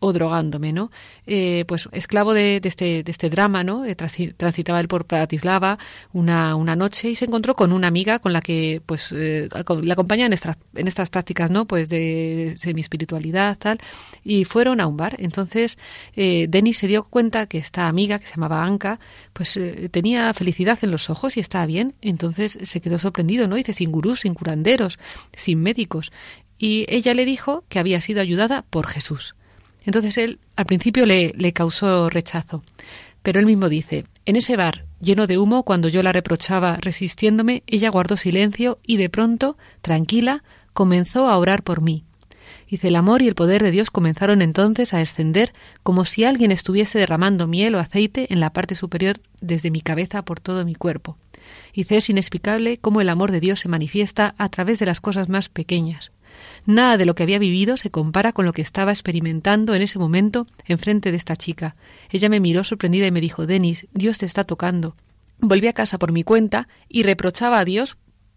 o 0.00 0.12
drogándome, 0.12 0.72
¿no? 0.72 0.90
Eh, 1.26 1.64
pues 1.66 1.88
esclavo 1.92 2.34
de, 2.34 2.60
de, 2.60 2.68
este, 2.68 3.02
de 3.02 3.10
este 3.10 3.30
drama, 3.30 3.64
¿no? 3.64 3.84
Eh, 3.84 3.94
transitaba 3.94 4.80
él 4.80 4.88
por 4.88 5.06
Bratislava 5.06 5.78
una, 6.12 6.54
una 6.54 6.76
noche 6.76 7.10
y 7.10 7.14
se 7.14 7.24
encontró 7.24 7.54
con 7.54 7.72
una 7.72 7.88
amiga 7.88 8.18
con 8.18 8.32
la 8.32 8.40
que, 8.40 8.82
pues, 8.84 9.12
eh, 9.12 9.48
la 9.82 9.92
acompaña 9.92 10.26
en 10.26 10.32
estas, 10.32 10.56
en 10.74 10.88
estas 10.88 11.10
prácticas, 11.10 11.50
¿no? 11.50 11.66
Pues 11.66 11.88
de 11.88 12.56
semi-espiritualidad, 12.58 13.58
tal, 13.58 13.78
y 14.24 14.44
fueron 14.44 14.80
a 14.80 14.86
un 14.86 14.96
bar. 14.96 15.16
Entonces, 15.18 15.78
eh, 16.14 16.46
Denis 16.48 16.78
se 16.78 16.86
dio 16.86 17.04
cuenta 17.04 17.46
que 17.46 17.58
esta 17.58 17.88
amiga, 17.88 18.18
que 18.18 18.26
se 18.26 18.34
llamaba 18.34 18.64
Anka, 18.64 19.00
pues 19.32 19.56
eh, 19.56 19.88
tenía 19.90 20.32
felicidad 20.34 20.78
en 20.82 20.90
los 20.90 21.10
ojos 21.10 21.36
y 21.36 21.40
estaba 21.40 21.66
bien. 21.66 21.94
Entonces 22.00 22.58
se 22.62 22.80
quedó 22.80 22.98
sorprendido, 22.98 23.48
¿no? 23.48 23.56
Dice, 23.56 23.72
sin 23.72 23.92
gurús, 23.92 24.20
sin 24.20 24.34
curanderos, 24.34 24.98
sin 25.36 25.60
médicos. 25.60 26.12
Y 26.58 26.86
ella 26.88 27.14
le 27.14 27.24
dijo 27.24 27.64
que 27.68 27.78
había 27.78 28.00
sido 28.00 28.20
ayudada 28.20 28.64
por 28.68 28.86
Jesús. 28.86 29.36
Entonces 29.88 30.18
él 30.18 30.38
al 30.54 30.66
principio 30.66 31.06
le, 31.06 31.52
causó 31.54 32.10
rechazo. 32.10 32.62
Pero 33.22 33.40
él 33.40 33.46
mismo 33.46 33.70
dice, 33.70 34.04
en 34.26 34.36
ese 34.36 34.54
bar, 34.54 34.84
lleno 35.00 35.26
de 35.26 35.38
humo, 35.38 35.62
cuando 35.62 35.88
yo 35.88 36.02
la 36.02 36.12
reprochaba 36.12 36.76
resistiéndome, 36.78 37.62
ella 37.66 37.88
guardó 37.88 38.18
silencio 38.18 38.80
y 38.82 38.98
de 38.98 39.08
pronto, 39.08 39.56
tranquila, 39.80 40.44
comenzó 40.74 41.30
a 41.30 41.38
orar 41.38 41.62
por 41.62 41.80
mí. 41.80 42.04
Dice, 42.68 42.88
el 42.88 42.96
amor 42.96 43.22
y 43.22 43.28
el 43.28 43.34
poder 43.34 43.62
de 43.62 43.70
Dios 43.70 43.90
comenzaron 43.90 44.42
entonces 44.42 44.92
a 44.92 44.98
descender 44.98 45.54
como 45.82 46.04
si 46.04 46.24
alguien 46.24 46.52
estuviese 46.52 46.98
derramando 46.98 47.46
miel 47.46 47.74
o 47.74 47.78
aceite 47.78 48.30
en 48.30 48.40
la 48.40 48.52
parte 48.52 48.74
superior 48.74 49.16
desde 49.40 49.70
mi 49.70 49.80
cabeza 49.80 50.20
por 50.20 50.38
todo 50.38 50.66
mi 50.66 50.74
cuerpo. 50.74 51.16
Dice, 51.72 51.96
es 51.96 52.10
inexplicable 52.10 52.76
cómo 52.76 53.00
el 53.00 53.08
amor 53.08 53.32
de 53.32 53.40
Dios 53.40 53.60
se 53.60 53.70
manifiesta 53.70 54.34
a 54.36 54.50
través 54.50 54.80
de 54.80 54.84
las 54.84 55.00
cosas 55.00 55.30
más 55.30 55.48
pequeñas. 55.48 56.12
Nada 56.66 56.96
de 56.96 57.06
lo 57.06 57.14
que 57.14 57.22
había 57.22 57.38
vivido 57.38 57.76
se 57.76 57.90
compara 57.90 58.32
con 58.32 58.44
lo 58.44 58.52
que 58.52 58.62
estaba 58.62 58.92
experimentando 58.92 59.74
en 59.74 59.82
ese 59.82 59.98
momento 59.98 60.46
enfrente 60.66 61.10
de 61.10 61.16
esta 61.16 61.36
chica. 61.36 61.76
Ella 62.10 62.28
me 62.28 62.40
miró 62.40 62.64
sorprendida 62.64 63.06
y 63.06 63.10
me 63.10 63.20
dijo, 63.20 63.46
Denis, 63.46 63.86
Dios 63.92 64.18
te 64.18 64.26
está 64.26 64.44
tocando. 64.44 64.96
Volví 65.40 65.66
a 65.68 65.72
casa 65.72 65.98
por 65.98 66.12
mi 66.12 66.24
cuenta 66.24 66.68
y 66.88 67.02
reprochaba 67.04 67.58
a 67.60 67.64
Dios 67.64 67.96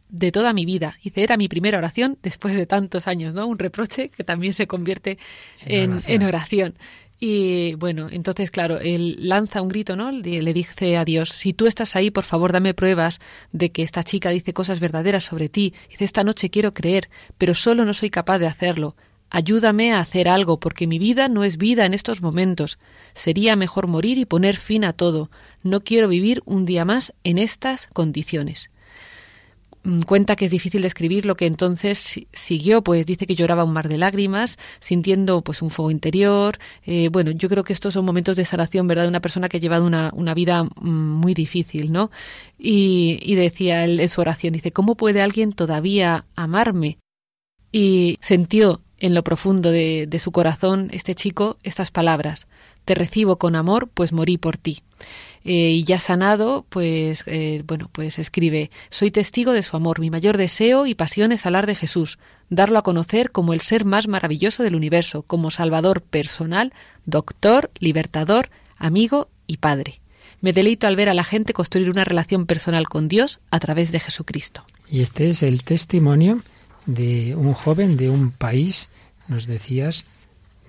de 0.10 0.32
toda 0.32 0.54
mi 0.54 0.66
vida. 0.66 0.98
Hice, 1.02 1.24
era 1.24 1.38
mi 1.38 1.48
primera 1.48 1.78
oración 1.78 2.18
después 2.22 2.56
de 2.56 2.66
tantos 2.66 3.08
años, 3.08 3.34
¿no? 3.34 3.48
Un 3.48 3.58
reproche 3.58 4.10
que 4.10 4.24
también 4.24 4.54
se 4.54 4.68
convierte 4.68 5.18
en, 5.66 6.02
en 6.06 6.24
oración. 6.24 6.76
Y 7.24 7.76
bueno, 7.76 8.08
entonces, 8.12 8.50
claro, 8.50 8.80
él 8.80 9.16
lanza 9.20 9.62
un 9.62 9.70
grito, 9.70 9.96
¿no? 9.96 10.12
Le 10.12 10.54
dice 10.54 10.98
a 10.98 11.06
Dios, 11.06 11.30
si 11.30 11.54
tú 11.54 11.68
estás 11.68 11.96
ahí, 11.96 12.10
por 12.10 12.24
favor, 12.24 12.52
dame 12.52 12.74
pruebas 12.74 13.20
de 13.52 13.72
que 13.72 13.84
esta 13.84 14.04
chica 14.04 14.32
dice 14.32 14.54
cosas 14.54 14.80
verdaderas 14.80 15.26
sobre 15.26 15.48
ti. 15.48 15.76
Dice, 15.88 16.04
esta 16.04 16.24
noche 16.24 16.50
quiero 16.50 16.74
creer, 16.74 17.12
pero 17.38 17.54
solo 17.54 17.86
no 17.86 17.94
soy 17.94 18.10
capaz 18.10 18.40
de 18.40 18.48
hacerlo. 18.48 18.96
Ayúdame 19.30 19.94
a 19.94 20.00
hacer 20.00 20.28
algo, 20.28 20.60
porque 20.60 20.88
mi 20.88 20.98
vida 20.98 21.30
no 21.30 21.44
es 21.44 21.58
vida 21.58 21.86
en 21.86 21.94
estos 21.94 22.24
momentos. 22.24 22.80
Sería 23.14 23.56
mejor 23.56 23.86
morir 23.86 24.18
y 24.18 24.26
poner 24.26 24.56
fin 24.56 24.84
a 24.84 24.94
todo. 24.94 25.30
No 25.62 25.84
quiero 25.84 26.08
vivir 26.08 26.42
un 26.46 26.66
día 26.66 26.86
más 26.86 27.14
en 27.24 27.38
estas 27.38 27.86
condiciones. 27.86 28.72
Mm, 29.84 30.02
cuenta 30.02 30.36
que 30.36 30.46
es 30.46 30.52
difícil 30.52 30.84
describir 30.84 31.26
lo 31.26 31.36
que 31.36 31.48
entonces 31.48 32.22
siguió, 32.32 32.84
pues 32.84 33.06
dice 33.06 33.26
que 33.26 33.36
lloraba 33.36 33.64
un 33.64 33.74
mar 33.74 33.90
de 33.90 33.98
lágrimas, 33.98 34.60
sintiendo 34.80 35.42
pues 35.42 35.62
un 35.62 35.72
fuego 35.72 35.90
interior. 35.90 36.60
Eh, 36.86 37.10
bueno, 37.10 37.32
yo 37.32 37.50
creo 37.50 37.64
que 37.64 37.74
estos 37.74 37.94
son 37.96 38.06
momentos 38.06 38.38
de 38.38 38.46
sanación, 38.46 38.88
¿verdad? 38.88 39.04
De 39.04 39.10
una 39.10 39.22
persona 39.22 39.50
que 39.50 39.58
ha 39.58 39.60
llevado 39.60 39.86
una, 39.86 40.12
una 40.14 40.34
vida 40.36 40.64
mm, 40.64 40.70
muy 40.90 41.34
difícil, 41.34 41.92
¿no? 41.92 42.12
Y, 42.60 43.20
y 43.24 43.36
decía 43.36 43.84
él 43.84 44.00
en 44.00 44.10
su 44.10 44.22
oración, 44.22 44.54
dice, 44.54 44.72
¿cómo 44.72 44.96
puede 44.96 45.22
alguien 45.22 45.54
todavía 45.54 46.26
amarme? 46.36 47.00
Y 47.72 48.20
sintió 48.22 48.82
en 49.00 49.16
lo 49.16 49.24
profundo 49.24 49.72
de, 49.72 50.06
de 50.08 50.20
su 50.20 50.32
corazón 50.32 50.90
este 50.92 51.16
chico 51.16 51.58
estas 51.64 51.90
palabras, 51.90 52.48
te 52.86 52.94
recibo 52.94 53.38
con 53.38 53.56
amor, 53.56 53.90
pues 53.90 54.14
morí 54.14 54.38
por 54.38 54.58
ti. 54.58 54.84
Eh, 55.44 55.72
y 55.72 55.84
ya 55.84 56.00
sanado, 56.00 56.66
pues 56.70 57.24
eh, 57.26 57.64
bueno, 57.66 57.90
pues 57.92 58.20
escribe: 58.20 58.70
Soy 58.90 59.12
testigo 59.12 59.54
de 59.54 59.64
su 59.64 59.76
amor. 59.76 60.00
Mi 60.00 60.10
mayor 60.10 60.38
deseo 60.38 60.86
y 60.86 60.96
pasión 60.96 61.32
es 61.32 61.46
hablar 61.46 61.66
de 61.66 61.76
Jesús, 61.76 62.20
darlo 62.50 62.78
a 62.78 62.84
conocer 62.84 63.32
como 63.32 63.54
el 63.54 63.62
ser 63.62 63.86
más 63.86 64.08
maravilloso 64.08 64.64
del 64.64 64.76
universo, 64.76 65.24
como 65.24 65.52
Salvador 65.52 66.02
personal, 66.02 66.74
doctor, 67.06 67.72
libertador, 67.80 68.50
amigo 68.78 69.30
y 69.48 69.58
padre. 69.58 70.02
Me 70.42 70.54
deleito 70.54 70.88
al 70.88 70.96
ver 70.96 71.10
a 71.10 71.14
la 71.14 71.24
gente 71.24 71.54
construir 71.54 71.90
una 71.90 72.04
relación 72.04 72.46
personal 72.46 72.88
con 72.88 73.08
Dios 73.08 73.40
a 73.52 73.60
través 73.60 73.92
de 73.92 74.00
Jesucristo. 74.00 74.64
Y 74.90 75.02
este 75.02 75.30
es 75.30 75.44
el 75.44 75.64
testimonio 75.64 76.42
de 76.86 77.36
un 77.36 77.54
joven 77.54 77.96
de 77.96 78.10
un 78.10 78.32
país, 78.32 78.90
nos 79.28 79.46
decías, 79.46 80.06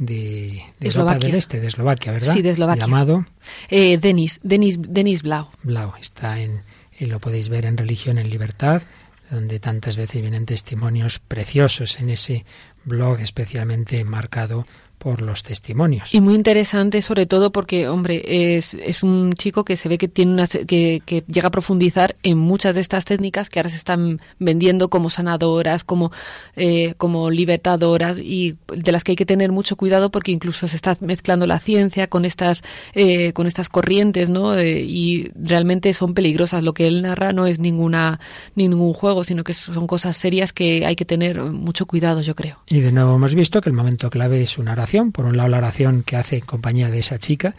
de, 0.06 0.64
de 0.78 0.88
Eslovaquia. 0.88 1.28
del 1.28 1.36
Este, 1.36 1.60
de 1.60 1.66
Eslovaquia, 1.68 2.12
¿verdad? 2.12 2.32
Sí, 2.32 2.42
de 2.42 2.50
Eslovaquia. 2.50 2.84
Llamado 2.84 3.26
eh, 3.68 3.98
Denis, 3.98 4.40
Denis, 4.42 4.78
Denis 4.80 5.22
Blau. 5.22 5.48
Blau, 5.62 5.92
está 6.00 6.40
en, 6.40 6.62
y 6.98 7.06
lo 7.06 7.20
podéis 7.20 7.48
ver 7.48 7.64
en 7.66 7.76
Religión 7.76 8.18
en 8.18 8.28
Libertad, 8.30 8.82
donde 9.30 9.60
tantas 9.60 9.96
veces 9.96 10.20
vienen 10.20 10.46
testimonios 10.46 11.18
preciosos 11.18 11.98
en 12.00 12.10
ese 12.10 12.44
blog 12.84 13.20
especialmente 13.20 14.04
marcado 14.04 14.66
por 15.02 15.20
los 15.20 15.42
testimonios. 15.42 16.14
Y 16.14 16.20
muy 16.20 16.34
interesante, 16.34 17.02
sobre 17.02 17.26
todo 17.26 17.50
porque, 17.50 17.88
hombre, 17.88 18.56
es, 18.56 18.74
es 18.74 19.02
un 19.02 19.32
chico 19.32 19.64
que 19.64 19.76
se 19.76 19.88
ve 19.88 19.98
que 19.98 20.06
tiene 20.06 20.32
una, 20.32 20.46
que, 20.46 21.02
que, 21.04 21.24
llega 21.26 21.48
a 21.48 21.50
profundizar 21.50 22.14
en 22.22 22.38
muchas 22.38 22.76
de 22.76 22.82
estas 22.82 23.04
técnicas 23.04 23.50
que 23.50 23.58
ahora 23.58 23.70
se 23.70 23.76
están 23.76 24.20
vendiendo 24.38 24.90
como 24.90 25.10
sanadoras, 25.10 25.82
como, 25.82 26.12
eh, 26.54 26.94
como 26.98 27.30
libertadoras 27.30 28.16
y 28.16 28.56
de 28.72 28.92
las 28.92 29.02
que 29.02 29.12
hay 29.12 29.16
que 29.16 29.26
tener 29.26 29.50
mucho 29.50 29.74
cuidado 29.74 30.12
porque 30.12 30.30
incluso 30.30 30.68
se 30.68 30.76
está 30.76 30.96
mezclando 31.00 31.48
la 31.48 31.58
ciencia 31.58 32.06
con 32.06 32.24
estas, 32.24 32.62
eh, 32.94 33.32
con 33.32 33.48
estas 33.48 33.68
corrientes, 33.68 34.30
¿no? 34.30 34.56
Eh, 34.56 34.82
y 34.82 35.32
realmente 35.34 35.92
son 35.94 36.14
peligrosas. 36.14 36.62
Lo 36.62 36.74
que 36.74 36.86
él 36.86 37.02
narra 37.02 37.32
no 37.32 37.46
es 37.46 37.58
ninguna, 37.58 38.20
ningún 38.54 38.92
juego, 38.92 39.24
sino 39.24 39.42
que 39.42 39.54
son 39.54 39.88
cosas 39.88 40.16
serias 40.16 40.52
que 40.52 40.86
hay 40.86 40.94
que 40.94 41.04
tener 41.04 41.42
mucho 41.42 41.86
cuidado, 41.86 42.20
yo 42.20 42.36
creo. 42.36 42.58
Y 42.68 42.78
de 42.80 42.92
nuevo 42.92 43.16
hemos 43.16 43.34
visto 43.34 43.60
que 43.60 43.68
el 43.68 43.74
momento 43.74 44.08
clave 44.08 44.42
es 44.42 44.58
una 44.58 44.70
oración 44.70 44.91
por 45.12 45.24
un 45.24 45.36
lado 45.36 45.48
la 45.48 45.58
oración 45.58 46.02
que 46.02 46.16
hace 46.16 46.36
en 46.36 46.44
compañía 46.44 46.90
de 46.90 46.98
esa 46.98 47.18
chica, 47.18 47.54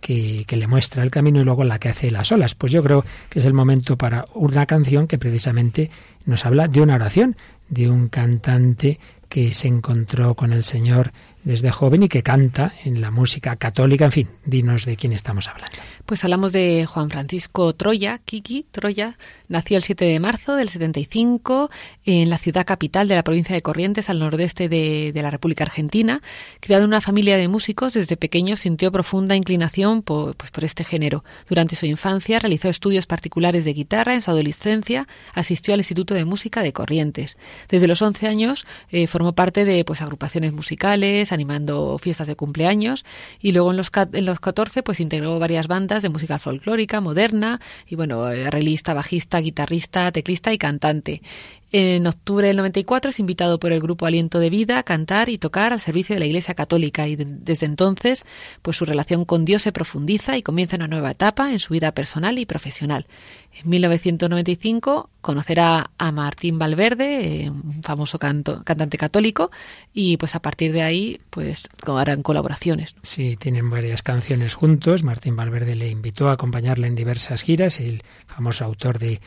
que, 0.00 0.44
que, 0.46 0.56
le 0.56 0.66
muestra 0.66 1.02
el 1.02 1.10
camino 1.10 1.40
y 1.40 1.44
luego 1.44 1.64
la 1.64 1.78
que 1.78 1.88
hace 1.88 2.10
las 2.10 2.30
olas. 2.32 2.54
Pues 2.54 2.72
yo 2.72 2.82
creo 2.82 3.04
que 3.28 3.40
es 3.40 3.44
el 3.44 3.52
momento 3.52 3.98
para 3.98 4.26
una 4.34 4.64
canción 4.66 5.06
que 5.06 5.18
precisamente 5.18 5.90
nos 6.24 6.46
habla 6.46 6.68
de 6.68 6.80
una 6.80 6.94
oración, 6.94 7.36
de 7.68 7.90
un 7.90 8.08
cantante 8.08 8.98
que 9.28 9.52
se 9.52 9.68
encontró 9.68 10.34
con 10.34 10.52
el 10.52 10.64
Señor 10.64 11.12
desde 11.44 11.70
joven 11.70 12.04
y 12.04 12.08
que 12.08 12.22
canta 12.22 12.72
en 12.84 13.00
la 13.00 13.10
música 13.10 13.56
católica. 13.56 14.06
En 14.06 14.12
fin, 14.12 14.28
dinos 14.44 14.84
de 14.84 14.96
quién 14.96 15.12
estamos 15.12 15.48
hablando. 15.48 15.76
Pues 16.08 16.24
hablamos 16.24 16.52
de 16.52 16.86
Juan 16.86 17.10
Francisco 17.10 17.74
Troya, 17.74 18.16
Kiki 18.24 18.64
Troya. 18.70 19.18
Nació 19.48 19.76
el 19.76 19.82
7 19.82 20.06
de 20.06 20.18
marzo 20.20 20.56
del 20.56 20.70
75 20.70 21.70
en 22.06 22.30
la 22.30 22.38
ciudad 22.38 22.64
capital 22.64 23.08
de 23.08 23.14
la 23.14 23.22
provincia 23.22 23.54
de 23.54 23.60
Corrientes, 23.60 24.08
al 24.08 24.18
nordeste 24.18 24.70
de, 24.70 25.12
la 25.14 25.30
República 25.30 25.64
Argentina. 25.64 26.22
Criado 26.60 26.84
en 26.84 26.88
una 26.88 27.02
familia 27.02 27.36
de 27.36 27.46
músicos, 27.48 27.92
desde 27.92 28.16
pequeño 28.16 28.56
sintió 28.56 28.90
profunda 28.90 29.36
inclinación 29.36 30.00
por, 30.00 30.34
pues, 30.34 30.50
por 30.50 30.64
este 30.64 30.82
género. 30.82 31.24
Durante 31.46 31.76
su 31.76 31.84
infancia 31.84 32.38
realizó 32.38 32.70
estudios 32.70 33.04
particulares 33.04 33.66
de 33.66 33.74
guitarra. 33.74 34.14
En 34.14 34.22
su 34.22 34.30
adolescencia 34.30 35.06
asistió 35.34 35.74
al 35.74 35.80
Instituto 35.80 36.14
de 36.14 36.24
Música 36.24 36.62
de 36.62 36.72
Corrientes. 36.72 37.36
Desde 37.68 37.86
los 37.86 38.00
11 38.00 38.28
años 38.28 38.66
eh, 38.88 39.08
formó 39.08 39.34
parte 39.34 39.66
de 39.66 39.84
pues, 39.84 40.00
agrupaciones 40.00 40.54
musicales, 40.54 41.32
animando 41.32 41.98
fiestas 41.98 42.28
de 42.28 42.34
cumpleaños 42.34 43.04
y 43.40 43.52
luego 43.52 43.72
en 43.72 43.76
los, 43.76 43.90
en 44.14 44.24
los 44.24 44.40
14 44.40 44.82
pues 44.82 45.00
integró 45.00 45.38
varias 45.38 45.66
bandas 45.66 45.97
de 46.02 46.08
música 46.08 46.38
folclórica, 46.38 47.00
moderna 47.00 47.60
y 47.86 47.96
bueno, 47.96 48.24
arreglista, 48.24 48.94
bajista, 48.94 49.38
guitarrista, 49.40 50.10
teclista 50.12 50.52
y 50.52 50.58
cantante. 50.58 51.22
En 51.70 52.06
octubre 52.06 52.46
del 52.46 52.56
94 52.56 53.10
es 53.10 53.20
invitado 53.20 53.60
por 53.60 53.72
el 53.72 53.80
grupo 53.80 54.06
Aliento 54.06 54.38
de 54.38 54.48
Vida 54.48 54.78
a 54.78 54.82
cantar 54.84 55.28
y 55.28 55.36
tocar 55.36 55.74
al 55.74 55.80
servicio 55.80 56.14
de 56.14 56.20
la 56.20 56.24
Iglesia 56.24 56.54
Católica 56.54 57.06
y 57.08 57.14
de, 57.14 57.26
desde 57.26 57.66
entonces 57.66 58.24
pues 58.62 58.78
su 58.78 58.86
relación 58.86 59.26
con 59.26 59.44
Dios 59.44 59.62
se 59.62 59.72
profundiza 59.72 60.38
y 60.38 60.42
comienza 60.42 60.76
una 60.76 60.88
nueva 60.88 61.10
etapa 61.10 61.52
en 61.52 61.58
su 61.58 61.74
vida 61.74 61.92
personal 61.92 62.38
y 62.38 62.46
profesional. 62.46 63.06
En 63.52 63.68
1995 63.68 65.10
conocerá 65.20 65.90
a 65.98 66.10
Martín 66.10 66.58
Valverde, 66.58 67.44
eh, 67.44 67.50
un 67.50 67.82
famoso 67.82 68.18
canto, 68.18 68.62
cantante 68.64 68.96
católico, 68.96 69.50
y 69.92 70.16
pues 70.16 70.34
a 70.36 70.40
partir 70.40 70.72
de 70.72 70.80
ahí 70.80 71.20
pues 71.28 71.68
harán 71.86 72.22
colaboraciones. 72.22 72.96
Sí, 73.02 73.36
tienen 73.36 73.68
varias 73.68 74.02
canciones 74.02 74.54
juntos. 74.54 75.02
Martín 75.02 75.36
Valverde 75.36 75.74
le 75.74 75.90
invitó 75.90 76.30
a 76.30 76.32
acompañarle 76.32 76.86
en 76.86 76.94
diversas 76.94 77.42
giras, 77.42 77.78
el 77.78 78.02
famoso 78.26 78.64
autor 78.64 78.98
de 78.98 79.20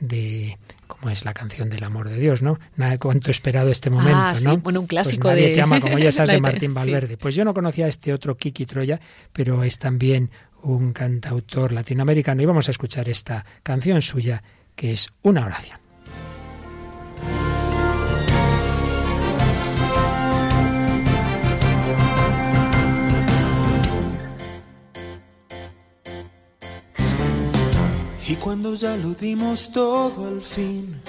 de 0.00 0.58
como 0.88 1.10
es 1.10 1.24
la 1.24 1.32
canción 1.32 1.70
del 1.70 1.84
amor 1.84 2.08
de 2.08 2.18
Dios, 2.18 2.42
¿no? 2.42 2.58
Nada 2.74 2.98
cuanto 2.98 3.30
esperado 3.30 3.70
este 3.70 3.90
momento, 3.90 4.18
ah, 4.18 4.34
sí. 4.34 4.44
¿no? 4.44 4.58
Bueno, 4.58 4.80
un 4.80 4.88
clásico 4.88 5.22
pues 5.22 5.34
nadie 5.34 5.50
de 5.50 5.54
te 5.54 5.62
ama 5.62 5.80
como 5.80 5.98
ya 5.98 6.10
sabes 6.12 6.32
de 6.32 6.40
Martín 6.40 6.70
sí. 6.70 6.74
Valverde. 6.74 7.16
Pues 7.16 7.36
yo 7.36 7.44
no 7.44 7.54
conocía 7.54 7.86
a 7.86 7.88
este 7.88 8.12
otro 8.12 8.36
Kiki 8.36 8.66
Troya, 8.66 9.00
pero 9.32 9.62
es 9.62 9.78
también 9.78 10.30
un 10.62 10.92
cantautor 10.92 11.72
latinoamericano 11.72 12.42
y 12.42 12.46
vamos 12.46 12.66
a 12.66 12.72
escuchar 12.72 13.08
esta 13.08 13.44
canción 13.62 14.02
suya 14.02 14.42
que 14.74 14.90
es 14.90 15.12
una 15.22 15.44
oración. 15.46 15.78
Y 28.28 28.36
cuando 28.36 28.74
ya 28.74 28.94
lo 28.94 29.14
dimos 29.14 29.72
todo 29.72 30.28
al 30.28 30.42
fin, 30.42 31.00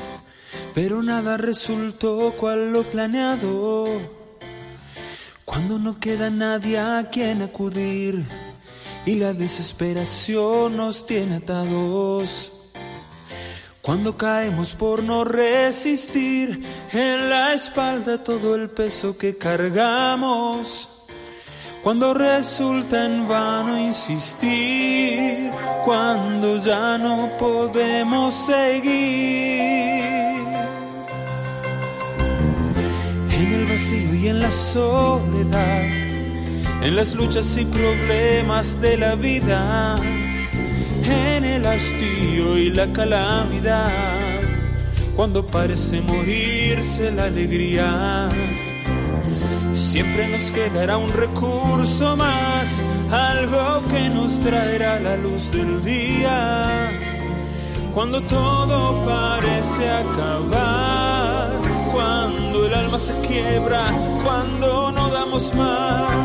pero 0.73 1.03
nada 1.03 1.35
resultó 1.35 2.33
cual 2.39 2.71
lo 2.71 2.83
planeado. 2.83 3.85
Cuando 5.43 5.77
no 5.79 5.99
queda 5.99 6.29
nadie 6.29 6.79
a 6.79 7.09
quien 7.11 7.41
acudir 7.41 8.25
y 9.05 9.15
la 9.15 9.33
desesperación 9.33 10.77
nos 10.77 11.05
tiene 11.05 11.35
atados. 11.37 12.53
Cuando 13.81 14.15
caemos 14.15 14.75
por 14.75 15.03
no 15.03 15.25
resistir 15.25 16.61
en 16.93 17.29
la 17.29 17.53
espalda 17.53 18.23
todo 18.23 18.55
el 18.55 18.69
peso 18.69 19.17
que 19.17 19.37
cargamos. 19.37 20.87
Cuando 21.83 22.13
resulta 22.13 23.05
en 23.05 23.27
vano 23.27 23.79
insistir, 23.79 25.51
cuando 25.85 26.57
ya 26.57 26.97
no 26.97 27.29
podemos 27.39 28.33
seguir. 28.45 29.99
En 33.31 33.53
el 33.53 33.65
vacío 33.65 34.13
y 34.15 34.27
en 34.27 34.39
la 34.41 34.51
soledad, 34.51 35.83
en 36.81 36.95
las 36.95 37.13
luchas 37.13 37.55
y 37.57 37.63
problemas 37.65 38.79
de 38.81 38.97
la 38.97 39.15
vida, 39.15 39.95
en 41.05 41.45
el 41.45 41.65
hastío 41.65 42.57
y 42.57 42.71
la 42.71 42.91
calamidad, 42.91 44.41
cuando 45.15 45.45
parece 45.45 46.01
morirse 46.01 47.11
la 47.11 47.25
alegría 47.25 48.29
Siempre 49.73 50.27
nos 50.27 50.51
quedará 50.51 50.97
un 50.97 51.11
recurso 51.11 52.15
más, 52.15 52.83
algo 53.11 53.81
que 53.89 54.09
nos 54.09 54.39
traerá 54.39 54.99
la 54.99 55.15
luz 55.15 55.51
del 55.51 55.83
día. 55.83 56.91
Cuando 57.93 58.21
todo 58.21 59.05
parece 59.05 59.89
acabar, 59.89 61.49
cuando 61.91 62.65
el 62.65 62.73
alma 62.73 62.97
se 62.97 63.13
quiebra, 63.27 63.85
cuando 64.23 64.91
no 64.91 65.09
damos 65.09 65.53
más. 65.55 66.18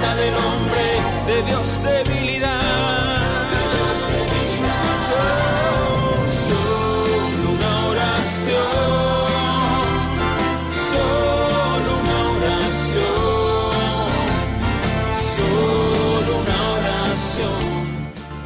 Del 0.00 0.34
hombre 0.34 0.86
de 1.26 1.42
Dios 1.42 1.80
debilidad. 1.82 2.60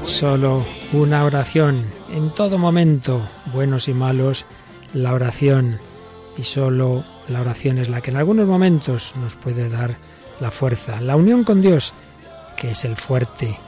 Solo 0.05 0.66
una 0.92 1.24
oración. 1.24 1.82
En 2.12 2.30
todo 2.30 2.59
momento, 2.59 3.26
buenos 3.55 3.88
y 3.88 3.94
malos, 3.94 4.44
la 4.92 5.14
oración. 5.14 5.78
Y 6.36 6.44
solo 6.44 7.05
la 7.26 7.40
oración 7.40 7.78
es 7.78 7.88
la 7.88 8.03
que 8.03 8.11
en 8.11 8.18
algunos 8.18 8.46
momentos 8.46 9.14
nos 9.16 9.34
puede 9.34 9.68
dar 9.68 9.96
la 10.41 10.51
fuerza. 10.51 11.01
La 11.01 11.16
unión 11.16 11.45
con 11.45 11.61
Dios 11.61 11.93
que 12.61 12.72
es 12.72 12.84
el 12.84 12.95
fuerte, 12.95 13.59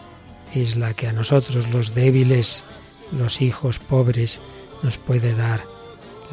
es 0.54 0.76
la 0.76 0.92
que 0.92 1.08
a 1.08 1.12
nosotros 1.12 1.70
los 1.70 1.94
débiles, 1.94 2.62
los 3.10 3.40
hijos 3.40 3.78
pobres, 3.78 4.40
nos 4.82 4.98
puede 4.98 5.34
dar 5.34 5.62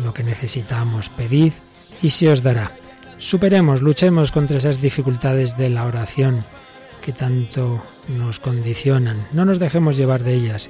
lo 0.04 0.14
que 0.14 0.24
necesitamos. 0.24 1.10
Pedid 1.10 1.54
y 2.02 2.10
se 2.10 2.30
os 2.30 2.44
dará. 2.44 2.76
Superemos, 3.18 3.82
luchemos 3.82 4.34
contra 4.34 4.58
esas 4.58 4.82
dificultades 4.82 5.56
de 5.58 5.70
la 5.70 5.86
oración 5.86 6.44
que 7.02 7.14
tanto 7.14 7.82
nos 8.10 8.42
condicionan. 8.42 9.26
No 9.32 9.46
nos 9.46 9.60
dejemos 9.60 9.96
llevar 9.96 10.24
de 10.24 10.34
ellas. 10.34 10.70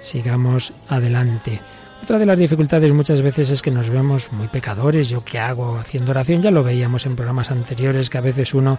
Sigamos 0.00 0.72
adelante. 0.88 1.60
Otra 2.02 2.18
de 2.18 2.26
las 2.26 2.38
dificultades 2.38 2.92
muchas 2.92 3.20
veces 3.22 3.50
es 3.50 3.60
que 3.60 3.70
nos 3.70 3.90
vemos 3.90 4.32
muy 4.32 4.48
pecadores. 4.48 5.08
Yo 5.08 5.22
qué 5.24 5.38
hago 5.38 5.76
haciendo 5.76 6.12
oración, 6.12 6.40
ya 6.40 6.50
lo 6.50 6.62
veíamos 6.62 7.04
en 7.06 7.16
programas 7.16 7.50
anteriores, 7.50 8.08
que 8.08 8.18
a 8.18 8.22
veces 8.22 8.54
uno 8.54 8.78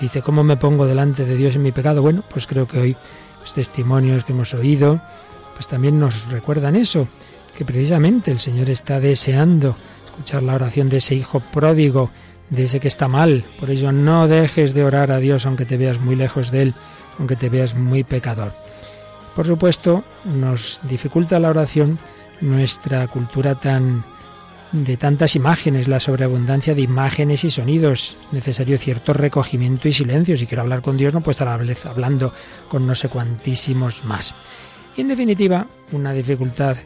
dice, 0.00 0.22
¿cómo 0.22 0.42
me 0.42 0.56
pongo 0.56 0.86
delante 0.86 1.24
de 1.24 1.36
Dios 1.36 1.56
en 1.56 1.62
mi 1.62 1.72
pecado? 1.72 2.00
Bueno, 2.00 2.22
pues 2.30 2.46
creo 2.46 2.66
que 2.66 2.78
hoy 2.78 2.96
los 3.40 3.52
testimonios 3.52 4.24
que 4.24 4.32
hemos 4.32 4.54
oído, 4.54 5.00
pues 5.54 5.66
también 5.66 6.00
nos 6.00 6.30
recuerdan 6.30 6.76
eso, 6.76 7.06
que 7.56 7.64
precisamente 7.64 8.30
el 8.30 8.40
Señor 8.40 8.70
está 8.70 9.00
deseando 9.00 9.76
escuchar 10.06 10.42
la 10.42 10.54
oración 10.54 10.88
de 10.88 10.98
ese 10.98 11.14
hijo 11.14 11.40
pródigo, 11.40 12.10
de 12.48 12.64
ese 12.64 12.80
que 12.80 12.88
está 12.88 13.08
mal. 13.08 13.44
Por 13.58 13.70
ello, 13.70 13.92
no 13.92 14.28
dejes 14.28 14.74
de 14.74 14.84
orar 14.84 15.12
a 15.12 15.18
Dios 15.18 15.44
aunque 15.44 15.66
te 15.66 15.76
veas 15.76 16.00
muy 16.00 16.16
lejos 16.16 16.50
de 16.50 16.62
Él, 16.62 16.74
aunque 17.18 17.36
te 17.36 17.48
veas 17.48 17.74
muy 17.74 18.04
pecador. 18.04 18.52
Por 19.36 19.46
supuesto, 19.46 20.04
nos 20.24 20.80
dificulta 20.82 21.38
la 21.38 21.50
oración 21.50 21.98
nuestra 22.40 23.06
cultura 23.08 23.54
tan 23.54 24.04
de 24.72 24.96
tantas 24.96 25.34
imágenes, 25.34 25.88
la 25.88 25.98
sobreabundancia 25.98 26.74
de 26.74 26.82
imágenes 26.82 27.44
y 27.44 27.50
sonidos, 27.50 28.16
necesario 28.30 28.78
cierto 28.78 29.12
recogimiento 29.12 29.88
y 29.88 29.92
silencio. 29.92 30.38
Si 30.38 30.46
quiero 30.46 30.62
hablar 30.62 30.80
con 30.80 30.96
Dios 30.96 31.12
no 31.12 31.22
puedo 31.22 31.32
estar 31.32 31.48
hablando 31.48 32.32
con 32.68 32.86
no 32.86 32.94
sé 32.94 33.08
cuantísimos 33.08 34.04
más. 34.04 34.32
Y 34.96 35.00
en 35.00 35.08
definitiva, 35.08 35.66
una 35.92 36.12
dificultad 36.12 36.76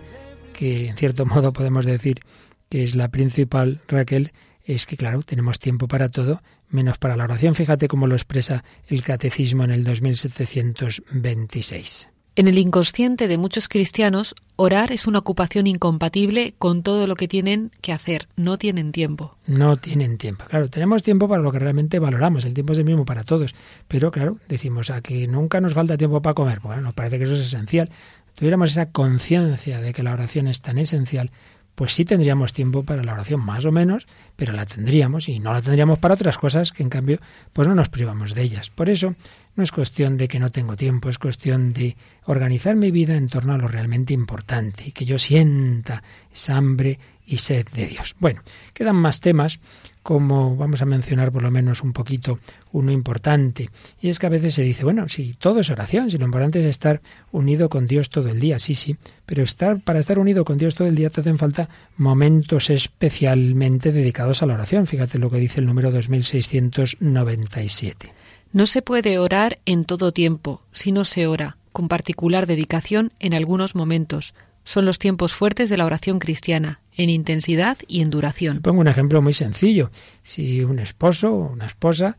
que 0.53 0.89
en 0.89 0.97
cierto 0.97 1.27
modo 1.27 1.53
podemos 1.53 1.85
decir 1.85 2.21
que 2.69 2.85
es 2.85 2.95
la 2.95 3.09
principal, 3.09 3.83
Raquel, 3.87 4.33
es 4.65 4.87
que 4.87 4.97
claro, 4.97 5.23
tenemos 5.23 5.59
tiempo 5.59 5.87
para 5.87 6.09
todo, 6.09 6.41
menos 6.71 6.97
para 6.97 7.17
la 7.17 7.25
oración. 7.25 7.55
Fíjate 7.55 7.87
cómo 7.87 8.07
lo 8.07 8.15
expresa 8.15 8.65
el 8.89 9.03
catecismo 9.03 9.65
en 9.65 9.73
el 9.73 9.85
2726. 9.85 12.14
En 12.37 12.49
el 12.49 12.59
inconsciente 12.59 13.29
de 13.29 13.39
muchos 13.39 13.69
cristianos, 13.69 14.35
orar 14.57 14.91
es 14.91 15.07
una 15.07 15.21
ocupación 15.21 15.69
incompatible 15.69 16.55
con 16.59 16.83
todo 16.83 17.07
lo 17.07 17.15
que 17.15 17.29
tienen 17.29 17.71
que 17.81 17.93
hacer. 17.93 18.27
No 18.35 18.59
tienen 18.59 18.91
tiempo. 18.91 19.37
No 19.47 19.77
tienen 19.77 20.19
tiempo. 20.19 20.45
Claro, 20.49 20.69
tenemos 20.69 21.05
tiempo 21.05 21.29
para 21.29 21.45
lo 21.45 21.53
que 21.53 21.61
realmente 21.61 22.01
valoramos. 22.01 22.45
El 22.45 22.53
tiempo 22.53 22.73
es 22.73 22.81
el 22.81 22.87
mismo 22.87 23.05
para 23.05 23.23
todos. 23.23 23.55
Pero 23.87 24.11
claro, 24.11 24.39
decimos 24.49 24.91
a 24.91 25.01
que 25.01 25.29
nunca 25.29 25.61
nos 25.61 25.75
falta 25.75 25.97
tiempo 25.97 26.21
para 26.23 26.35
comer. 26.35 26.59
Bueno, 26.59 26.83
nos 26.83 26.95
parece 26.95 27.19
que 27.19 27.25
eso 27.25 27.35
es 27.35 27.43
esencial. 27.43 27.91
Tuviéramos 28.35 28.73
esa 28.73 28.91
conciencia 28.91 29.81
de 29.81 29.93
que 29.93 30.03
la 30.03 30.13
oración 30.13 30.49
es 30.49 30.61
tan 30.61 30.79
esencial, 30.79 31.31
pues 31.77 31.93
sí 31.93 32.05
tendríamos 32.05 32.53
tiempo 32.53 32.83
para 32.83 33.03
la 33.03 33.13
oración, 33.13 33.45
más 33.45 33.65
o 33.65 33.73
menos, 33.73 34.07
pero 34.37 34.53
la 34.53 34.65
tendríamos 34.65 35.29
y 35.29 35.39
no 35.41 35.53
la 35.53 35.63
tendríamos 35.63 35.99
para 35.99 36.15
otras 36.15 36.39
cosas 36.39 36.73
que 36.73 36.83
en 36.83 36.89
cambio 36.89 37.19
pues 37.53 37.69
no 37.69 37.75
nos 37.75 37.89
privamos 37.89 38.35
de 38.35 38.43
ellas. 38.43 38.71
Por 38.71 38.89
eso 38.89 39.15
no 39.57 39.63
es 39.63 39.73
cuestión 39.73 40.17
de 40.17 40.29
que 40.29 40.39
no 40.39 40.51
tengo 40.51 40.77
tiempo, 40.77 41.09
es 41.09 41.19
cuestión 41.19 41.71
de 41.71 41.97
organizar 42.27 42.77
mi 42.77 42.91
vida 42.91 43.17
en 43.17 43.29
torno 43.29 43.55
a 43.55 43.59
lo 43.59 43.69
realmente 43.69 44.13
importante 44.13 44.89
y 44.89 44.93
que 44.93 45.05
yo 45.05 45.19
sienta 45.19 46.03
esa 46.33 46.57
hambre 46.57 46.99
y 47.27 47.39
sed 47.39 47.67
de 47.69 47.87
Dios. 47.87 48.15
Bueno, 48.19 48.43
quedan 48.73 48.97
más 48.97 49.21
temas, 49.21 49.61
como 50.03 50.57
vamos 50.57 50.83
a 50.83 50.87
mencionar 50.87 51.33
por 51.33 51.43
lo 51.43 51.51
menos 51.51 51.83
un 51.83 51.95
poquito 51.95 52.39
uno 52.73 52.93
importante, 52.93 53.71
y 54.01 54.11
es 54.11 54.19
que 54.19 54.27
a 54.27 54.31
veces 54.31 54.55
se 54.55 54.63
dice, 54.63 54.85
bueno, 54.85 55.09
si 55.09 55.33
todo 55.35 55.61
es 55.61 55.71
oración, 55.71 56.11
si 56.11 56.19
lo 56.19 56.27
importante 56.27 56.61
es 56.61 56.67
estar 56.67 57.01
unido 57.33 57.71
con 57.71 57.87
Dios 57.87 58.11
todo 58.11 58.29
el 58.29 58.41
día, 58.41 58.59
sí, 58.59 58.75
sí, 58.75 58.97
pero 59.25 59.43
estar 59.43 59.81
para 59.81 60.01
estar 60.01 60.19
unido 60.19 60.45
con 60.45 60.59
Dios 60.59 60.75
todo 60.75 60.89
el 60.89 60.97
día 60.97 61.09
te 61.09 61.21
hacen 61.21 61.39
falta 61.39 61.71
momentos 61.97 62.69
especialmente 62.71 63.93
dedicados 63.93 64.43
a 64.43 64.47
la 64.47 64.55
oración. 64.55 64.87
Fíjate 64.87 65.19
lo 65.19 65.31
que 65.31 65.39
dice 65.39 65.61
el 65.61 65.67
número 65.67 65.91
2697. 65.91 68.14
No 68.55 68.67
se 68.67 68.83
puede 68.83 69.19
orar 69.19 69.59
en 69.67 69.85
todo 69.85 70.13
tiempo, 70.13 70.63
si 70.71 70.93
no 70.93 71.05
se 71.05 71.27
ora, 71.27 71.57
con 71.73 71.89
particular 71.89 72.47
dedicación 72.47 73.11
en 73.19 73.35
algunos 73.35 73.75
momentos. 73.75 74.33
Son 74.63 74.87
los 74.87 75.01
tiempos 75.01 75.33
fuertes 75.33 75.71
de 75.71 75.77
la 75.77 75.85
oración 75.85 76.21
cristiana, 76.21 76.79
en 76.97 77.11
intensidad 77.11 77.79
y 77.89 78.01
en 78.01 78.11
duración. 78.11 78.61
Pongo 78.61 78.81
un 78.81 78.87
ejemplo 78.87 79.21
muy 79.21 79.33
sencillo. 79.33 79.91
Si 80.23 80.63
un 80.63 80.79
esposo 80.79 81.35
o 81.35 81.53
una 81.53 81.67
esposa 81.67 82.17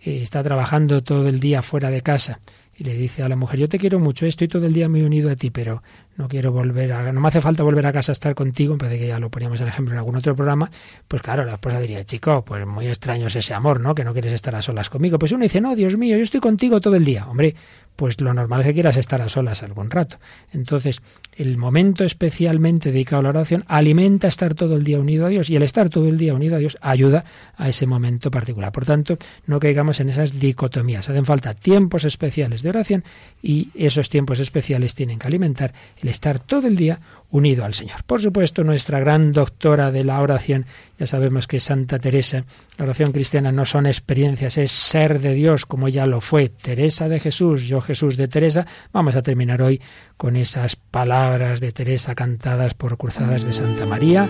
eh, 0.00 0.22
está 0.22 0.42
trabajando 0.42 1.04
todo 1.04 1.28
el 1.28 1.38
día 1.38 1.62
fuera 1.62 1.88
de 1.88 2.00
casa 2.00 2.40
y 2.76 2.82
le 2.82 2.94
dice 2.94 3.22
a 3.22 3.28
la 3.28 3.36
mujer, 3.36 3.60
yo 3.60 3.68
te 3.68 3.78
quiero 3.78 4.00
mucho, 4.00 4.26
estoy 4.26 4.48
todo 4.48 4.66
el 4.66 4.72
día 4.72 4.88
muy 4.88 5.02
unido 5.02 5.30
a 5.30 5.36
ti, 5.36 5.50
pero 5.50 5.84
no 6.16 6.28
quiero 6.28 6.52
volver 6.52 6.92
a, 6.92 7.12
no 7.12 7.20
me 7.20 7.28
hace 7.28 7.40
falta 7.40 7.62
volver 7.62 7.86
a 7.86 7.92
casa 7.92 8.12
a 8.12 8.14
estar 8.14 8.34
contigo, 8.34 8.74
me 8.74 8.78
parece 8.78 8.98
que 8.98 9.08
ya 9.08 9.18
lo 9.18 9.30
poníamos 9.30 9.60
en 9.60 9.68
ejemplo 9.68 9.92
en 9.92 9.98
algún 9.98 10.16
otro 10.16 10.34
programa, 10.34 10.70
pues 11.08 11.22
claro, 11.22 11.44
la 11.44 11.54
esposa 11.54 11.80
diría, 11.80 12.04
chico, 12.04 12.44
pues 12.44 12.66
muy 12.66 12.86
extraño 12.88 13.26
es 13.26 13.36
ese 13.36 13.54
amor, 13.54 13.80
¿no? 13.80 13.94
Que 13.94 14.04
no 14.04 14.12
quieres 14.12 14.32
estar 14.32 14.54
a 14.54 14.62
solas 14.62 14.90
conmigo. 14.90 15.18
Pues 15.18 15.32
uno 15.32 15.42
dice, 15.42 15.60
no, 15.60 15.76
Dios 15.76 15.96
mío, 15.96 16.16
yo 16.16 16.22
estoy 16.22 16.40
contigo 16.40 16.80
todo 16.80 16.96
el 16.96 17.04
día. 17.04 17.26
Hombre, 17.28 17.54
pues 17.96 18.20
lo 18.20 18.32
normal 18.32 18.60
es 18.60 18.66
que 18.66 18.74
quieras 18.74 18.96
estar 18.96 19.22
a 19.22 19.28
solas 19.28 19.62
algún 19.62 19.90
rato. 19.90 20.18
Entonces, 20.52 21.02
el 21.36 21.56
momento 21.56 22.04
especialmente 22.04 22.92
dedicado 22.92 23.20
a 23.20 23.22
la 23.24 23.28
oración 23.30 23.64
alimenta 23.66 24.28
estar 24.28 24.54
todo 24.54 24.76
el 24.76 24.84
día 24.84 24.98
unido 24.98 25.26
a 25.26 25.28
Dios 25.28 25.50
y 25.50 25.56
el 25.56 25.62
estar 25.62 25.88
todo 25.88 26.08
el 26.08 26.16
día 26.16 26.34
unido 26.34 26.56
a 26.56 26.58
Dios 26.58 26.76
ayuda 26.80 27.24
a 27.56 27.68
ese 27.68 27.86
momento 27.86 28.30
particular. 28.30 28.72
Por 28.72 28.84
tanto, 28.84 29.18
no 29.46 29.58
caigamos 29.58 30.00
en 30.00 30.10
esas 30.10 30.38
dicotomías. 30.38 31.08
Hacen 31.08 31.24
falta 31.24 31.54
tiempos 31.54 32.04
especiales 32.04 32.62
de 32.62 32.68
oración 32.68 33.04
y 33.42 33.70
esos 33.74 34.08
tiempos 34.08 34.40
especiales 34.40 34.94
tienen 34.94 35.18
que 35.18 35.26
alimentar 35.26 35.72
el 36.02 36.08
estar 36.08 36.38
todo 36.38 36.68
el 36.68 36.76
día 36.76 37.00
unido 37.30 37.64
al 37.64 37.74
Señor. 37.74 38.04
Por 38.04 38.22
supuesto, 38.22 38.64
nuestra 38.64 39.00
gran 39.00 39.32
doctora 39.32 39.90
de 39.90 40.04
la 40.04 40.20
oración, 40.20 40.64
ya 40.98 41.06
sabemos 41.06 41.46
que 41.46 41.60
Santa 41.60 41.98
Teresa, 41.98 42.44
la 42.78 42.84
oración 42.84 43.12
cristiana 43.12 43.52
no 43.52 43.66
son 43.66 43.86
experiencias, 43.86 44.58
es 44.58 44.70
ser 44.70 45.20
de 45.20 45.34
Dios 45.34 45.66
como 45.66 45.88
ya 45.88 46.06
lo 46.06 46.20
fue 46.20 46.48
Teresa 46.48 47.08
de 47.08 47.20
Jesús, 47.20 47.64
yo 47.64 47.80
Jesús 47.86 48.16
de 48.16 48.28
Teresa. 48.28 48.66
Vamos 48.92 49.16
a 49.16 49.22
terminar 49.22 49.62
hoy 49.62 49.80
con 50.16 50.36
esas 50.36 50.76
palabras 50.76 51.60
de 51.60 51.72
Teresa 51.72 52.14
cantadas 52.14 52.74
por 52.74 52.98
cruzadas 52.98 53.44
de 53.44 53.52
Santa 53.52 53.86
María. 53.86 54.28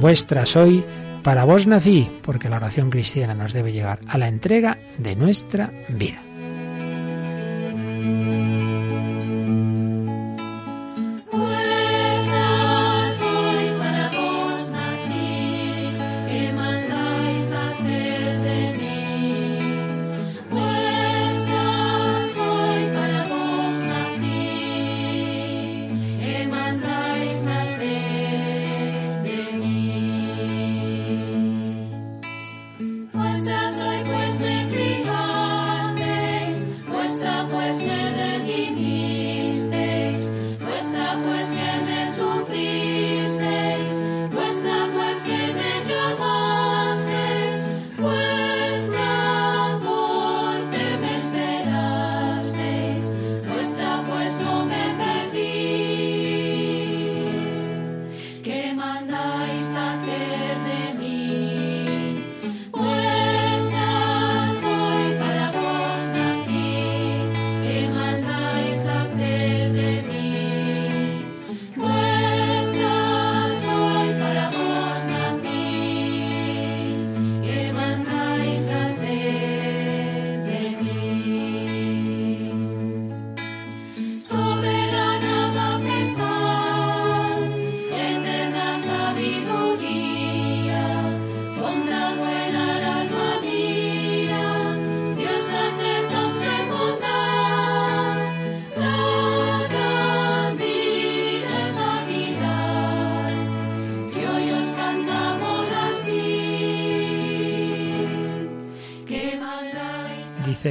Vuestra 0.00 0.44
soy, 0.44 0.84
para 1.22 1.44
vos 1.44 1.66
nací, 1.66 2.10
porque 2.22 2.48
la 2.48 2.56
oración 2.56 2.90
cristiana 2.90 3.34
nos 3.34 3.52
debe 3.52 3.72
llegar 3.72 4.00
a 4.08 4.18
la 4.18 4.28
entrega 4.28 4.78
de 4.98 5.16
nuestra 5.16 5.72
vida. 5.88 6.22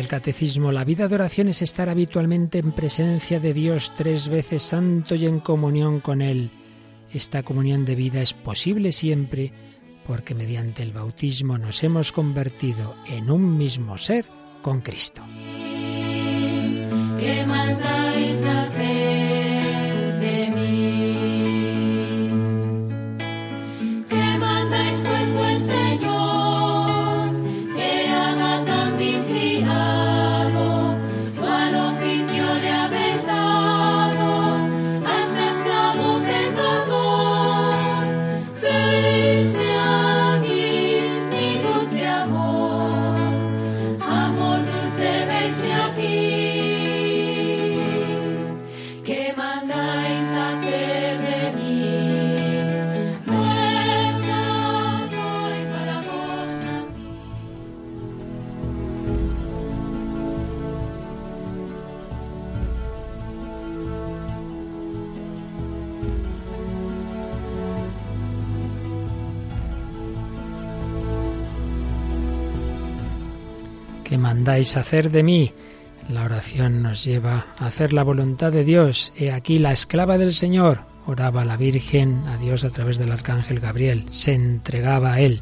El 0.06 0.10
catecismo, 0.10 0.72
la 0.72 0.84
vida 0.84 1.08
de 1.08 1.16
oración 1.16 1.48
es 1.48 1.64
estar 1.64 1.90
habitualmente 1.90 2.60
en 2.60 2.74
presencia 2.74 3.40
de 3.40 3.56
Dios 3.56 3.92
tres 3.98 4.30
veces 4.30 4.62
santo 4.62 5.16
y 5.16 5.26
en 5.26 5.40
comunión 5.40 6.00
con 6.00 6.22
Él. 6.22 6.52
Esta 7.12 7.42
comunión 7.42 7.86
de 7.86 7.96
vida 7.96 8.22
es 8.22 8.36
posible 8.36 8.92
siempre 8.92 9.52
porque 10.06 10.36
mediante 10.36 10.84
el 10.84 10.94
bautismo 10.94 11.58
nos 11.58 11.84
hemos 11.84 12.12
convertido 12.12 12.96
en 13.08 13.32
un 13.32 13.58
mismo 13.58 13.98
ser 13.98 14.26
con 14.62 14.82
Cristo. 14.82 15.24
Mandáis 74.18 74.78
hacer 74.78 75.12
de 75.12 75.24
mí. 75.24 75.54
La 76.10 76.24
oración 76.24 76.84
nos 76.84 77.04
lleva 77.04 77.48
a 77.58 77.66
hacer 77.66 77.92
la 77.92 78.04
voluntad 78.04 78.52
de 78.52 78.64
Dios. 78.64 79.12
He 79.18 79.32
aquí 79.32 79.60
la 79.60 79.72
esclava 79.72 80.18
del 80.18 80.34
Señor. 80.34 80.82
Oraba 81.08 81.46
la 81.46 81.58
Virgen 81.58 82.24
a 82.28 82.38
Dios 82.38 82.64
a 82.64 82.70
través 82.70 82.98
del 82.98 83.12
arcángel 83.12 83.60
Gabriel. 83.60 84.06
Se 84.10 84.34
entregaba 84.34 85.14
a 85.14 85.20
Él. 85.20 85.42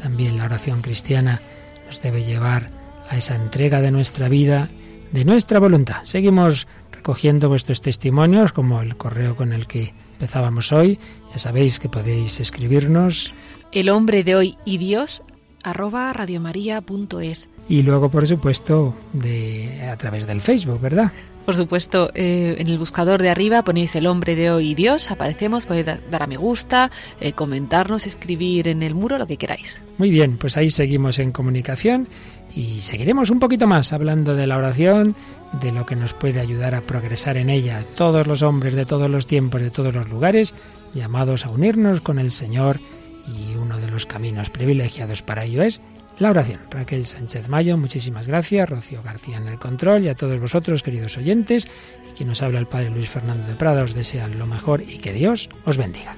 También 0.00 0.36
la 0.36 0.44
oración 0.44 0.82
cristiana 0.82 1.40
nos 1.86 2.02
debe 2.02 2.24
llevar 2.24 2.70
a 3.08 3.16
esa 3.16 3.36
entrega 3.36 3.80
de 3.80 3.92
nuestra 3.92 4.28
vida, 4.28 4.68
de 5.12 5.24
nuestra 5.24 5.60
voluntad. 5.60 6.02
Seguimos 6.02 6.66
recogiendo 6.90 7.48
vuestros 7.48 7.80
testimonios, 7.80 8.52
como 8.52 8.80
el 8.80 8.96
correo 8.96 9.36
con 9.36 9.52
el 9.52 9.66
que 9.66 9.94
empezábamos 10.14 10.72
hoy. 10.72 10.98
Ya 11.30 11.38
sabéis 11.38 11.78
que 11.78 11.88
podéis 11.88 12.40
escribirnos. 12.40 13.34
El 13.70 13.88
hombre 13.88 14.24
de 14.24 14.34
hoy 14.34 14.58
y 14.64 14.78
Dios 14.78 15.22
arroba 15.62 16.12
radiomaria.es. 16.12 17.48
Y 17.68 17.82
luego, 17.82 18.10
por 18.10 18.26
supuesto, 18.26 18.94
de, 19.12 19.88
a 19.90 19.96
través 19.96 20.26
del 20.26 20.40
Facebook, 20.40 20.80
¿verdad? 20.80 21.12
Por 21.44 21.56
supuesto, 21.56 22.10
eh, 22.14 22.56
en 22.58 22.68
el 22.68 22.78
buscador 22.78 23.20
de 23.20 23.28
arriba 23.28 23.62
ponéis 23.62 23.96
el 23.96 24.06
hombre 24.06 24.36
de 24.36 24.50
hoy 24.50 24.70
y 24.70 24.74
Dios, 24.74 25.10
aparecemos, 25.10 25.66
podéis 25.66 25.86
dar 25.86 26.22
a 26.22 26.26
me 26.28 26.36
gusta, 26.36 26.90
eh, 27.20 27.32
comentarnos, 27.32 28.06
escribir 28.06 28.68
en 28.68 28.82
el 28.82 28.94
muro, 28.94 29.18
lo 29.18 29.26
que 29.26 29.36
queráis. 29.36 29.80
Muy 29.98 30.10
bien, 30.10 30.38
pues 30.38 30.56
ahí 30.56 30.70
seguimos 30.70 31.18
en 31.18 31.32
comunicación 31.32 32.06
y 32.54 32.80
seguiremos 32.80 33.30
un 33.30 33.40
poquito 33.40 33.66
más 33.66 33.92
hablando 33.92 34.36
de 34.36 34.46
la 34.46 34.56
oración, 34.56 35.16
de 35.60 35.72
lo 35.72 35.84
que 35.84 35.96
nos 35.96 36.14
puede 36.14 36.38
ayudar 36.38 36.76
a 36.76 36.82
progresar 36.82 37.36
en 37.36 37.50
ella. 37.50 37.84
Todos 37.96 38.26
los 38.28 38.42
hombres 38.42 38.74
de 38.74 38.84
todos 38.84 39.10
los 39.10 39.26
tiempos, 39.26 39.62
de 39.62 39.70
todos 39.70 39.94
los 39.94 40.08
lugares, 40.08 40.54
llamados 40.94 41.44
a 41.44 41.50
unirnos 41.50 42.00
con 42.02 42.20
el 42.20 42.30
Señor 42.30 42.78
y 43.26 43.56
los 43.92 44.06
caminos 44.06 44.50
privilegiados 44.50 45.22
para 45.22 45.44
ello 45.44 45.62
es 45.62 45.80
la 46.18 46.30
oración. 46.30 46.60
Raquel 46.70 47.06
Sánchez 47.06 47.48
Mayo, 47.48 47.76
muchísimas 47.78 48.28
gracias. 48.28 48.68
Rocío 48.68 49.02
García 49.02 49.38
en 49.38 49.48
el 49.48 49.58
control 49.58 50.04
y 50.04 50.08
a 50.08 50.14
todos 50.14 50.38
vosotros, 50.40 50.82
queridos 50.82 51.16
oyentes. 51.16 51.66
Y 52.08 52.12
quien 52.14 52.28
nos 52.28 52.42
habla 52.42 52.58
el 52.58 52.66
Padre 52.66 52.90
Luis 52.90 53.08
Fernando 53.08 53.46
de 53.46 53.54
Prada, 53.54 53.82
os 53.82 53.94
desea 53.94 54.28
lo 54.28 54.46
mejor 54.46 54.82
y 54.82 54.98
que 54.98 55.12
Dios 55.12 55.48
os 55.64 55.76
bendiga. 55.76 56.16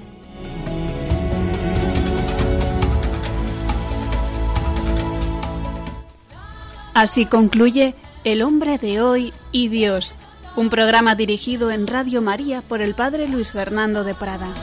Así 6.93 7.25
concluye 7.25 7.93
El 8.23 8.41
hombre 8.41 8.77
de 8.77 9.01
hoy 9.01 9.33
y 9.51 9.67
Dios, 9.67 10.13
un 10.55 10.69
programa 10.69 11.15
dirigido 11.15 11.69
en 11.69 11.87
Radio 11.87 12.21
María 12.21 12.61
por 12.61 12.81
el 12.81 12.95
Padre 12.95 13.27
Luis 13.27 13.51
Fernando 13.51 14.05
de 14.05 14.13
Prada. 14.13 14.53